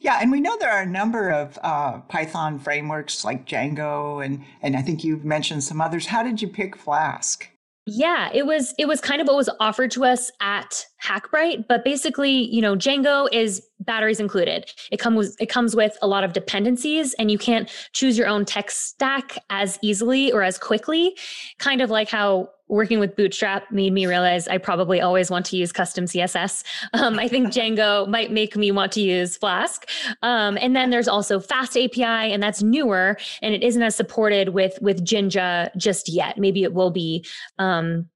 Yeah 0.02 0.20
and 0.22 0.32
we 0.32 0.41
know 0.41 0.58
there 0.60 0.72
are 0.72 0.82
a 0.82 0.86
number 0.86 1.30
of 1.30 1.58
uh, 1.64 1.99
python 2.02 2.60
frameworks 2.60 3.24
like 3.24 3.47
django 3.47 4.24
and 4.24 4.43
and 4.62 4.76
i 4.76 4.82
think 4.82 5.04
you've 5.04 5.24
mentioned 5.24 5.64
some 5.64 5.80
others 5.80 6.08
how 6.08 6.22
did 6.22 6.41
you 6.41 6.47
pick 6.47 6.76
flask 6.76 7.47
Yeah, 7.88 8.30
it 8.32 8.45
was 8.45 8.76
it 8.78 8.88
was 8.88 9.02
kind 9.02 9.22
of 9.22 9.28
what 9.28 9.36
was 9.36 9.49
offered 9.60 9.89
to 9.91 10.06
us 10.06 10.32
at 10.39 10.86
Hackbright, 11.04 11.66
but 11.68 11.84
basically, 11.84 12.32
you 12.32 12.62
know, 12.62 12.76
Django 12.76 13.28
is 13.32 13.68
batteries 13.80 14.20
included. 14.20 14.72
It 14.91 14.97
comes 14.97 15.36
it 15.39 15.47
comes 15.47 15.76
with 15.76 15.97
a 15.99 16.08
lot 16.08 16.24
of 16.24 16.34
dependencies 16.34 17.16
and 17.16 17.32
you 17.32 17.39
can't 17.39 17.68
choose 17.93 18.20
your 18.20 18.28
own 18.28 18.45
tech 18.45 18.70
stack 18.70 19.36
as 19.49 19.80
easily 19.82 20.32
or 20.32 20.43
as 20.43 20.60
quickly, 20.60 21.18
kind 21.58 21.82
of 21.82 21.89
like 21.89 22.08
how 22.08 22.52
working 22.72 23.00
with 23.00 23.16
Bootstrap 23.16 23.70
made 23.70 23.92
me 23.92 24.08
realize 24.08 24.48
I 24.48 24.58
probably 24.58 25.02
always 25.02 25.30
want 25.30 25.46
to 25.48 25.58
use 25.58 25.72
custom 25.72 26.06
CSS. 26.06 26.64
Um, 26.94 27.20
I 27.20 27.28
think 27.28 27.50
Django 27.50 28.08
might 28.08 28.32
make 28.32 28.56
me 28.56 28.72
want 28.72 28.92
to 28.94 29.02
use 29.02 29.38
Flask. 29.38 29.88
Um, 30.22 30.58
and 30.60 30.76
then 30.76 30.90
there's 30.90 31.08
also 31.08 31.40
Fast 31.40 31.78
API, 31.78 32.04
and 32.04 32.42
that's 32.42 32.64
newer, 32.64 33.18
and 33.42 33.54
it 33.54 33.62
isn't 33.62 33.82
as 33.82 33.96
supported 33.96 34.50
with 34.50 34.80
with 34.82 35.04
Jinja 35.04 35.70
just 35.78 36.10
yet. 36.10 36.38
Maybe 36.38 36.64
it 36.64 36.74
will 36.74 36.92
be 36.92 37.26
um, 37.60 38.08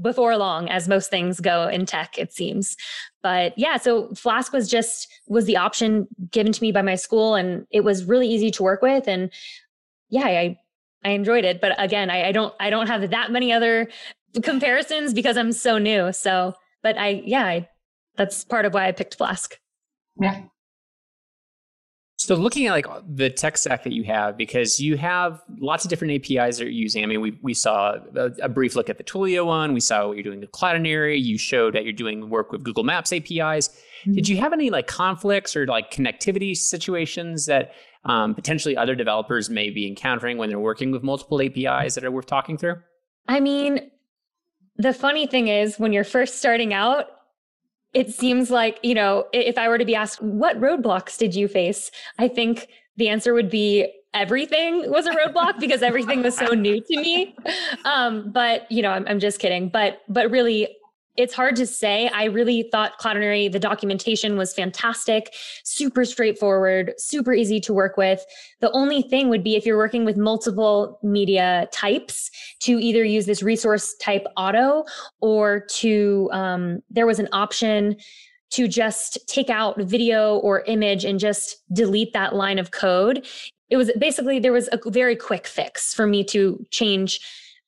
before 0.00 0.36
long, 0.36 0.68
as 0.68 0.88
most 0.88 1.10
things 1.10 1.40
go 1.40 1.68
in 1.68 1.86
tech, 1.86 2.18
it 2.18 2.32
seems. 2.32 2.76
But 3.22 3.56
yeah, 3.58 3.76
so 3.76 4.12
Flask 4.14 4.52
was 4.52 4.68
just 4.70 5.08
was 5.28 5.44
the 5.44 5.56
option 5.56 6.08
given 6.30 6.52
to 6.52 6.62
me 6.62 6.72
by 6.72 6.82
my 6.82 6.94
school, 6.94 7.34
and 7.34 7.66
it 7.70 7.84
was 7.84 8.04
really 8.04 8.28
easy 8.28 8.50
to 8.52 8.62
work 8.62 8.80
with. 8.80 9.06
And 9.06 9.30
yeah, 10.08 10.26
I 10.26 10.58
I 11.04 11.10
enjoyed 11.10 11.44
it. 11.44 11.60
But 11.60 11.74
again, 11.78 12.10
I, 12.10 12.28
I 12.28 12.32
don't 12.32 12.54
I 12.60 12.70
don't 12.70 12.86
have 12.88 13.10
that 13.10 13.30
many 13.30 13.52
other 13.52 13.88
comparisons 14.42 15.14
because 15.14 15.36
I'm 15.36 15.52
so 15.52 15.78
new. 15.78 16.12
So, 16.12 16.54
but 16.82 16.98
I 16.98 17.22
yeah, 17.24 17.44
I, 17.44 17.68
that's 18.16 18.44
part 18.44 18.64
of 18.64 18.74
why 18.74 18.88
I 18.88 18.92
picked 18.92 19.16
Flask. 19.16 19.58
yeah 20.20 20.42
So 22.18 22.34
looking 22.34 22.66
at 22.66 22.72
like 22.72 22.86
the 23.06 23.30
tech 23.30 23.56
stack 23.56 23.84
that 23.84 23.92
you 23.92 24.04
have, 24.04 24.36
because 24.36 24.80
you 24.80 24.96
have 24.96 25.42
lots 25.58 25.84
of 25.84 25.90
different 25.90 26.14
APIs 26.14 26.58
that 26.58 26.64
you're 26.64 26.70
using. 26.72 27.04
I 27.04 27.06
mean, 27.06 27.20
we 27.20 27.38
we 27.42 27.54
saw 27.54 27.96
a, 28.16 28.30
a 28.42 28.48
brief 28.48 28.74
look 28.74 28.90
at 28.90 28.98
the 28.98 29.04
Twilio 29.04 29.46
one. 29.46 29.74
We 29.74 29.80
saw 29.80 30.08
what 30.08 30.16
you're 30.16 30.24
doing 30.24 30.40
with 30.40 30.50
Cloudinary. 30.52 31.22
You 31.22 31.38
showed 31.38 31.74
that 31.74 31.84
you're 31.84 31.92
doing 31.92 32.30
work 32.30 32.52
with 32.52 32.64
Google 32.64 32.84
Maps 32.84 33.12
APIs. 33.12 33.70
Did 34.14 34.28
you 34.28 34.38
have 34.38 34.52
any 34.52 34.70
like 34.70 34.86
conflicts 34.86 35.56
or 35.56 35.66
like 35.66 35.90
connectivity 35.90 36.56
situations 36.56 37.46
that 37.46 37.72
um, 38.04 38.34
potentially 38.34 38.76
other 38.76 38.94
developers 38.94 39.50
may 39.50 39.70
be 39.70 39.86
encountering 39.86 40.38
when 40.38 40.48
they're 40.48 40.60
working 40.60 40.92
with 40.92 41.02
multiple 41.02 41.40
APIs 41.42 41.94
that 41.96 42.04
are 42.04 42.10
worth 42.10 42.26
talking 42.26 42.56
through? 42.56 42.76
I 43.28 43.40
mean, 43.40 43.90
the 44.76 44.92
funny 44.92 45.26
thing 45.26 45.48
is 45.48 45.78
when 45.78 45.92
you're 45.92 46.04
first 46.04 46.38
starting 46.38 46.72
out, 46.72 47.06
it 47.94 48.10
seems 48.10 48.50
like, 48.50 48.78
you 48.82 48.94
know, 48.94 49.24
if 49.32 49.58
I 49.58 49.68
were 49.68 49.78
to 49.78 49.84
be 49.84 49.94
asked, 49.94 50.22
what 50.22 50.60
roadblocks 50.60 51.18
did 51.18 51.34
you 51.34 51.48
face? 51.48 51.90
I 52.18 52.28
think 52.28 52.68
the 52.96 53.08
answer 53.08 53.34
would 53.34 53.50
be 53.50 53.90
everything 54.14 54.90
was 54.90 55.06
a 55.06 55.12
roadblock 55.12 55.58
because 55.60 55.82
everything 55.82 56.22
was 56.22 56.36
so 56.36 56.46
new 56.48 56.80
to 56.80 56.96
me. 56.96 57.34
Um, 57.84 58.30
but, 58.32 58.70
you 58.70 58.82
know, 58.82 58.90
I'm, 58.90 59.06
I'm 59.08 59.18
just 59.18 59.40
kidding. 59.40 59.68
But, 59.68 60.02
but 60.08 60.30
really, 60.30 60.68
it's 61.16 61.34
hard 61.34 61.56
to 61.56 61.66
say. 61.66 62.08
I 62.08 62.24
really 62.24 62.68
thought 62.70 62.98
Cloudinary, 63.00 63.50
the 63.50 63.58
documentation 63.58 64.36
was 64.36 64.52
fantastic, 64.52 65.34
super 65.64 66.04
straightforward, 66.04 66.94
super 66.98 67.32
easy 67.32 67.60
to 67.60 67.72
work 67.72 67.96
with. 67.96 68.24
The 68.60 68.70
only 68.72 69.02
thing 69.02 69.28
would 69.28 69.42
be 69.42 69.56
if 69.56 69.64
you're 69.66 69.76
working 69.76 70.04
with 70.04 70.16
multiple 70.16 70.98
media 71.02 71.68
types 71.72 72.30
to 72.60 72.78
either 72.78 73.04
use 73.04 73.26
this 73.26 73.42
resource 73.42 73.94
type 73.94 74.24
auto 74.36 74.84
or 75.20 75.60
to, 75.70 76.28
um, 76.32 76.82
there 76.90 77.06
was 77.06 77.18
an 77.18 77.28
option 77.32 77.96
to 78.50 78.68
just 78.68 79.18
take 79.26 79.50
out 79.50 79.80
video 79.80 80.36
or 80.36 80.60
image 80.62 81.04
and 81.04 81.18
just 81.18 81.62
delete 81.74 82.12
that 82.12 82.34
line 82.34 82.58
of 82.58 82.70
code. 82.70 83.26
It 83.70 83.76
was 83.76 83.90
basically, 83.98 84.38
there 84.38 84.52
was 84.52 84.68
a 84.70 84.90
very 84.90 85.16
quick 85.16 85.46
fix 85.46 85.92
for 85.92 86.06
me 86.06 86.22
to 86.24 86.64
change 86.70 87.20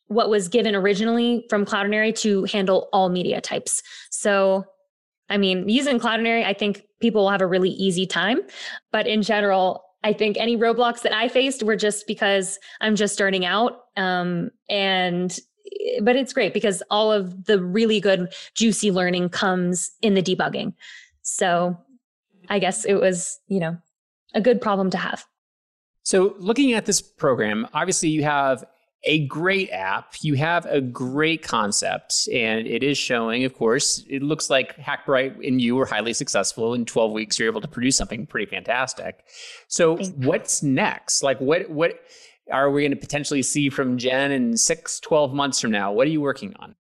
what 0.09 0.29
was 0.29 0.49
given 0.49 0.75
originally 0.75 1.47
from 1.49 1.65
Cloudinary 1.65 2.15
to 2.21 2.45
handle 2.45 2.89
all 2.93 3.09
media 3.09 3.41
types. 3.41 3.83
So, 4.11 4.65
I 5.29 5.37
mean, 5.37 5.69
using 5.69 6.01
Cloudinary, 6.01 6.45
I 6.45 6.55
think 6.55 6.85
people 7.01 7.23
will 7.23 7.31
have 7.31 7.43
a 7.43 7.47
really 7.47 7.71
easy 7.71 8.07
time. 8.07 8.41
But 8.91 9.07
in 9.07 9.23
general, 9.23 9.85
I 10.03 10.13
think 10.13 10.37
any 10.39 10.57
roadblocks 10.57 11.03
that 11.03 11.13
I 11.13 11.29
faced 11.29 11.63
were 11.63 11.77
just 11.77 12.07
because 12.07 12.59
I'm 12.81 12.97
just 12.97 13.15
starting 13.15 13.45
out. 13.45 13.81
Um, 13.97 14.51
and, 14.69 15.39
but 16.03 16.17
it's 16.17 16.33
great 16.33 16.55
because 16.55 16.83
all 16.91 17.13
of 17.13 17.45
the 17.45 17.63
really 17.63 18.01
good, 18.01 18.33
juicy 18.55 18.91
learning 18.91 19.29
comes 19.29 19.91
in 20.01 20.15
the 20.15 20.23
debugging. 20.23 20.73
So 21.23 21.77
I 22.49 22.59
guess 22.59 22.85
it 22.85 22.95
was, 22.95 23.39
you 23.49 23.61
know, 23.61 23.77
a 24.35 24.41
good 24.41 24.61
problem 24.61 24.91
to 24.91 24.99
have. 24.99 25.25
So, 26.03 26.35
looking 26.39 26.73
at 26.73 26.87
this 26.87 27.03
program, 27.03 27.69
obviously 27.75 28.09
you 28.09 28.23
have 28.23 28.65
a 29.05 29.27
great 29.27 29.71
app, 29.71 30.15
you 30.23 30.35
have 30.35 30.67
a 30.67 30.81
great 30.81 31.43
concept, 31.43 32.29
and 32.33 32.67
it 32.67 32.83
is 32.83 32.99
showing, 32.99 33.45
of 33.45 33.55
course, 33.55 34.05
it 34.09 34.23
looks 34.23 34.51
like 34.51 34.77
Hackbright 34.77 35.47
and 35.47 35.61
you 35.61 35.77
were 35.77 35.87
highly 35.87 36.13
successful. 36.13 36.75
In 36.75 36.85
12 36.85 37.13
weeks, 37.13 37.39
you're 37.39 37.49
able 37.49 37.61
to 37.61 37.69
produce 37.69 37.97
something 37.97 38.27
pretty 38.27 38.51
fantastic. 38.51 39.25
So, 39.69 39.97
Thank 39.97 40.21
you. 40.21 40.29
what's 40.29 40.63
next? 40.63 41.23
Like, 41.23 41.41
what, 41.41 41.71
what 41.71 42.01
are 42.51 42.71
we 42.71 42.83
going 42.83 42.91
to 42.91 42.97
potentially 42.97 43.43
see 43.43 43.71
from 43.71 43.99
Jen 43.99 44.33
in 44.33 44.57
six, 44.57 44.99
12 45.01 45.33
months 45.33 45.61
from 45.61 45.71
now? 45.71 45.93
What 45.93 46.07
are 46.07 46.11
you 46.11 46.21
working 46.21 46.55
on? 46.59 46.75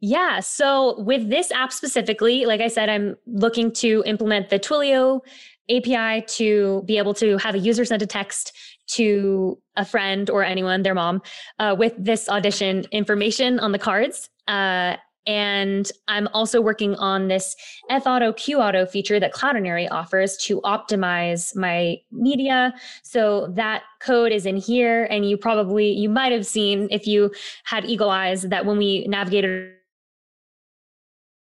Yeah. 0.00 0.40
So 0.40 1.00
with 1.00 1.28
this 1.28 1.52
app 1.52 1.72
specifically, 1.72 2.46
like 2.46 2.60
I 2.60 2.68
said, 2.68 2.88
I'm 2.88 3.16
looking 3.26 3.70
to 3.74 4.02
implement 4.06 4.48
the 4.48 4.58
Twilio 4.58 5.20
API 5.68 6.24
to 6.26 6.82
be 6.86 6.98
able 6.98 7.14
to 7.14 7.36
have 7.36 7.54
a 7.54 7.58
user 7.58 7.84
send 7.84 8.02
a 8.02 8.06
text 8.06 8.52
to 8.94 9.58
a 9.76 9.84
friend 9.84 10.28
or 10.30 10.42
anyone, 10.44 10.82
their 10.82 10.94
mom, 10.94 11.22
uh, 11.58 11.74
with 11.78 11.94
this 11.98 12.28
audition 12.28 12.84
information 12.92 13.58
on 13.60 13.72
the 13.72 13.78
cards. 13.78 14.28
Uh, 14.48 14.96
and 15.26 15.90
I'm 16.08 16.28
also 16.28 16.60
working 16.60 16.94
on 16.96 17.28
this 17.28 17.54
F 17.90 18.06
Auto 18.06 18.32
Q 18.32 18.58
Auto 18.58 18.86
feature 18.86 19.20
that 19.20 19.32
Cloudinary 19.32 19.86
offers 19.90 20.36
to 20.38 20.60
optimize 20.62 21.54
my 21.54 21.98
media. 22.10 22.74
So 23.02 23.48
that 23.54 23.82
code 24.00 24.32
is 24.32 24.46
in 24.46 24.56
here. 24.56 25.04
And 25.04 25.28
you 25.28 25.36
probably, 25.36 25.90
you 25.90 26.08
might 26.08 26.32
have 26.32 26.46
seen 26.46 26.88
if 26.90 27.06
you 27.06 27.30
had 27.64 27.84
eagle 27.84 28.10
eyes 28.10 28.42
that 28.42 28.64
when 28.64 28.78
we 28.78 29.06
navigated 29.08 29.74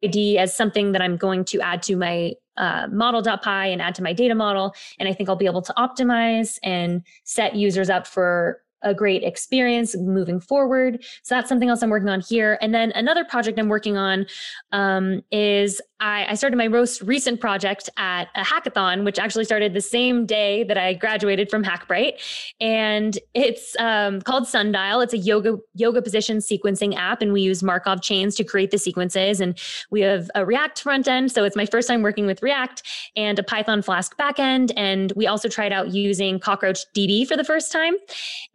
ID 0.04 0.38
as 0.38 0.56
something 0.56 0.92
that 0.92 1.02
I'm 1.02 1.16
going 1.16 1.44
to 1.46 1.60
add 1.60 1.82
to 1.84 1.96
my 1.96 2.34
uh, 2.56 2.86
model.py 2.90 3.72
and 3.72 3.82
add 3.82 3.94
to 3.96 4.02
my 4.02 4.12
data 4.12 4.34
model. 4.34 4.74
And 4.98 5.08
I 5.08 5.12
think 5.12 5.28
I'll 5.28 5.36
be 5.36 5.46
able 5.46 5.62
to 5.62 5.74
optimize 5.74 6.58
and 6.62 7.02
set 7.24 7.54
users 7.54 7.90
up 7.90 8.06
for 8.06 8.62
a 8.86 8.94
great 8.94 9.24
experience 9.24 9.96
moving 9.96 10.40
forward. 10.40 11.04
So 11.24 11.34
that's 11.34 11.48
something 11.48 11.68
else 11.68 11.82
I'm 11.82 11.90
working 11.90 12.08
on 12.08 12.20
here. 12.20 12.56
And 12.62 12.72
then 12.72 12.92
another 12.92 13.24
project 13.24 13.58
I'm 13.58 13.68
working 13.68 13.96
on 13.96 14.26
um, 14.72 15.22
is 15.32 15.82
I, 15.98 16.26
I, 16.30 16.34
started 16.34 16.56
my 16.56 16.68
most 16.68 17.00
recent 17.02 17.40
project 17.40 17.88
at 17.96 18.28
a 18.34 18.42
hackathon, 18.42 19.04
which 19.04 19.18
actually 19.18 19.44
started 19.46 19.72
the 19.72 19.80
same 19.80 20.26
day 20.26 20.62
that 20.64 20.76
I 20.76 20.92
graduated 20.92 21.48
from 21.48 21.64
Hackbright, 21.64 22.20
and 22.60 23.18
it's 23.32 23.74
um, 23.78 24.20
called 24.20 24.46
Sundial. 24.46 25.00
It's 25.00 25.14
a 25.14 25.18
yoga 25.18 25.56
yoga 25.74 26.02
position 26.02 26.38
sequencing 26.38 26.94
app, 26.96 27.22
and 27.22 27.32
we 27.32 27.40
use 27.40 27.62
Markov 27.62 28.02
chains 28.02 28.34
to 28.36 28.44
create 28.44 28.70
the 28.72 28.78
sequences. 28.78 29.40
And 29.40 29.58
we 29.90 30.02
have 30.02 30.30
a 30.34 30.44
React 30.44 30.82
front 30.82 31.08
end, 31.08 31.32
so 31.32 31.44
it's 31.44 31.56
my 31.56 31.64
first 31.66 31.88
time 31.88 32.02
working 32.02 32.26
with 32.26 32.42
React, 32.42 32.82
and 33.16 33.38
a 33.38 33.42
Python 33.42 33.80
Flask 33.80 34.14
backend. 34.18 34.72
And 34.76 35.12
we 35.16 35.26
also 35.26 35.48
tried 35.48 35.72
out 35.72 35.94
using 35.94 36.38
Cockroach 36.38 36.84
DB 36.94 37.26
for 37.26 37.38
the 37.38 37.44
first 37.44 37.72
time, 37.72 37.94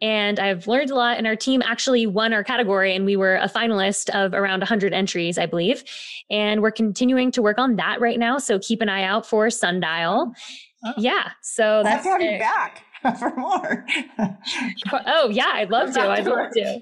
and 0.00 0.21
I've 0.38 0.66
learned 0.66 0.90
a 0.90 0.94
lot. 0.94 1.18
And 1.18 1.26
our 1.26 1.36
team 1.36 1.62
actually 1.62 2.06
won 2.06 2.32
our 2.32 2.44
category, 2.44 2.94
and 2.94 3.04
we 3.04 3.16
were 3.16 3.36
a 3.36 3.48
finalist 3.48 4.10
of 4.10 4.34
around 4.34 4.60
100 4.60 4.92
entries, 4.92 5.38
I 5.38 5.46
believe. 5.46 5.84
And 6.30 6.62
we're 6.62 6.72
continuing 6.72 7.30
to 7.32 7.42
work 7.42 7.58
on 7.58 7.76
that 7.76 8.00
right 8.00 8.18
now. 8.18 8.38
So 8.38 8.58
keep 8.58 8.80
an 8.80 8.88
eye 8.88 9.04
out 9.04 9.26
for 9.26 9.50
Sundial. 9.50 10.32
Oh. 10.84 10.92
Yeah. 10.98 11.30
So 11.42 11.82
that's 11.84 12.04
have 12.04 12.20
you 12.20 12.38
back 12.38 12.82
for 13.18 13.34
more. 13.36 13.86
oh 15.06 15.28
yeah, 15.30 15.50
I'd 15.54 15.70
love 15.70 15.92
to. 15.94 16.00
I'd 16.00 16.26
love 16.26 16.50
to. 16.52 16.80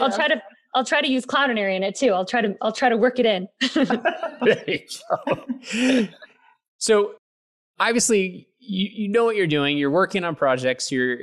I'll 0.00 0.12
try 0.12 0.28
to 0.28 0.42
I'll 0.74 0.84
try 0.84 1.02
to 1.02 1.10
use 1.10 1.26
Cloudinary 1.26 1.76
in 1.76 1.82
it 1.82 1.94
too. 1.94 2.12
I'll 2.12 2.24
try 2.24 2.40
to 2.40 2.56
I'll 2.62 2.72
try 2.72 2.88
to 2.88 2.96
work 2.96 3.18
it 3.18 3.26
in. 3.26 3.46
so 6.78 7.14
obviously 7.78 8.48
you, 8.58 8.88
you 8.92 9.08
know 9.08 9.24
what 9.24 9.36
you're 9.36 9.46
doing. 9.46 9.76
You're 9.76 9.90
working 9.90 10.24
on 10.24 10.34
projects. 10.34 10.90
You're 10.90 11.18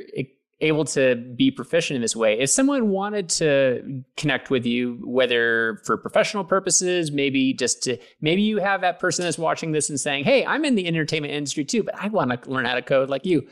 able 0.61 0.83
to 0.83 1.15
be 1.15 1.51
proficient 1.51 1.95
in 1.95 2.01
this 2.01 2.15
way. 2.15 2.39
If 2.39 2.49
someone 2.49 2.89
wanted 2.89 3.29
to 3.29 4.03
connect 4.17 4.49
with 4.49 4.65
you, 4.65 4.99
whether 5.03 5.81
for 5.85 5.97
professional 5.97 6.43
purposes, 6.43 7.11
maybe 7.11 7.53
just 7.53 7.83
to, 7.83 7.97
maybe 8.19 8.41
you 8.41 8.57
have 8.57 8.81
that 8.81 8.99
person 8.99 9.23
that's 9.23 9.37
watching 9.37 9.71
this 9.71 9.89
and 9.89 9.99
saying, 9.99 10.25
Hey, 10.25 10.45
I'm 10.45 10.65
in 10.65 10.75
the 10.75 10.85
entertainment 10.85 11.33
industry 11.33 11.63
too, 11.63 11.83
but 11.83 11.95
I 11.95 12.09
want 12.09 12.43
to 12.43 12.49
learn 12.49 12.65
how 12.65 12.75
to 12.75 12.81
code 12.81 13.09
like 13.09 13.25
you 13.25 13.47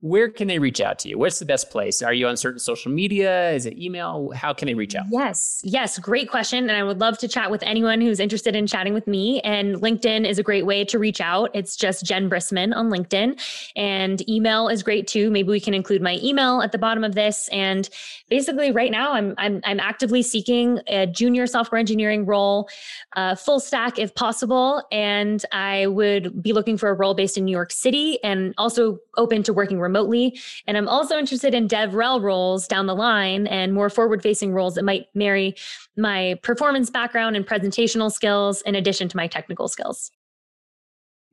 where 0.00 0.30
can 0.30 0.48
they 0.48 0.58
reach 0.58 0.80
out 0.80 0.98
to 1.00 1.10
you? 1.10 1.18
What's 1.18 1.38
the 1.38 1.44
best 1.44 1.70
place? 1.70 2.00
Are 2.00 2.14
you 2.14 2.26
on 2.26 2.36
certain 2.36 2.58
social 2.58 2.90
media? 2.90 3.50
Is 3.50 3.66
it 3.66 3.76
email? 3.78 4.30
How 4.34 4.54
can 4.54 4.66
they 4.66 4.74
reach 4.74 4.94
out? 4.94 5.04
Yes, 5.10 5.60
yes, 5.62 5.98
great 5.98 6.30
question. 6.30 6.70
And 6.70 6.72
I 6.72 6.82
would 6.82 7.00
love 7.00 7.18
to 7.18 7.28
chat 7.28 7.50
with 7.50 7.62
anyone 7.64 8.00
who's 8.00 8.18
interested 8.18 8.56
in 8.56 8.66
chatting 8.66 8.94
with 8.94 9.06
me. 9.06 9.40
And 9.40 9.76
LinkedIn 9.76 10.26
is 10.26 10.38
a 10.38 10.42
great 10.42 10.64
way 10.64 10.86
to 10.86 10.98
reach 10.98 11.20
out. 11.20 11.50
It's 11.52 11.76
just 11.76 12.04
Jen 12.04 12.30
Brissman 12.30 12.74
on 12.74 12.88
LinkedIn. 12.88 13.38
And 13.76 14.26
email 14.28 14.68
is 14.68 14.82
great 14.82 15.06
too. 15.06 15.30
Maybe 15.30 15.50
we 15.50 15.60
can 15.60 15.74
include 15.74 16.00
my 16.00 16.18
email 16.22 16.62
at 16.62 16.72
the 16.72 16.78
bottom 16.78 17.04
of 17.04 17.14
this. 17.14 17.48
And 17.48 17.88
basically, 18.30 18.72
right 18.72 18.90
now, 18.90 19.12
I'm 19.12 19.34
I'm, 19.36 19.60
I'm 19.64 19.80
actively 19.80 20.22
seeking 20.22 20.80
a 20.86 21.06
junior 21.06 21.46
software 21.46 21.78
engineering 21.78 22.24
role, 22.24 22.70
uh, 23.16 23.34
full 23.34 23.60
stack 23.60 23.98
if 23.98 24.14
possible. 24.14 24.82
And 24.90 25.44
I 25.52 25.88
would 25.88 26.42
be 26.42 26.54
looking 26.54 26.78
for 26.78 26.88
a 26.88 26.94
role 26.94 27.12
based 27.12 27.36
in 27.36 27.44
New 27.44 27.52
York 27.52 27.70
City 27.70 28.22
and 28.24 28.54
also 28.56 28.98
open 29.16 29.42
to 29.42 29.52
working 29.52 29.78
remotely. 29.90 30.38
And 30.66 30.76
I'm 30.76 30.88
also 30.88 31.18
interested 31.18 31.54
in 31.54 31.68
DevRel 31.68 32.22
roles 32.22 32.66
down 32.68 32.86
the 32.86 32.94
line 32.94 33.46
and 33.46 33.74
more 33.74 33.90
forward 33.90 34.22
facing 34.22 34.52
roles 34.52 34.74
that 34.74 34.84
might 34.84 35.06
marry 35.14 35.54
my 35.96 36.38
performance 36.42 36.90
background 36.90 37.36
and 37.36 37.46
presentational 37.46 38.10
skills 38.10 38.62
in 38.62 38.74
addition 38.74 39.08
to 39.08 39.16
my 39.16 39.26
technical 39.26 39.68
skills. 39.68 40.10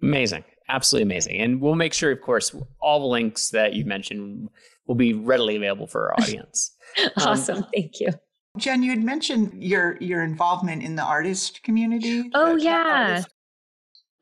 Amazing. 0.01 0.43
Absolutely 0.69 1.03
amazing. 1.03 1.37
And 1.37 1.61
we'll 1.61 1.75
make 1.75 1.93
sure, 1.93 2.11
of 2.11 2.21
course, 2.21 2.53
all 2.81 2.99
the 2.99 3.05
links 3.05 3.49
that 3.51 3.73
you 3.73 3.85
mentioned 3.85 4.49
will 4.85 4.95
be 4.95 5.13
readily 5.13 5.55
available 5.55 5.87
for 5.87 6.11
our 6.11 6.13
audience. 6.21 6.75
awesome. 7.17 7.57
Um, 7.57 7.67
Thank 7.73 7.99
you. 7.99 8.09
Jen, 8.57 8.81
you 8.81 8.89
had 8.89 9.03
mentioned 9.03 9.61
your 9.61 9.97
your 10.01 10.23
involvement 10.23 10.81
in 10.81 10.95
the 10.95 11.03
artist 11.03 11.61
community. 11.61 12.29
Oh 12.33 12.55
yeah. 12.55 13.23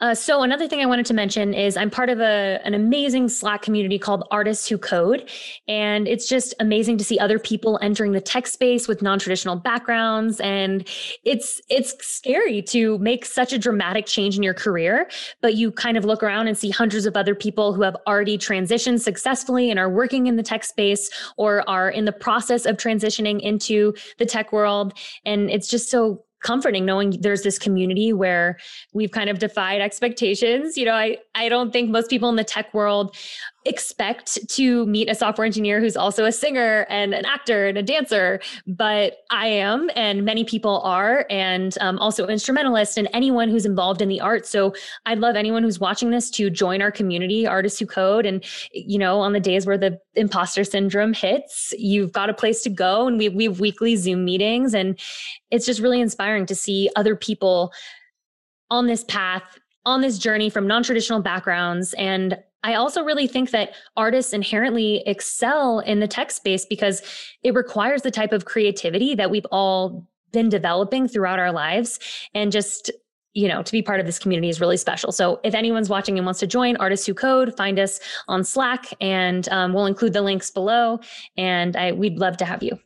Uh, 0.01 0.13
so 0.13 0.43
another 0.43 0.67
thing 0.67 0.81
I 0.81 0.85
wanted 0.85 1.05
to 1.05 1.13
mention 1.13 1.53
is 1.53 1.77
I'm 1.77 1.89
part 1.89 2.09
of 2.09 2.19
a, 2.19 2.59
an 2.65 2.73
amazing 2.73 3.29
Slack 3.29 3.61
community 3.61 3.97
called 3.97 4.27
Artists 4.29 4.67
Who 4.67 4.77
Code. 4.77 5.29
And 5.69 6.05
it's 6.05 6.27
just 6.27 6.53
amazing 6.59 6.97
to 6.97 7.05
see 7.05 7.17
other 7.17 7.39
people 7.39 7.79
entering 7.81 8.11
the 8.11 8.19
tech 8.19 8.45
space 8.45 8.89
with 8.89 9.01
non-traditional 9.01 9.55
backgrounds. 9.55 10.41
And 10.41 10.85
it's, 11.23 11.61
it's 11.69 11.95
scary 12.05 12.61
to 12.63 12.97
make 12.97 13.25
such 13.25 13.53
a 13.53 13.57
dramatic 13.57 14.05
change 14.05 14.35
in 14.35 14.43
your 14.43 14.53
career, 14.53 15.09
but 15.41 15.55
you 15.55 15.71
kind 15.71 15.95
of 15.95 16.03
look 16.03 16.21
around 16.23 16.49
and 16.49 16.57
see 16.57 16.69
hundreds 16.69 17.05
of 17.05 17.15
other 17.15 17.33
people 17.33 17.73
who 17.73 17.81
have 17.81 17.95
already 18.05 18.37
transitioned 18.37 18.99
successfully 18.99 19.69
and 19.71 19.79
are 19.79 19.89
working 19.89 20.27
in 20.27 20.35
the 20.35 20.43
tech 20.43 20.65
space 20.65 21.09
or 21.37 21.67
are 21.69 21.89
in 21.89 22.03
the 22.03 22.11
process 22.11 22.65
of 22.65 22.75
transitioning 22.75 23.39
into 23.39 23.93
the 24.17 24.25
tech 24.25 24.51
world. 24.51 24.93
And 25.25 25.49
it's 25.49 25.69
just 25.69 25.89
so 25.89 26.25
comforting 26.45 26.85
knowing 26.85 27.09
there's 27.21 27.41
this 27.41 27.57
community 27.57 28.13
where 28.13 28.57
we've 28.93 29.11
kind 29.11 29.31
of 29.31 29.39
defied 29.39 29.81
expectations. 29.81 30.77
You 30.77 30.85
know, 30.85 30.93
I, 30.93 31.17
I 31.33 31.49
don't 31.49 31.73
think 31.73 31.89
most 31.89 32.07
people 32.07 32.29
in 32.29 32.35
the 32.35 32.43
tech 32.43 32.71
world 32.71 33.15
expect 33.65 34.47
to 34.49 34.85
meet 34.85 35.09
a 35.09 35.15
software 35.15 35.45
engineer 35.45 35.79
who's 35.79 35.97
also 35.97 36.25
a 36.25 36.31
singer 36.31 36.85
and 36.87 37.13
an 37.13 37.25
actor 37.25 37.65
and 37.65 37.77
a 37.77 37.83
dancer, 37.83 38.39
but 38.67 39.17
I 39.31 39.47
am, 39.47 39.89
and 39.95 40.23
many 40.23 40.43
people 40.43 40.81
are, 40.81 41.25
and 41.29 41.75
um, 41.81 41.97
also 41.97 42.27
instrumentalist 42.27 42.97
and 42.97 43.09
anyone 43.11 43.49
who's 43.49 43.65
involved 43.65 44.01
in 44.01 44.09
the 44.09 44.21
arts. 44.21 44.49
So 44.49 44.73
I'd 45.07 45.19
love 45.19 45.35
anyone 45.35 45.63
who's 45.63 45.79
watching 45.79 46.11
this 46.11 46.29
to 46.31 46.49
join 46.49 46.81
our 46.81 46.91
community, 46.91 47.47
Artists 47.47 47.79
Who 47.79 47.87
Code. 47.87 48.25
And, 48.25 48.43
you 48.71 48.99
know, 48.99 49.19
on 49.19 49.33
the 49.33 49.39
days 49.39 49.65
where 49.65 49.77
the 49.77 49.99
imposter 50.13 50.63
syndrome 50.63 51.13
hits, 51.13 51.73
you've 51.77 52.11
got 52.11 52.29
a 52.29 52.33
place 52.33 52.61
to 52.63 52.69
go. 52.69 53.07
And 53.07 53.17
we, 53.17 53.29
we 53.29 53.45
have 53.45 53.59
weekly 53.59 53.95
Zoom 53.95 54.23
meetings. 54.25 54.75
And 54.75 54.99
it's 55.49 55.65
just 55.65 55.79
really 55.79 56.01
inspiring 56.01 56.45
to 56.45 56.55
see 56.55 56.89
other 56.95 57.15
people 57.15 57.73
on 58.69 58.87
this 58.87 59.03
path 59.03 59.59
on 59.85 60.01
this 60.01 60.17
journey 60.17 60.49
from 60.49 60.65
non-traditional 60.65 61.21
backgrounds 61.21 61.93
and 61.93 62.37
I 62.65 62.73
also 62.73 63.03
really 63.03 63.27
think 63.27 63.51
that 63.51 63.75
artists 63.95 64.33
inherently 64.33 65.03
excel 65.05 65.81
in 65.81 65.99
the 65.99 66.07
tech 66.07 66.31
space 66.31 66.65
because 66.65 67.03
it 67.43 67.53
requires 67.53 68.01
the 68.01 68.09
type 68.09 68.33
of 68.33 68.45
creativity 68.45 69.13
that 69.13 69.29
we've 69.29 69.45
all 69.51 70.07
been 70.31 70.49
developing 70.49 71.07
throughout 71.07 71.37
our 71.37 71.51
lives. 71.51 71.99
And 72.33 72.51
just, 72.51 72.89
you 73.33 73.47
know, 73.47 73.61
to 73.61 73.71
be 73.71 73.83
part 73.83 73.99
of 73.99 74.07
this 74.07 74.17
community 74.17 74.49
is 74.49 74.59
really 74.59 74.77
special. 74.77 75.11
So 75.11 75.39
if 75.43 75.53
anyone's 75.53 75.89
watching 75.89 76.17
and 76.17 76.25
wants 76.25 76.39
to 76.39 76.47
join 76.47 76.75
Artists 76.77 77.05
Who 77.05 77.13
Code, 77.13 77.55
find 77.55 77.77
us 77.77 77.99
on 78.27 78.43
Slack 78.43 78.87
and 78.99 79.47
um, 79.49 79.73
we'll 79.73 79.85
include 79.85 80.13
the 80.13 80.23
links 80.23 80.49
below. 80.49 80.99
And 81.37 81.77
I, 81.77 81.91
we'd 81.91 82.17
love 82.17 82.35
to 82.37 82.45
have 82.45 82.63
you. 82.63 82.79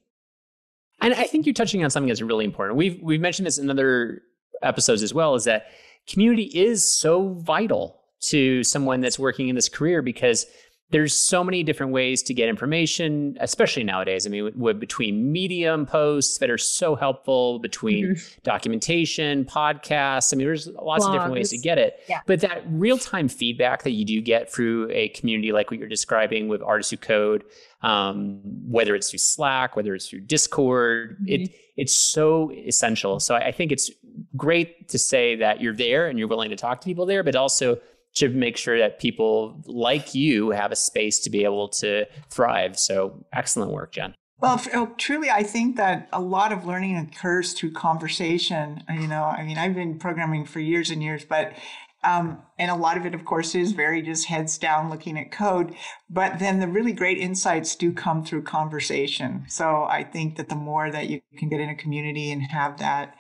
And 1.00 1.14
I 1.14 1.24
think 1.24 1.46
you're 1.46 1.54
touching 1.54 1.86
on 1.86 1.90
something 1.90 2.10
that's 2.10 2.22
really 2.22 2.44
important. 2.44 2.78
We've 2.78 3.02
we've 3.02 3.22
mentioned 3.22 3.48
this 3.48 3.58
in 3.58 3.70
other 3.70 4.24
episodes 4.62 5.04
as 5.04 5.14
well, 5.14 5.36
is 5.36 5.46
that 5.46 5.68
community 6.06 6.44
is 6.44 6.84
so 6.84 7.30
vital 7.30 7.99
to 8.22 8.64
someone 8.64 9.02
that's 9.02 9.20
working 9.20 9.50
in 9.50 9.56
this 9.56 9.70
career 9.70 10.02
because 10.02 10.46
there's 10.92 11.20
so 11.20 11.44
many 11.44 11.62
different 11.62 11.92
ways 11.92 12.24
to 12.24 12.34
get 12.34 12.50
information, 12.50 13.38
especially 13.40 13.84
nowadays. 13.84 14.26
I 14.26 14.30
mean, 14.32 14.52
with, 14.56 14.80
between 14.80 15.32
Medium 15.32 15.86
posts 15.86 16.40
that 16.40 16.50
are 16.50 16.58
so 16.58 16.96
helpful, 16.96 17.60
between 17.60 18.16
mm-hmm. 18.16 18.40
documentation, 18.42 19.46
podcasts. 19.46 20.34
I 20.34 20.38
mean, 20.38 20.48
there's 20.48 20.68
lots 20.68 21.06
Blogs. 21.06 21.10
of 21.10 21.14
different 21.14 21.34
ways 21.34 21.52
to 21.52 21.60
get 21.60 21.78
it. 21.78 22.00
Yeah. 22.10 22.22
But 22.26 22.42
that 22.42 22.64
real 22.68 22.98
time 22.98 23.28
feedback 23.28 23.84
that 23.84 23.92
you 23.92 24.04
do 24.04 24.20
get 24.20 24.52
through 24.52 24.90
a 24.90 25.10
community 25.10 25.52
like 25.52 25.70
what 25.70 25.80
you're 25.80 25.88
describing 25.88 26.48
with 26.48 26.64
Artists 26.64 26.90
Who 26.90 26.98
Code, 26.98 27.44
um, 27.84 28.42
whether 28.44 28.96
it's 28.96 29.12
through 29.12 29.20
Slack, 29.20 29.76
whether 29.76 29.94
it's 29.94 30.10
through 30.10 30.22
Discord, 30.22 31.18
mm-hmm. 31.22 31.44
it 31.44 31.52
it's 31.78 31.96
so 31.96 32.52
essential. 32.52 33.20
So 33.20 33.36
I 33.36 33.52
think 33.52 33.72
it's 33.72 33.90
great 34.36 34.90
to 34.90 34.98
say 34.98 35.36
that 35.36 35.62
you're 35.62 35.76
there 35.76 36.08
and 36.08 36.18
you're 36.20 36.28
willing 36.28 36.50
to 36.50 36.58
talk 36.58 36.82
to 36.82 36.86
people 36.86 37.06
there, 37.06 37.24
but 37.24 37.36
also 37.38 37.80
to 38.16 38.30
make 38.30 38.58
sure 38.58 38.78
that 38.78 39.00
people 39.00 39.62
like 39.66 40.16
you 40.16 40.52
have 40.52 40.72
a 40.72 40.76
space 40.76 41.20
to 41.20 41.30
be 41.30 41.44
able 41.44 41.68
to 41.68 42.06
thrive. 42.30 42.78
So 42.78 43.26
excellent 43.34 43.72
work, 43.72 43.92
Jen. 43.94 44.14
Well, 44.40 44.62
oh, 44.74 44.94
truly, 44.98 45.30
I 45.30 45.44
think 45.44 45.76
that 45.78 46.08
a 46.14 46.22
lot 46.22 46.52
of 46.52 46.66
learning 46.66 46.98
occurs 46.98 47.54
through 47.54 47.72
conversation. 47.74 48.84
You 48.90 49.08
know, 49.08 49.24
I 49.24 49.44
mean, 49.44 49.58
I've 49.58 49.76
been 49.76 50.00
programming 50.00 50.46
for 50.46 50.60
years 50.60 50.90
and 50.90 51.02
years, 51.04 51.26
but 51.26 51.54
Um, 52.02 52.42
and 52.58 52.72
a 52.72 52.76
lot 52.76 52.96
of 52.96 53.06
it, 53.06 53.14
of 53.14 53.26
course, 53.26 53.54
is 53.56 53.74
very 53.74 54.02
just 54.02 54.28
heads 54.28 54.58
down 54.58 54.90
looking 54.90 55.20
at 55.20 55.32
code. 55.34 55.76
But 56.10 56.40
then 56.40 56.62
the 56.62 56.68
really 56.68 56.94
great 56.94 57.18
insights 57.18 57.76
do 57.76 57.92
come 57.92 58.24
through 58.24 58.44
conversation. 58.44 59.44
So 59.50 59.84
I 59.84 60.06
think 60.06 60.38
that 60.38 60.48
the 60.48 60.56
more 60.56 60.90
that 60.92 61.10
you 61.10 61.20
can 61.38 61.50
get 61.50 61.60
in 61.60 61.68
a 61.68 61.76
community 61.76 62.32
and 62.32 62.42
have 62.42 62.78
that, 62.80 63.16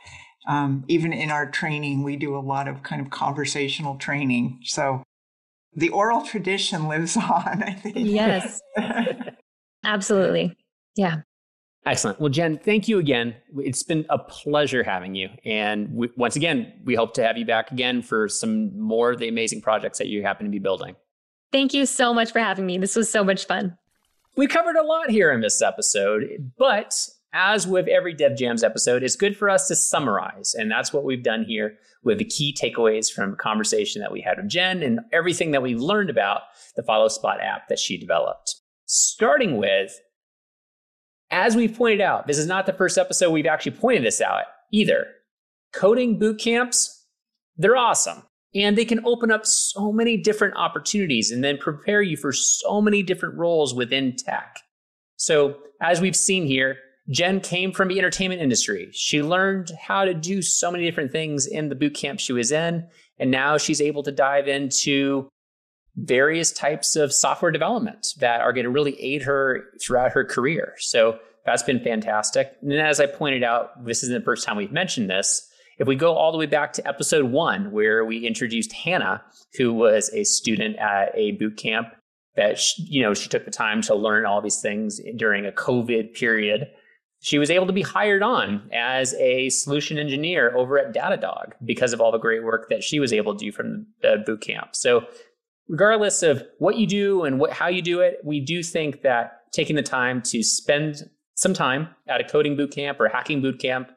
um, 0.49 0.83
even 0.87 1.13
in 1.13 1.29
our 1.29 1.49
training, 1.49 2.01
we 2.01 2.15
do 2.15 2.35
a 2.35 2.41
lot 2.41 2.67
of 2.67 2.81
kind 2.81 2.99
of 2.99 3.11
conversational 3.11 3.97
training. 3.97 4.59
So 4.63 5.03
the 5.75 5.89
oral 5.89 6.23
tradition 6.23 6.87
lives 6.87 7.15
on, 7.17 7.63
I 7.63 7.73
think. 7.73 7.95
Yes. 7.97 8.59
Absolutely. 9.85 10.57
Yeah. 10.95 11.17
Excellent. 11.85 12.19
Well, 12.19 12.29
Jen, 12.29 12.57
thank 12.57 12.87
you 12.87 12.97
again. 12.97 13.35
It's 13.57 13.83
been 13.83 14.07
a 14.09 14.17
pleasure 14.17 14.83
having 14.83 15.13
you. 15.13 15.29
And 15.45 15.93
we, 15.93 16.09
once 16.17 16.35
again, 16.35 16.73
we 16.83 16.95
hope 16.95 17.13
to 17.13 17.23
have 17.23 17.37
you 17.37 17.45
back 17.45 17.71
again 17.71 18.01
for 18.01 18.27
some 18.27 18.77
more 18.77 19.11
of 19.11 19.19
the 19.19 19.27
amazing 19.27 19.61
projects 19.61 19.99
that 19.99 20.07
you 20.07 20.23
happen 20.23 20.47
to 20.47 20.51
be 20.51 20.59
building. 20.59 20.95
Thank 21.51 21.75
you 21.75 21.85
so 21.85 22.11
much 22.11 22.31
for 22.31 22.39
having 22.39 22.65
me. 22.65 22.79
This 22.79 22.95
was 22.95 23.09
so 23.09 23.23
much 23.23 23.45
fun. 23.45 23.77
We 24.35 24.47
covered 24.47 24.75
a 24.75 24.83
lot 24.83 25.11
here 25.11 25.31
in 25.31 25.41
this 25.41 25.61
episode, 25.61 26.51
but 26.57 27.07
as 27.33 27.67
with 27.67 27.87
every 27.87 28.13
Dev 28.13 28.35
Jams 28.35 28.63
episode, 28.63 29.03
it's 29.03 29.15
good 29.15 29.37
for 29.37 29.49
us 29.49 29.67
to 29.67 29.75
summarize. 29.75 30.55
And 30.57 30.71
that's 30.71 30.91
what 30.91 31.03
we've 31.03 31.23
done 31.23 31.43
here 31.43 31.77
with 32.03 32.17
the 32.17 32.25
key 32.25 32.55
takeaways 32.59 33.11
from 33.11 33.35
conversation 33.35 34.01
that 34.01 34.11
we 34.11 34.21
had 34.21 34.37
with 34.37 34.49
Jen 34.49 34.81
and 34.81 34.99
everything 35.11 35.51
that 35.51 35.61
we 35.61 35.75
learned 35.75 36.09
about 36.09 36.41
the 36.75 36.83
Follow 36.83 37.07
Spot 37.07 37.39
app 37.41 37.67
that 37.67 37.79
she 37.79 37.97
developed. 37.97 38.55
Starting 38.85 39.57
with 39.57 39.99
as 41.31 41.55
we've 41.55 41.75
pointed 41.75 42.01
out, 42.01 42.27
this 42.27 42.37
is 42.37 42.47
not 42.47 42.65
the 42.65 42.73
first 42.73 42.97
episode 42.97 43.31
we've 43.31 43.45
actually 43.45 43.73
pointed 43.73 44.03
this 44.03 44.21
out 44.21 44.45
either. 44.71 45.07
Coding 45.73 46.17
boot 46.17 46.39
camps, 46.39 47.05
they're 47.57 47.77
awesome. 47.77 48.23
And 48.55 48.75
they 48.75 48.85
can 48.85 49.05
open 49.05 49.29
up 49.29 49.45
so 49.45 49.91
many 49.91 50.17
different 50.17 50.55
opportunities 50.57 51.29
and 51.29 51.43
then 51.43 51.57
prepare 51.59 52.01
you 52.01 52.17
for 52.17 52.33
so 52.33 52.81
many 52.81 53.03
different 53.03 53.37
roles 53.37 53.75
within 53.75 54.15
tech. 54.15 54.57
So, 55.17 55.57
as 55.81 56.01
we've 56.01 56.15
seen 56.15 56.47
here, 56.47 56.77
Jen 57.09 57.39
came 57.39 57.71
from 57.71 57.87
the 57.87 57.97
entertainment 57.97 58.41
industry. 58.41 58.89
She 58.91 59.23
learned 59.23 59.71
how 59.81 60.05
to 60.05 60.13
do 60.13 60.41
so 60.41 60.71
many 60.71 60.85
different 60.85 61.11
things 61.11 61.47
in 61.47 61.69
the 61.69 61.75
boot 61.75 61.95
camp 61.95 62.19
she 62.19 62.33
was 62.33 62.51
in. 62.51 62.87
And 63.17 63.31
now 63.31 63.57
she's 63.57 63.81
able 63.81 64.03
to 64.03 64.11
dive 64.11 64.47
into 64.47 65.27
various 65.95 66.51
types 66.51 66.95
of 66.95 67.11
software 67.11 67.51
development 67.51 68.13
that 68.19 68.41
are 68.41 68.53
going 68.53 68.63
to 68.63 68.69
really 68.69 68.99
aid 69.01 69.23
her 69.23 69.65
throughout 69.81 70.11
her 70.11 70.23
career. 70.23 70.75
So 70.77 71.19
that's 71.45 71.63
been 71.63 71.83
fantastic. 71.83 72.55
And 72.61 72.73
as 72.73 72.99
I 72.99 73.07
pointed 73.07 73.43
out, 73.43 73.83
this 73.85 74.03
isn't 74.03 74.19
the 74.19 74.23
first 74.23 74.45
time 74.45 74.57
we've 74.57 74.71
mentioned 74.71 75.09
this. 75.09 75.45
If 75.79 75.87
we 75.87 75.95
go 75.95 76.13
all 76.13 76.31
the 76.31 76.37
way 76.37 76.45
back 76.45 76.73
to 76.73 76.87
episode 76.87 77.31
one, 77.31 77.71
where 77.71 78.05
we 78.05 78.27
introduced 78.27 78.71
Hannah, 78.73 79.23
who 79.57 79.73
was 79.73 80.09
a 80.13 80.25
student 80.25 80.77
at 80.77 81.11
a 81.15 81.31
boot 81.33 81.57
camp 81.57 81.87
that 82.35 82.59
she, 82.59 82.83
you 82.83 83.01
know 83.01 83.13
she 83.13 83.29
took 83.29 83.45
the 83.45 83.51
time 83.51 83.81
to 83.83 83.95
learn 83.95 84.25
all 84.25 84.41
these 84.41 84.61
things 84.61 84.99
during 85.15 85.45
a 85.45 85.51
COVID 85.51 86.13
period. 86.13 86.67
She 87.21 87.37
was 87.37 87.51
able 87.51 87.67
to 87.67 87.73
be 87.73 87.81
hired 87.81 88.23
on 88.23 88.69
as 88.73 89.13
a 89.15 89.49
solution 89.49 89.97
engineer 89.97 90.55
over 90.55 90.79
at 90.79 90.93
Datadog 90.93 91.53
because 91.65 91.91
of 91.91 91.99
all 91.99 92.11
the 92.11 92.17
great 92.17 92.43
work 92.43 92.69
that 92.69 92.83
she 92.83 92.99
was 92.99 93.11
able 93.11 93.35
to 93.35 93.45
do 93.45 93.51
from 93.51 93.87
the 94.01 94.23
boot 94.25 94.41
camp. 94.41 94.75
So 94.75 95.05
regardless 95.67 96.23
of 96.23 96.43
what 96.59 96.77
you 96.77 96.87
do 96.87 97.23
and 97.23 97.39
what, 97.39 97.51
how 97.51 97.67
you 97.67 97.81
do 97.81 97.99
it, 97.99 98.19
we 98.23 98.39
do 98.39 98.63
think 98.63 99.01
that 99.01 99.51
taking 99.51 99.75
the 99.75 99.83
time 99.83 100.21
to 100.21 100.43
spend 100.43 101.09
some 101.35 101.53
time 101.53 101.89
at 102.07 102.21
a 102.21 102.23
coding 102.23 102.55
boot 102.55 102.71
camp 102.71 102.99
or 102.99 103.09
hacking 103.09 103.41
boot 103.41 103.59
camp, 103.59 103.91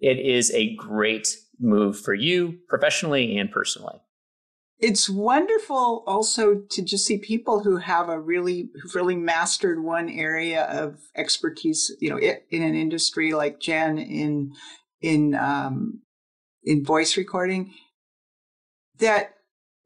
it 0.00 0.18
is 0.18 0.50
a 0.52 0.74
great 0.76 1.36
move 1.60 1.98
for 1.98 2.14
you 2.14 2.58
professionally 2.68 3.38
and 3.38 3.50
personally. 3.50 4.00
It's 4.86 5.08
wonderful 5.08 6.04
also 6.06 6.56
to 6.56 6.82
just 6.82 7.06
see 7.06 7.16
people 7.16 7.60
who 7.60 7.78
have 7.78 8.10
a 8.10 8.20
really, 8.20 8.68
who've 8.74 8.94
really 8.94 9.16
mastered 9.16 9.82
one 9.82 10.10
area 10.10 10.64
of 10.64 10.98
expertise, 11.16 11.90
you 12.00 12.10
know, 12.10 12.18
in 12.18 12.62
an 12.62 12.74
industry 12.74 13.32
like 13.32 13.60
Jen 13.60 13.96
in, 13.96 14.52
in, 15.00 15.34
um, 15.36 16.02
in 16.64 16.84
voice 16.84 17.16
recording, 17.16 17.72
that 18.98 19.36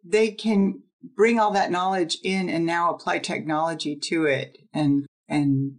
they 0.04 0.32
can 0.32 0.82
bring 1.16 1.38
all 1.38 1.52
that 1.52 1.70
knowledge 1.70 2.18
in 2.24 2.48
and 2.48 2.66
now 2.66 2.92
apply 2.92 3.20
technology 3.20 3.94
to 3.94 4.24
it 4.24 4.58
and 4.74 5.06
and 5.28 5.74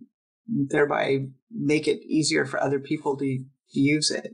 thereby 0.47 1.25
make 1.51 1.89
it 1.89 1.99
easier 2.05 2.45
for 2.45 2.57
other 2.63 2.79
people 2.79 3.17
to, 3.17 3.39
to 3.73 3.79
use 3.81 4.11
it. 4.11 4.33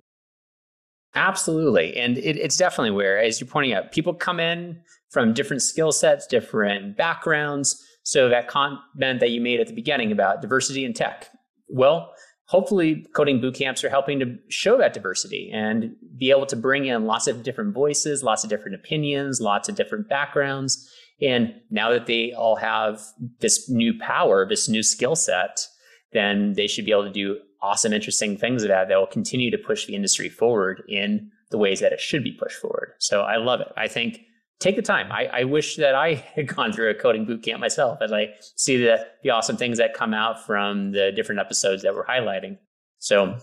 Absolutely. 1.15 1.95
And 1.97 2.17
it, 2.17 2.37
it's 2.37 2.57
definitely 2.57 2.91
where, 2.91 3.17
as 3.17 3.39
you're 3.39 3.47
pointing 3.47 3.73
out, 3.73 3.91
people 3.91 4.13
come 4.13 4.39
in 4.39 4.81
from 5.09 5.33
different 5.33 5.61
skill 5.61 5.91
sets, 5.91 6.27
different 6.27 6.97
backgrounds. 6.97 7.81
So 8.03 8.29
that 8.29 8.47
comment 8.47 8.81
that 9.19 9.31
you 9.31 9.41
made 9.41 9.59
at 9.59 9.67
the 9.67 9.73
beginning 9.73 10.11
about 10.11 10.41
diversity 10.41 10.85
in 10.85 10.93
tech, 10.93 11.29
well, 11.69 12.11
hopefully 12.47 13.05
coding 13.15 13.41
boot 13.41 13.55
camps 13.55 13.83
are 13.83 13.89
helping 13.89 14.19
to 14.19 14.37
show 14.49 14.77
that 14.77 14.93
diversity 14.93 15.49
and 15.51 15.95
be 16.17 16.29
able 16.29 16.45
to 16.45 16.55
bring 16.55 16.85
in 16.85 17.05
lots 17.05 17.27
of 17.27 17.43
different 17.43 17.73
voices, 17.73 18.23
lots 18.23 18.43
of 18.43 18.49
different 18.49 18.75
opinions, 18.75 19.41
lots 19.41 19.67
of 19.67 19.75
different 19.75 20.07
backgrounds. 20.07 20.87
And 21.21 21.53
now 21.71 21.89
that 21.91 22.05
they 22.05 22.33
all 22.33 22.57
have 22.57 23.01
this 23.39 23.69
new 23.69 23.97
power, 23.97 24.45
this 24.47 24.67
new 24.67 24.83
skill 24.83 25.15
set, 25.15 25.65
then 26.11 26.53
they 26.53 26.67
should 26.67 26.85
be 26.85 26.91
able 26.91 27.05
to 27.05 27.11
do 27.11 27.39
awesome, 27.65 27.93
interesting 27.93 28.37
things 28.37 28.63
about 28.63 28.87
that 28.89 28.97
will 28.97 29.07
continue 29.07 29.49
to 29.49 29.57
push 29.57 29.87
the 29.87 29.95
industry 29.95 30.29
forward 30.29 30.83
in 30.87 31.31
the 31.49 31.57
ways 31.57 31.79
that 31.79 31.91
it 31.91 31.99
should 31.99 32.23
be 32.23 32.31
pushed 32.31 32.57
forward. 32.57 32.93
So 32.99 33.21
I 33.21 33.37
love 33.37 33.59
it. 33.59 33.71
I 33.75 33.87
think 33.87 34.19
take 34.59 34.75
the 34.75 34.83
time. 34.83 35.11
I, 35.11 35.25
I 35.25 35.43
wish 35.45 35.77
that 35.77 35.95
I 35.95 36.13
had 36.35 36.47
gone 36.47 36.71
through 36.71 36.91
a 36.91 36.93
coding 36.93 37.25
boot 37.25 37.41
camp 37.41 37.59
myself 37.59 37.99
as 38.01 38.13
I 38.13 38.29
see 38.55 38.77
the, 38.77 39.05
the 39.23 39.31
awesome 39.31 39.57
things 39.57 39.79
that 39.79 39.95
come 39.95 40.13
out 40.13 40.45
from 40.45 40.91
the 40.91 41.11
different 41.11 41.41
episodes 41.41 41.81
that 41.81 41.95
we're 41.95 42.05
highlighting. 42.05 42.57
So 42.99 43.37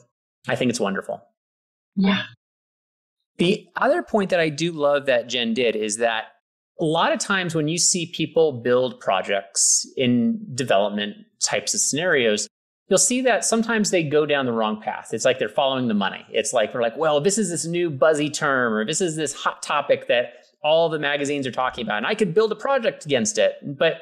I 0.49 0.55
think 0.55 0.71
it's 0.71 0.81
wonderful. 0.81 1.21
Yeah. 1.97 2.23
The 3.39 3.67
other 3.77 4.05
point 4.05 4.31
that 4.31 4.39
I 4.39 4.51
do 4.51 4.71
love 4.71 5.07
that 5.07 5.29
Jen 5.29 5.53
did 5.53 5.75
is 5.75 5.97
that 5.97 6.27
a 6.81 6.85
lot 6.85 7.13
of 7.13 7.19
times 7.19 7.55
when 7.57 7.67
you 7.67 7.79
see 7.79 8.07
people 8.07 8.61
build 8.63 9.01
projects 9.01 9.85
in 9.97 10.39
development 10.55 11.17
types 11.41 11.75
of 11.75 11.81
scenarios, 11.81 12.49
you'll 12.93 12.99
see 12.99 13.23
that 13.23 13.43
sometimes 13.43 13.91
they 13.91 14.03
go 14.03 14.27
down 14.27 14.45
the 14.45 14.53
wrong 14.53 14.79
path. 14.79 15.15
It's 15.15 15.25
like 15.25 15.39
they're 15.39 15.49
following 15.49 15.89
the 15.89 15.95
money. 15.95 16.27
It's 16.29 16.53
like 16.53 16.73
they're 16.73 16.83
like, 16.83 16.95
well, 16.95 17.23
this 17.23 17.39
is 17.39 17.49
this 17.49 17.65
new 17.65 17.89
buzzy 17.89 18.29
term, 18.29 18.75
or 18.75 18.85
this 18.85 19.01
is 19.01 19.17
this 19.17 19.33
hot 19.33 19.63
topic 19.63 20.09
that 20.09 20.35
all 20.63 20.91
the 20.91 20.99
magazines 20.99 21.47
are 21.47 21.53
talking 21.53 21.87
about, 21.87 21.97
and 21.97 22.07
I 22.07 22.15
could 22.15 22.35
build 22.35 22.53
a 22.53 22.55
project 22.55 23.07
against 23.07 23.39
it. 23.39 23.55
But 23.63 23.95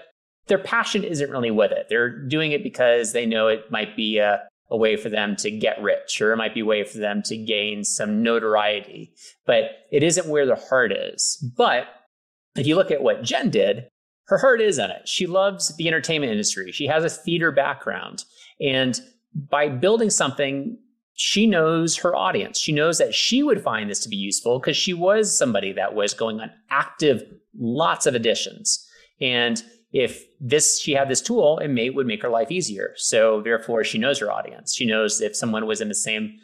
their 0.48 0.58
passion 0.58 1.04
isn't 1.04 1.30
really 1.30 1.52
with 1.52 1.70
it. 1.70 1.86
They're 1.88 2.10
doing 2.10 2.50
it 2.50 2.64
because 2.64 3.12
they 3.12 3.26
know 3.26 3.46
it 3.46 3.70
might 3.70 3.94
be 3.94 4.18
a, 4.18 4.42
a 4.70 4.76
way 4.76 4.96
for 4.96 5.08
them 5.08 5.36
to 5.36 5.52
get 5.52 5.80
rich, 5.80 6.20
or 6.20 6.32
it 6.32 6.36
might 6.36 6.52
be 6.52 6.62
a 6.62 6.66
way 6.66 6.82
for 6.82 6.98
them 6.98 7.22
to 7.26 7.36
gain 7.36 7.84
some 7.84 8.24
notoriety. 8.24 9.14
But 9.46 9.86
it 9.92 10.02
isn't 10.02 10.26
where 10.26 10.46
their 10.46 10.56
heart 10.56 10.90
is. 10.90 11.38
But 11.56 11.86
if 12.56 12.66
you 12.66 12.74
look 12.74 12.90
at 12.90 13.04
what 13.04 13.22
Jen 13.22 13.50
did, 13.50 13.86
her 14.26 14.38
heart 14.38 14.60
is 14.60 14.78
in 14.78 14.90
it. 14.90 15.06
She 15.06 15.28
loves 15.28 15.76
the 15.76 15.86
entertainment 15.86 16.32
industry. 16.32 16.72
She 16.72 16.88
has 16.88 17.04
a 17.04 17.08
theater 17.08 17.52
background. 17.52 18.24
And 18.60 19.00
by 19.34 19.68
building 19.68 20.10
something, 20.10 20.78
she 21.14 21.46
knows 21.46 21.96
her 21.96 22.16
audience. 22.16 22.58
She 22.58 22.72
knows 22.72 22.98
that 22.98 23.14
she 23.14 23.42
would 23.42 23.62
find 23.62 23.90
this 23.90 24.00
to 24.00 24.08
be 24.08 24.16
useful 24.16 24.58
because 24.58 24.76
she 24.76 24.94
was 24.94 25.36
somebody 25.36 25.72
that 25.72 25.94
was 25.94 26.14
going 26.14 26.40
on 26.40 26.50
active 26.70 27.22
lots 27.58 28.06
of 28.06 28.14
editions. 28.14 28.86
And 29.20 29.62
if 29.92 30.24
this 30.40 30.80
she 30.80 30.92
had 30.92 31.08
this 31.08 31.20
tool, 31.20 31.58
it 31.58 31.68
may 31.68 31.90
would 31.90 32.06
make 32.06 32.22
her 32.22 32.28
life 32.28 32.50
easier. 32.50 32.92
So 32.96 33.42
therefore, 33.42 33.84
she 33.84 33.98
knows 33.98 34.18
her 34.20 34.30
audience. 34.30 34.74
She 34.74 34.86
knows 34.86 35.20
if 35.20 35.36
someone 35.36 35.66
was 35.66 35.80
in 35.80 35.88
the 35.88 35.94
same 35.94 36.38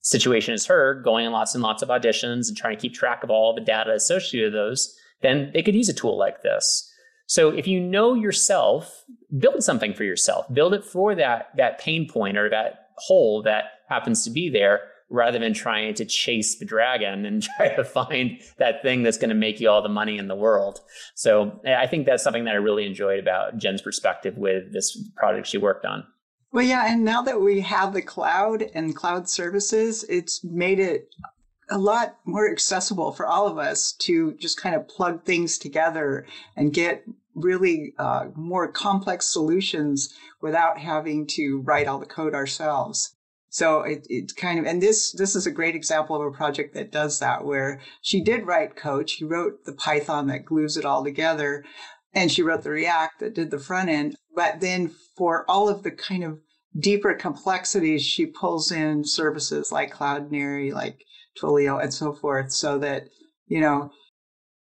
situation 0.00 0.54
as 0.54 0.66
her, 0.66 1.00
going 1.02 1.26
on 1.26 1.32
lots 1.32 1.54
and 1.54 1.62
lots 1.62 1.82
of 1.82 1.88
auditions 1.88 2.48
and 2.48 2.56
trying 2.56 2.76
to 2.76 2.80
keep 2.80 2.94
track 2.94 3.22
of 3.22 3.30
all 3.30 3.54
the 3.54 3.60
data 3.60 3.92
associated 3.92 4.52
with 4.52 4.54
those, 4.54 4.96
then 5.20 5.50
they 5.52 5.62
could 5.62 5.74
use 5.74 5.88
a 5.88 5.94
tool 5.94 6.16
like 6.18 6.42
this. 6.42 6.91
So 7.32 7.48
if 7.48 7.66
you 7.66 7.80
know 7.80 8.12
yourself, 8.12 9.06
build 9.38 9.64
something 9.64 9.94
for 9.94 10.04
yourself. 10.04 10.52
Build 10.52 10.74
it 10.74 10.84
for 10.84 11.14
that 11.14 11.48
that 11.56 11.80
pain 11.80 12.06
point 12.06 12.36
or 12.36 12.50
that 12.50 12.88
hole 12.98 13.40
that 13.44 13.64
happens 13.88 14.22
to 14.24 14.30
be 14.30 14.50
there 14.50 14.80
rather 15.08 15.38
than 15.38 15.54
trying 15.54 15.94
to 15.94 16.04
chase 16.04 16.58
the 16.58 16.66
dragon 16.66 17.24
and 17.24 17.42
try 17.56 17.74
to 17.74 17.84
find 17.84 18.38
that 18.58 18.82
thing 18.82 19.02
that's 19.02 19.16
going 19.16 19.30
to 19.30 19.34
make 19.34 19.60
you 19.60 19.70
all 19.70 19.80
the 19.80 19.88
money 19.88 20.18
in 20.18 20.28
the 20.28 20.34
world. 20.34 20.80
So 21.14 21.58
eh, 21.64 21.74
I 21.74 21.86
think 21.86 22.04
that's 22.04 22.22
something 22.22 22.44
that 22.44 22.52
I 22.52 22.58
really 22.58 22.84
enjoyed 22.84 23.18
about 23.18 23.56
Jen's 23.56 23.80
perspective 23.80 24.36
with 24.36 24.70
this 24.74 24.94
project 25.16 25.46
she 25.46 25.56
worked 25.56 25.86
on. 25.86 26.04
Well, 26.52 26.66
yeah, 26.66 26.84
and 26.86 27.02
now 27.02 27.22
that 27.22 27.40
we 27.40 27.62
have 27.62 27.94
the 27.94 28.02
cloud 28.02 28.62
and 28.74 28.94
cloud 28.94 29.26
services, 29.26 30.04
it's 30.06 30.44
made 30.44 30.78
it 30.78 31.08
a 31.70 31.78
lot 31.78 32.18
more 32.26 32.50
accessible 32.50 33.12
for 33.12 33.24
all 33.24 33.46
of 33.46 33.56
us 33.56 33.92
to 33.92 34.34
just 34.34 34.60
kind 34.60 34.74
of 34.74 34.86
plug 34.86 35.24
things 35.24 35.56
together 35.56 36.26
and 36.56 36.74
get 36.74 37.04
really 37.34 37.94
uh, 37.98 38.26
more 38.34 38.70
complex 38.70 39.26
solutions 39.26 40.14
without 40.40 40.78
having 40.78 41.26
to 41.26 41.60
write 41.64 41.86
all 41.86 41.98
the 41.98 42.06
code 42.06 42.34
ourselves. 42.34 43.14
So 43.48 43.82
it, 43.82 44.06
it 44.08 44.34
kind 44.36 44.58
of, 44.58 44.64
and 44.64 44.80
this, 44.80 45.12
this 45.12 45.36
is 45.36 45.46
a 45.46 45.50
great 45.50 45.74
example 45.74 46.16
of 46.16 46.26
a 46.26 46.36
project 46.36 46.74
that 46.74 46.90
does 46.90 47.18
that 47.18 47.44
where 47.44 47.80
she 48.00 48.22
did 48.22 48.46
write 48.46 48.76
code. 48.76 49.10
She 49.10 49.24
wrote 49.24 49.64
the 49.64 49.74
Python 49.74 50.26
that 50.28 50.46
glues 50.46 50.76
it 50.76 50.86
all 50.86 51.04
together 51.04 51.64
and 52.14 52.32
she 52.32 52.42
wrote 52.42 52.62
the 52.62 52.70
React 52.70 53.20
that 53.20 53.34
did 53.34 53.50
the 53.50 53.58
front 53.58 53.90
end. 53.90 54.16
But 54.34 54.60
then 54.60 54.90
for 55.16 55.44
all 55.50 55.68
of 55.68 55.82
the 55.82 55.90
kind 55.90 56.24
of 56.24 56.38
deeper 56.78 57.12
complexities, 57.12 58.02
she 58.02 58.24
pulls 58.24 58.72
in 58.72 59.04
services 59.04 59.70
like 59.70 59.92
Cloudinary, 59.92 60.72
like 60.72 61.04
Twilio 61.38 61.82
and 61.82 61.92
so 61.92 62.14
forth 62.14 62.52
so 62.52 62.78
that, 62.78 63.08
you 63.46 63.60
know, 63.60 63.90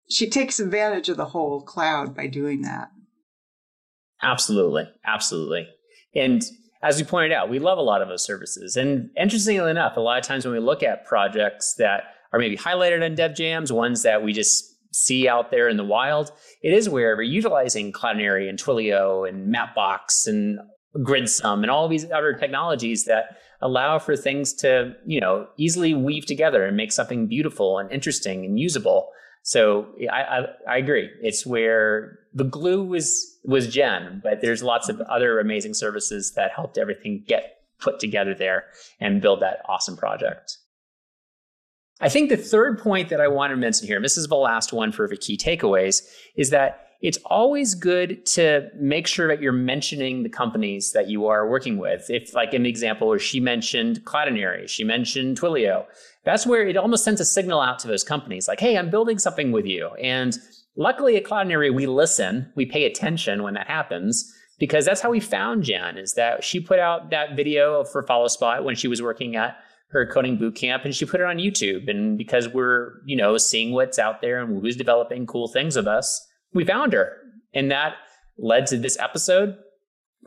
she 0.09 0.29
takes 0.29 0.59
advantage 0.59 1.09
of 1.09 1.17
the 1.17 1.25
whole 1.25 1.61
cloud 1.61 2.15
by 2.15 2.27
doing 2.27 2.61
that. 2.61 2.89
Absolutely. 4.21 4.83
Absolutely. 5.05 5.67
And 6.15 6.43
as 6.81 6.99
you 6.99 7.05
pointed 7.05 7.31
out, 7.31 7.49
we 7.49 7.59
love 7.59 7.77
a 7.77 7.81
lot 7.81 8.01
of 8.01 8.07
those 8.07 8.23
services. 8.23 8.75
And 8.75 9.09
interestingly 9.17 9.69
enough, 9.69 9.97
a 9.97 10.01
lot 10.01 10.17
of 10.17 10.25
times 10.25 10.45
when 10.45 10.53
we 10.53 10.59
look 10.59 10.81
at 10.81 11.05
projects 11.05 11.75
that 11.77 12.03
are 12.31 12.39
maybe 12.39 12.57
highlighted 12.57 13.03
on 13.03 13.15
Dev 13.15 13.35
Jams, 13.35 13.71
ones 13.71 14.03
that 14.03 14.23
we 14.23 14.33
just 14.33 14.65
see 14.91 15.27
out 15.27 15.51
there 15.51 15.67
in 15.69 15.77
the 15.77 15.83
wild, 15.83 16.31
it 16.63 16.73
is 16.73 16.89
where 16.89 17.15
we're 17.15 17.23
utilizing 17.23 17.91
Cloudinary 17.91 18.49
and 18.49 18.57
Twilio 18.57 19.27
and 19.27 19.53
Mapbox 19.53 20.25
and 20.25 20.59
GridSum 20.97 21.61
and 21.61 21.69
all 21.69 21.87
these 21.87 22.09
other 22.11 22.33
technologies 22.33 23.05
that 23.05 23.37
allow 23.61 23.99
for 23.99 24.15
things 24.15 24.53
to, 24.53 24.95
you 25.05 25.19
know, 25.19 25.47
easily 25.57 25.93
weave 25.93 26.25
together 26.25 26.65
and 26.65 26.77
make 26.77 26.91
something 26.91 27.27
beautiful 27.27 27.77
and 27.77 27.91
interesting 27.91 28.45
and 28.45 28.59
usable. 28.59 29.09
So 29.43 29.87
I, 30.11 30.21
I, 30.21 30.45
I 30.67 30.77
agree. 30.77 31.09
It's 31.21 31.45
where 31.45 32.19
the 32.33 32.43
glue 32.43 32.83
was 32.83 33.37
was 33.43 33.67
Jen, 33.67 34.21
but 34.23 34.41
there's 34.41 34.61
lots 34.61 34.89
of 34.89 35.01
other 35.01 35.39
amazing 35.39 35.73
services 35.73 36.33
that 36.35 36.51
helped 36.51 36.77
everything 36.77 37.23
get 37.27 37.55
put 37.79 37.99
together 37.99 38.33
there 38.33 38.65
and 38.99 39.21
build 39.21 39.41
that 39.41 39.61
awesome 39.67 39.97
project. 39.97 40.57
I 42.01 42.09
think 42.09 42.29
the 42.29 42.37
third 42.37 42.79
point 42.79 43.09
that 43.09 43.19
I 43.19 43.27
want 43.27 43.51
to 43.51 43.57
mention 43.57 43.87
here, 43.87 43.97
and 43.97 44.05
this 44.05 44.17
is 44.17 44.27
the 44.27 44.35
last 44.35 44.71
one 44.71 44.91
for 44.91 45.07
the 45.07 45.17
key 45.17 45.37
takeaways, 45.37 46.01
is 46.35 46.49
that 46.51 46.88
it's 47.01 47.17
always 47.25 47.75
good 47.75 48.25
to 48.25 48.69
make 48.75 49.07
sure 49.07 49.29
that 49.29 49.41
you're 49.41 49.53
mentioning 49.53 50.23
the 50.23 50.29
companies 50.29 50.91
that 50.91 51.09
you 51.09 51.27
are 51.27 51.49
working 51.49 51.77
with. 51.77 52.09
If, 52.09 52.33
like 52.33 52.53
in 52.53 52.63
the 52.63 52.69
example 52.69 53.07
where 53.07 53.19
she 53.19 53.39
mentioned 53.39 54.03
Cloudinary, 54.03 54.67
she 54.67 54.83
mentioned 54.83 55.39
Twilio, 55.39 55.85
that's 56.25 56.45
where 56.45 56.67
it 56.67 56.75
almost 56.75 57.05
sends 57.05 57.21
a 57.21 57.25
signal 57.25 57.61
out 57.61 57.79
to 57.79 57.87
those 57.87 58.03
companies 58.03 58.47
like, 58.47 58.59
hey, 58.59 58.77
I'm 58.77 58.89
building 58.89 59.17
something 59.17 59.53
with 59.53 59.65
you. 59.65 59.87
And 60.01 60.37
luckily 60.75 61.15
at 61.15 61.23
Cloudinary, 61.23 61.73
we 61.73 61.87
listen, 61.87 62.51
we 62.55 62.65
pay 62.65 62.83
attention 62.83 63.43
when 63.43 63.53
that 63.53 63.67
happens 63.67 64.33
because 64.59 64.85
that's 64.85 64.99
how 64.99 65.09
we 65.09 65.21
found 65.21 65.63
Jen 65.63 65.97
is 65.97 66.15
that 66.15 66.43
she 66.43 66.59
put 66.59 66.79
out 66.79 67.11
that 67.11 67.37
video 67.37 67.85
for 67.85 68.03
Follow 68.03 68.27
Spot 68.27 68.65
when 68.65 68.75
she 68.75 68.89
was 68.89 69.01
working 69.01 69.37
at 69.37 69.57
her 69.91 70.05
coding 70.05 70.37
boot 70.37 70.55
camp 70.55 70.83
and 70.83 70.93
she 70.93 71.05
put 71.05 71.21
it 71.21 71.25
on 71.25 71.37
YouTube. 71.37 71.89
And 71.89 72.17
because 72.17 72.49
we're, 72.49 73.01
you 73.05 73.15
know, 73.15 73.37
seeing 73.37 73.71
what's 73.71 73.97
out 73.97 74.21
there 74.21 74.41
and 74.41 74.61
who's 74.61 74.75
developing 74.75 75.25
cool 75.25 75.47
things 75.47 75.77
with 75.77 75.87
us, 75.87 76.27
we 76.53 76.65
found 76.65 76.93
her. 76.93 77.17
And 77.53 77.71
that 77.71 77.95
led 78.37 78.67
to 78.67 78.77
this 78.77 78.97
episode. 78.99 79.57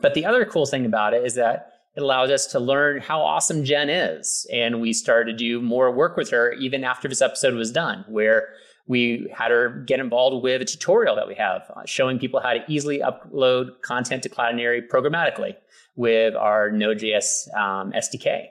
But 0.01 0.13
the 0.13 0.25
other 0.25 0.45
cool 0.45 0.65
thing 0.65 0.85
about 0.85 1.13
it 1.13 1.25
is 1.25 1.35
that 1.35 1.69
it 1.95 2.01
allows 2.01 2.31
us 2.31 2.47
to 2.47 2.59
learn 2.59 3.01
how 3.01 3.21
awesome 3.21 3.63
Jen 3.63 3.89
is. 3.89 4.47
And 4.51 4.81
we 4.81 4.93
started 4.93 5.31
to 5.31 5.37
do 5.37 5.61
more 5.61 5.91
work 5.91 6.17
with 6.17 6.31
her 6.31 6.53
even 6.53 6.83
after 6.83 7.07
this 7.07 7.21
episode 7.21 7.53
was 7.53 7.71
done, 7.71 8.03
where 8.07 8.49
we 8.87 9.31
had 9.33 9.51
her 9.51 9.69
get 9.87 9.99
involved 9.99 10.43
with 10.43 10.61
a 10.61 10.65
tutorial 10.65 11.15
that 11.15 11.27
we 11.27 11.35
have 11.35 11.61
uh, 11.75 11.83
showing 11.85 12.19
people 12.19 12.39
how 12.41 12.53
to 12.53 12.63
easily 12.67 12.99
upload 12.99 13.81
content 13.81 14.23
to 14.23 14.29
Cloudinary 14.29 14.81
programmatically 14.87 15.55
with 15.95 16.35
our 16.35 16.71
Node.js 16.71 17.55
um, 17.55 17.91
SDK. 17.91 18.47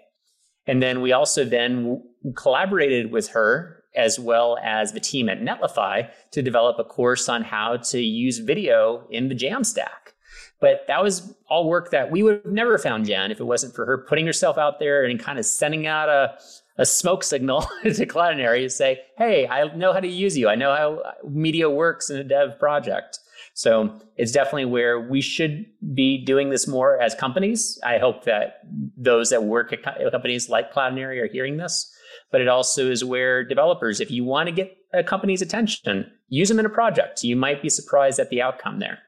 And 0.66 0.82
then 0.82 1.00
we 1.00 1.12
also 1.12 1.44
then 1.44 2.02
collaborated 2.36 3.10
with 3.10 3.30
her 3.30 3.81
as 3.94 4.18
well 4.18 4.58
as 4.62 4.92
the 4.92 5.00
team 5.00 5.28
at 5.28 5.40
Netlify 5.40 6.08
to 6.30 6.42
develop 6.42 6.78
a 6.78 6.84
course 6.84 7.28
on 7.28 7.42
how 7.42 7.76
to 7.76 8.00
use 8.00 8.38
video 8.38 9.06
in 9.10 9.28
the 9.28 9.34
Jamstack. 9.34 10.12
But 10.60 10.86
that 10.86 11.02
was 11.02 11.34
all 11.48 11.68
work 11.68 11.90
that 11.90 12.10
we 12.10 12.22
would 12.22 12.42
have 12.44 12.52
never 12.52 12.78
found 12.78 13.06
Jen 13.06 13.32
if 13.32 13.40
it 13.40 13.44
wasn't 13.44 13.74
for 13.74 13.84
her 13.84 13.98
putting 13.98 14.26
herself 14.26 14.58
out 14.58 14.78
there 14.78 15.04
and 15.04 15.18
kind 15.18 15.38
of 15.38 15.44
sending 15.44 15.88
out 15.88 16.08
a, 16.08 16.38
a 16.78 16.86
smoke 16.86 17.24
signal 17.24 17.62
to 17.82 18.06
Cloudinary 18.06 18.62
to 18.62 18.70
say, 18.70 19.00
hey, 19.18 19.48
I 19.48 19.74
know 19.74 19.92
how 19.92 20.00
to 20.00 20.08
use 20.08 20.38
you. 20.38 20.48
I 20.48 20.54
know 20.54 20.74
how 20.74 21.02
media 21.28 21.68
works 21.68 22.10
in 22.10 22.16
a 22.16 22.24
dev 22.24 22.60
project. 22.60 23.18
So 23.54 24.00
it's 24.16 24.32
definitely 24.32 24.64
where 24.64 24.98
we 24.98 25.20
should 25.20 25.66
be 25.94 26.24
doing 26.24 26.50
this 26.50 26.66
more 26.66 27.00
as 27.00 27.14
companies. 27.14 27.78
I 27.84 27.98
hope 27.98 28.24
that 28.24 28.60
those 28.96 29.30
that 29.30 29.44
work 29.44 29.72
at 29.72 29.82
companies 29.82 30.48
like 30.48 30.72
Cloudinary 30.72 31.22
are 31.22 31.28
hearing 31.28 31.58
this. 31.58 31.92
But 32.30 32.40
it 32.40 32.48
also 32.48 32.90
is 32.90 33.04
where 33.04 33.44
developers, 33.44 34.00
if 34.00 34.10
you 34.10 34.24
want 34.24 34.48
to 34.48 34.54
get 34.54 34.76
a 34.94 35.04
company's 35.04 35.42
attention, 35.42 36.10
use 36.28 36.48
them 36.48 36.58
in 36.58 36.66
a 36.66 36.70
project. 36.70 37.24
You 37.24 37.36
might 37.36 37.62
be 37.62 37.68
surprised 37.68 38.18
at 38.18 38.30
the 38.30 38.40
outcome 38.40 38.78
there. 38.78 39.00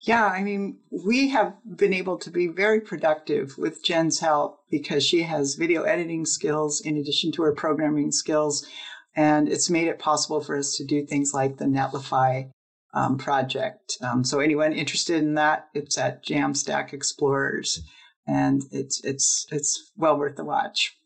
Yeah, 0.00 0.26
I 0.26 0.42
mean, 0.42 0.78
we 0.90 1.28
have 1.28 1.54
been 1.76 1.94
able 1.94 2.18
to 2.18 2.30
be 2.30 2.48
very 2.48 2.80
productive 2.80 3.56
with 3.56 3.84
Jen's 3.84 4.18
help 4.18 4.58
because 4.68 5.04
she 5.06 5.22
has 5.22 5.54
video 5.54 5.84
editing 5.84 6.26
skills 6.26 6.80
in 6.80 6.96
addition 6.96 7.30
to 7.32 7.42
her 7.42 7.54
programming 7.54 8.10
skills. 8.10 8.66
And 9.14 9.48
it's 9.48 9.70
made 9.70 9.88
it 9.88 9.98
possible 9.98 10.40
for 10.40 10.56
us 10.56 10.76
to 10.76 10.84
do 10.84 11.06
things 11.06 11.32
like 11.32 11.58
the 11.58 11.66
Netlify 11.66 12.50
um, 12.94 13.18
project. 13.18 13.96
Um, 14.00 14.24
so 14.24 14.40
anyone 14.40 14.72
interested 14.72 15.16
in 15.16 15.34
that, 15.34 15.68
it's 15.74 15.98
at 15.98 16.24
Jamstack 16.24 16.92
Explorers, 16.92 17.82
and 18.26 18.62
it's 18.70 19.02
it's 19.04 19.46
it's 19.50 19.92
well 19.96 20.18
worth 20.18 20.36
the 20.36 20.44
watch. 20.44 20.96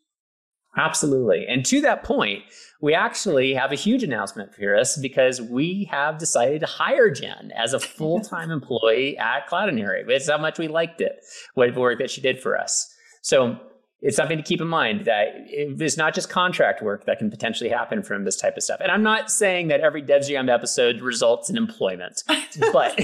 Absolutely. 0.77 1.47
And 1.49 1.65
to 1.67 1.81
that 1.81 2.05
point, 2.05 2.43
we 2.83 2.93
actually 2.93 3.55
have 3.55 3.73
a 3.73 3.77
huge 3.77 4.03
announcement 4.03 4.55
for 4.55 4.77
us 4.77 4.99
because 4.99 5.41
we 5.41 5.89
have 5.91 6.19
decided 6.19 6.61
to 6.61 6.67
hire 6.67 7.11
Jen 7.11 7.51
as 7.57 7.73
a 7.73 7.81
full 7.81 8.21
time 8.21 8.51
employee 8.51 9.17
at 9.17 9.49
Cloudinary. 9.49 10.05
It's 10.09 10.29
how 10.29 10.39
much 10.39 10.59
we 10.59 10.69
liked 10.69 11.01
it, 11.01 11.17
what 11.55 11.75
work 11.75 11.99
that 11.99 12.11
she 12.11 12.21
did 12.21 12.41
for 12.41 12.59
us. 12.59 12.93
So 13.23 13.59
it's 14.03 14.17
something 14.17 14.37
to 14.37 14.43
keep 14.43 14.61
in 14.61 14.69
mind 14.69 15.07
that 15.07 15.29
it's 15.49 15.97
not 15.97 16.15
just 16.15 16.29
contract 16.29 16.83
work 16.83 17.07
that 17.07 17.19
can 17.19 17.31
potentially 17.31 17.71
happen 17.71 18.03
from 18.03 18.25
this 18.25 18.37
type 18.37 18.57
of 18.57 18.63
stuff. 18.63 18.81
And 18.81 18.91
I'm 18.93 19.03
not 19.03 19.31
saying 19.31 19.69
that 19.69 19.81
every 19.81 20.03
DevJam 20.03 20.53
episode 20.53 21.01
results 21.01 21.49
in 21.49 21.57
employment, 21.57 22.23
but 22.73 22.95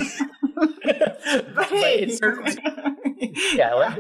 but, 0.55 1.55
but 1.55 1.67
hey, 1.67 2.07
it's 2.07 2.21
yeah, 3.55 3.95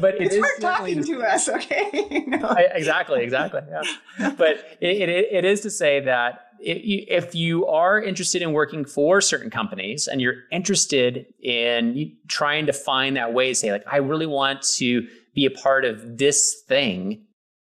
but 0.00 0.14
it's 0.20 0.38
worth 0.38 0.60
talking 0.60 1.02
to 1.04 1.22
us, 1.22 1.48
okay? 1.48 2.24
no. 2.26 2.46
I, 2.46 2.66
exactly, 2.72 3.22
exactly. 3.22 3.60
Yeah, 3.68 4.30
but 4.36 4.76
it, 4.80 5.08
it, 5.08 5.26
it 5.32 5.44
is 5.44 5.60
to 5.62 5.70
say 5.70 6.00
that 6.00 6.40
if 6.60 7.34
you 7.34 7.66
are 7.66 8.00
interested 8.00 8.40
in 8.40 8.52
working 8.52 8.84
for 8.84 9.20
certain 9.20 9.50
companies 9.50 10.06
and 10.06 10.20
you're 10.20 10.44
interested 10.50 11.26
in 11.42 12.16
trying 12.28 12.66
to 12.66 12.72
find 12.72 13.16
that 13.16 13.34
way 13.34 13.48
to 13.48 13.54
say 13.54 13.70
like 13.70 13.84
i 13.90 13.96
really 13.96 14.26
want 14.26 14.62
to 14.62 15.06
be 15.34 15.44
a 15.44 15.50
part 15.50 15.84
of 15.84 16.18
this 16.18 16.62
thing 16.68 17.24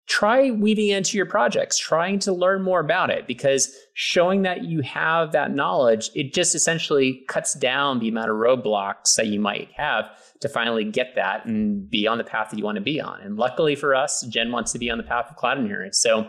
try 0.06 0.50
weaving 0.50 0.88
into 0.88 1.16
your 1.16 1.24
projects 1.24 1.78
trying 1.78 2.18
to 2.18 2.30
learn 2.30 2.60
more 2.60 2.80
about 2.80 3.08
it 3.08 3.26
because 3.26 3.74
showing 3.94 4.42
that 4.42 4.64
you 4.64 4.82
have 4.82 5.32
that 5.32 5.54
knowledge 5.54 6.10
it 6.14 6.34
just 6.34 6.54
essentially 6.54 7.24
cuts 7.28 7.54
down 7.54 7.98
the 7.98 8.08
amount 8.08 8.30
of 8.30 8.36
roadblocks 8.36 9.14
that 9.16 9.28
you 9.28 9.40
might 9.40 9.70
have 9.74 10.04
to 10.40 10.48
finally 10.48 10.84
get 10.84 11.14
that 11.14 11.46
and 11.46 11.88
be 11.88 12.06
on 12.06 12.18
the 12.18 12.24
path 12.24 12.50
that 12.50 12.58
you 12.58 12.64
want 12.64 12.76
to 12.76 12.82
be 12.82 13.00
on 13.00 13.18
and 13.22 13.38
luckily 13.38 13.74
for 13.74 13.94
us 13.94 14.26
jen 14.26 14.52
wants 14.52 14.72
to 14.72 14.78
be 14.78 14.90
on 14.90 14.98
the 14.98 15.04
path 15.04 15.26
of 15.30 15.36
Cloudinary 15.36 15.94
so 15.94 16.28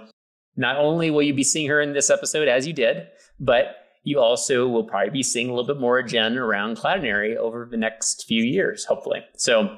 not 0.57 0.77
only 0.77 1.11
will 1.11 1.21
you 1.21 1.33
be 1.33 1.43
seeing 1.43 1.67
her 1.67 1.81
in 1.81 1.93
this 1.93 2.09
episode 2.09 2.47
as 2.47 2.65
you 2.65 2.73
did, 2.73 3.07
but 3.39 3.77
you 4.03 4.19
also 4.19 4.67
will 4.67 4.83
probably 4.83 5.09
be 5.09 5.23
seeing 5.23 5.49
a 5.49 5.53
little 5.53 5.67
bit 5.67 5.79
more 5.79 6.01
Jen 6.01 6.37
around 6.37 6.77
Cloudinary 6.77 7.35
over 7.35 7.67
the 7.69 7.77
next 7.77 8.25
few 8.27 8.43
years, 8.43 8.85
hopefully. 8.85 9.21
So 9.35 9.77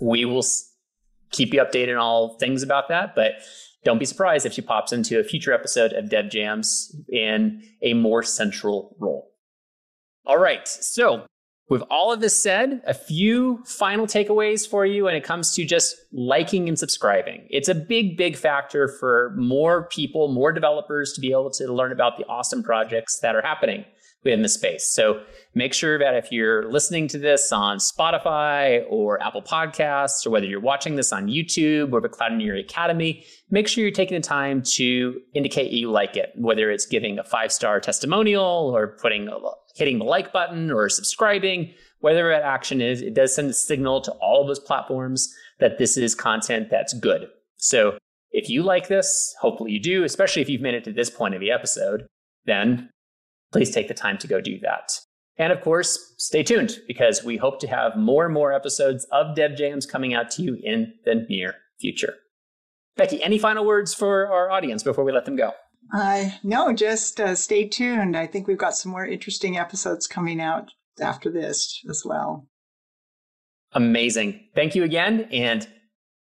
we 0.00 0.24
will 0.24 0.44
keep 1.30 1.52
you 1.54 1.60
updated 1.60 1.92
on 1.92 1.98
all 1.98 2.38
things 2.38 2.62
about 2.62 2.88
that, 2.88 3.14
but 3.14 3.32
don't 3.84 3.98
be 3.98 4.04
surprised 4.04 4.44
if 4.46 4.52
she 4.52 4.62
pops 4.62 4.92
into 4.92 5.18
a 5.18 5.24
future 5.24 5.52
episode 5.52 5.92
of 5.92 6.10
Dev 6.10 6.30
Jams 6.30 6.94
in 7.08 7.62
a 7.82 7.94
more 7.94 8.22
central 8.22 8.94
role. 8.98 9.30
All 10.26 10.38
right, 10.38 10.68
so 10.68 11.24
with 11.70 11.82
all 11.82 12.12
of 12.12 12.20
this 12.20 12.36
said, 12.36 12.82
a 12.86 12.92
few 12.92 13.62
final 13.64 14.06
takeaways 14.06 14.68
for 14.68 14.84
you 14.84 15.04
when 15.04 15.14
it 15.14 15.24
comes 15.24 15.54
to 15.54 15.64
just 15.64 15.96
liking 16.12 16.68
and 16.68 16.78
subscribing. 16.78 17.46
It's 17.48 17.68
a 17.68 17.74
big, 17.74 18.16
big 18.16 18.36
factor 18.36 18.88
for 18.88 19.34
more 19.36 19.84
people, 19.86 20.28
more 20.28 20.52
developers 20.52 21.12
to 21.14 21.20
be 21.20 21.30
able 21.30 21.50
to 21.52 21.72
learn 21.72 21.92
about 21.92 22.18
the 22.18 22.26
awesome 22.26 22.62
projects 22.62 23.20
that 23.20 23.34
are 23.36 23.42
happening 23.42 23.84
within 24.22 24.42
the 24.42 24.48
space. 24.48 24.86
So 24.86 25.22
make 25.54 25.72
sure 25.72 25.98
that 25.98 26.14
if 26.14 26.30
you're 26.30 26.70
listening 26.70 27.08
to 27.08 27.18
this 27.18 27.52
on 27.52 27.78
Spotify 27.78 28.84
or 28.88 29.22
Apple 29.22 29.42
Podcasts, 29.42 30.26
or 30.26 30.30
whether 30.30 30.46
you're 30.46 30.60
watching 30.60 30.96
this 30.96 31.12
on 31.12 31.26
YouTube 31.26 31.92
or 31.92 32.00
the 32.00 32.08
Cloudinary 32.08 32.60
Academy, 32.60 33.24
make 33.50 33.66
sure 33.66 33.82
you're 33.82 33.92
taking 33.92 34.20
the 34.20 34.26
time 34.26 34.62
to 34.62 35.20
indicate 35.34 35.72
you 35.72 35.90
like 35.90 36.16
it, 36.16 36.32
whether 36.36 36.70
it's 36.70 36.86
giving 36.86 37.18
a 37.18 37.24
five 37.24 37.52
star 37.52 37.80
testimonial 37.80 38.72
or 38.74 38.88
putting 39.00 39.28
a 39.28 39.36
hitting 39.76 39.98
the 39.98 40.04
like 40.04 40.32
button 40.32 40.70
or 40.70 40.88
subscribing, 40.88 41.72
whatever 42.00 42.30
that 42.30 42.42
action 42.42 42.80
is, 42.80 43.00
it 43.00 43.14
does 43.14 43.34
send 43.34 43.50
a 43.50 43.54
signal 43.54 44.00
to 44.02 44.12
all 44.12 44.42
of 44.42 44.48
those 44.48 44.58
platforms 44.58 45.32
that 45.60 45.78
this 45.78 45.96
is 45.96 46.14
content 46.14 46.68
that's 46.70 46.92
good. 46.94 47.28
So 47.56 47.98
if 48.32 48.48
you 48.48 48.62
like 48.62 48.88
this, 48.88 49.34
hopefully 49.40 49.72
you 49.72 49.80
do, 49.80 50.04
especially 50.04 50.42
if 50.42 50.48
you've 50.48 50.60
made 50.60 50.74
it 50.74 50.84
to 50.84 50.92
this 50.92 51.10
point 51.10 51.34
of 51.34 51.40
the 51.40 51.50
episode, 51.50 52.06
then 52.46 52.90
please 53.52 53.70
take 53.70 53.88
the 53.88 53.94
time 53.94 54.18
to 54.18 54.26
go 54.26 54.40
do 54.40 54.58
that. 54.60 54.98
And 55.36 55.52
of 55.52 55.62
course, 55.62 56.14
stay 56.18 56.42
tuned 56.42 56.78
because 56.86 57.24
we 57.24 57.36
hope 57.36 57.60
to 57.60 57.66
have 57.66 57.96
more 57.96 58.26
and 58.26 58.34
more 58.34 58.52
episodes 58.52 59.06
of 59.10 59.34
Dev 59.34 59.56
Jams 59.56 59.86
coming 59.86 60.12
out 60.12 60.30
to 60.32 60.42
you 60.42 60.58
in 60.62 60.92
the 61.04 61.26
near 61.28 61.54
future. 61.80 62.14
Becky, 62.96 63.22
any 63.22 63.38
final 63.38 63.64
words 63.64 63.94
for 63.94 64.26
our 64.26 64.50
audience 64.50 64.82
before 64.82 65.04
we 65.04 65.12
let 65.12 65.24
them 65.24 65.36
go? 65.36 65.52
Uh, 65.94 66.28
no, 66.42 66.72
just 66.72 67.20
uh, 67.20 67.34
stay 67.34 67.66
tuned. 67.66 68.16
I 68.16 68.26
think 68.26 68.46
we've 68.46 68.58
got 68.58 68.76
some 68.76 68.92
more 68.92 69.06
interesting 69.06 69.56
episodes 69.56 70.06
coming 70.06 70.40
out 70.40 70.70
after 71.00 71.30
this 71.30 71.80
as 71.88 72.02
well. 72.04 72.46
Amazing. 73.72 74.48
Thank 74.54 74.74
you 74.74 74.84
again. 74.84 75.28
And 75.32 75.66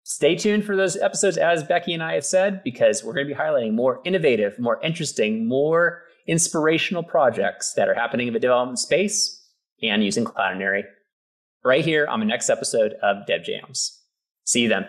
stay 0.03 0.35
tuned 0.35 0.65
for 0.65 0.77
those 0.77 0.97
episodes, 0.97 1.37
as 1.37 1.63
Becky 1.63 1.95
and 1.95 2.03
I 2.03 2.15
have 2.15 2.25
said, 2.25 2.65
because 2.65 3.05
we're 3.05 3.15
going 3.15 3.29
to 3.29 3.35
be 3.35 3.41
highlighting 3.41 3.75
more 3.75 4.01
innovative, 4.05 4.59
more 4.59 4.81
interesting, 4.83 5.47
more 5.47 6.03
inspirational 6.27 7.03
projects 7.03 7.75
that 7.75 7.89
are 7.89 7.95
happening 7.95 8.29
in 8.29 8.35
the 8.35 8.41
development 8.41 8.79
space 8.79 9.43
and 9.83 10.05
using 10.05 10.25
Cloudinary 10.25 10.85
right 11.65 11.85
here 11.85 12.07
on 12.07 12.21
the 12.21 12.27
next 12.27 12.51
episode 12.51 12.95
of 13.03 13.27
Dev 13.27 13.45
Jams. 13.45 14.01
See 14.45 14.61
you 14.61 14.69
then. 14.69 14.87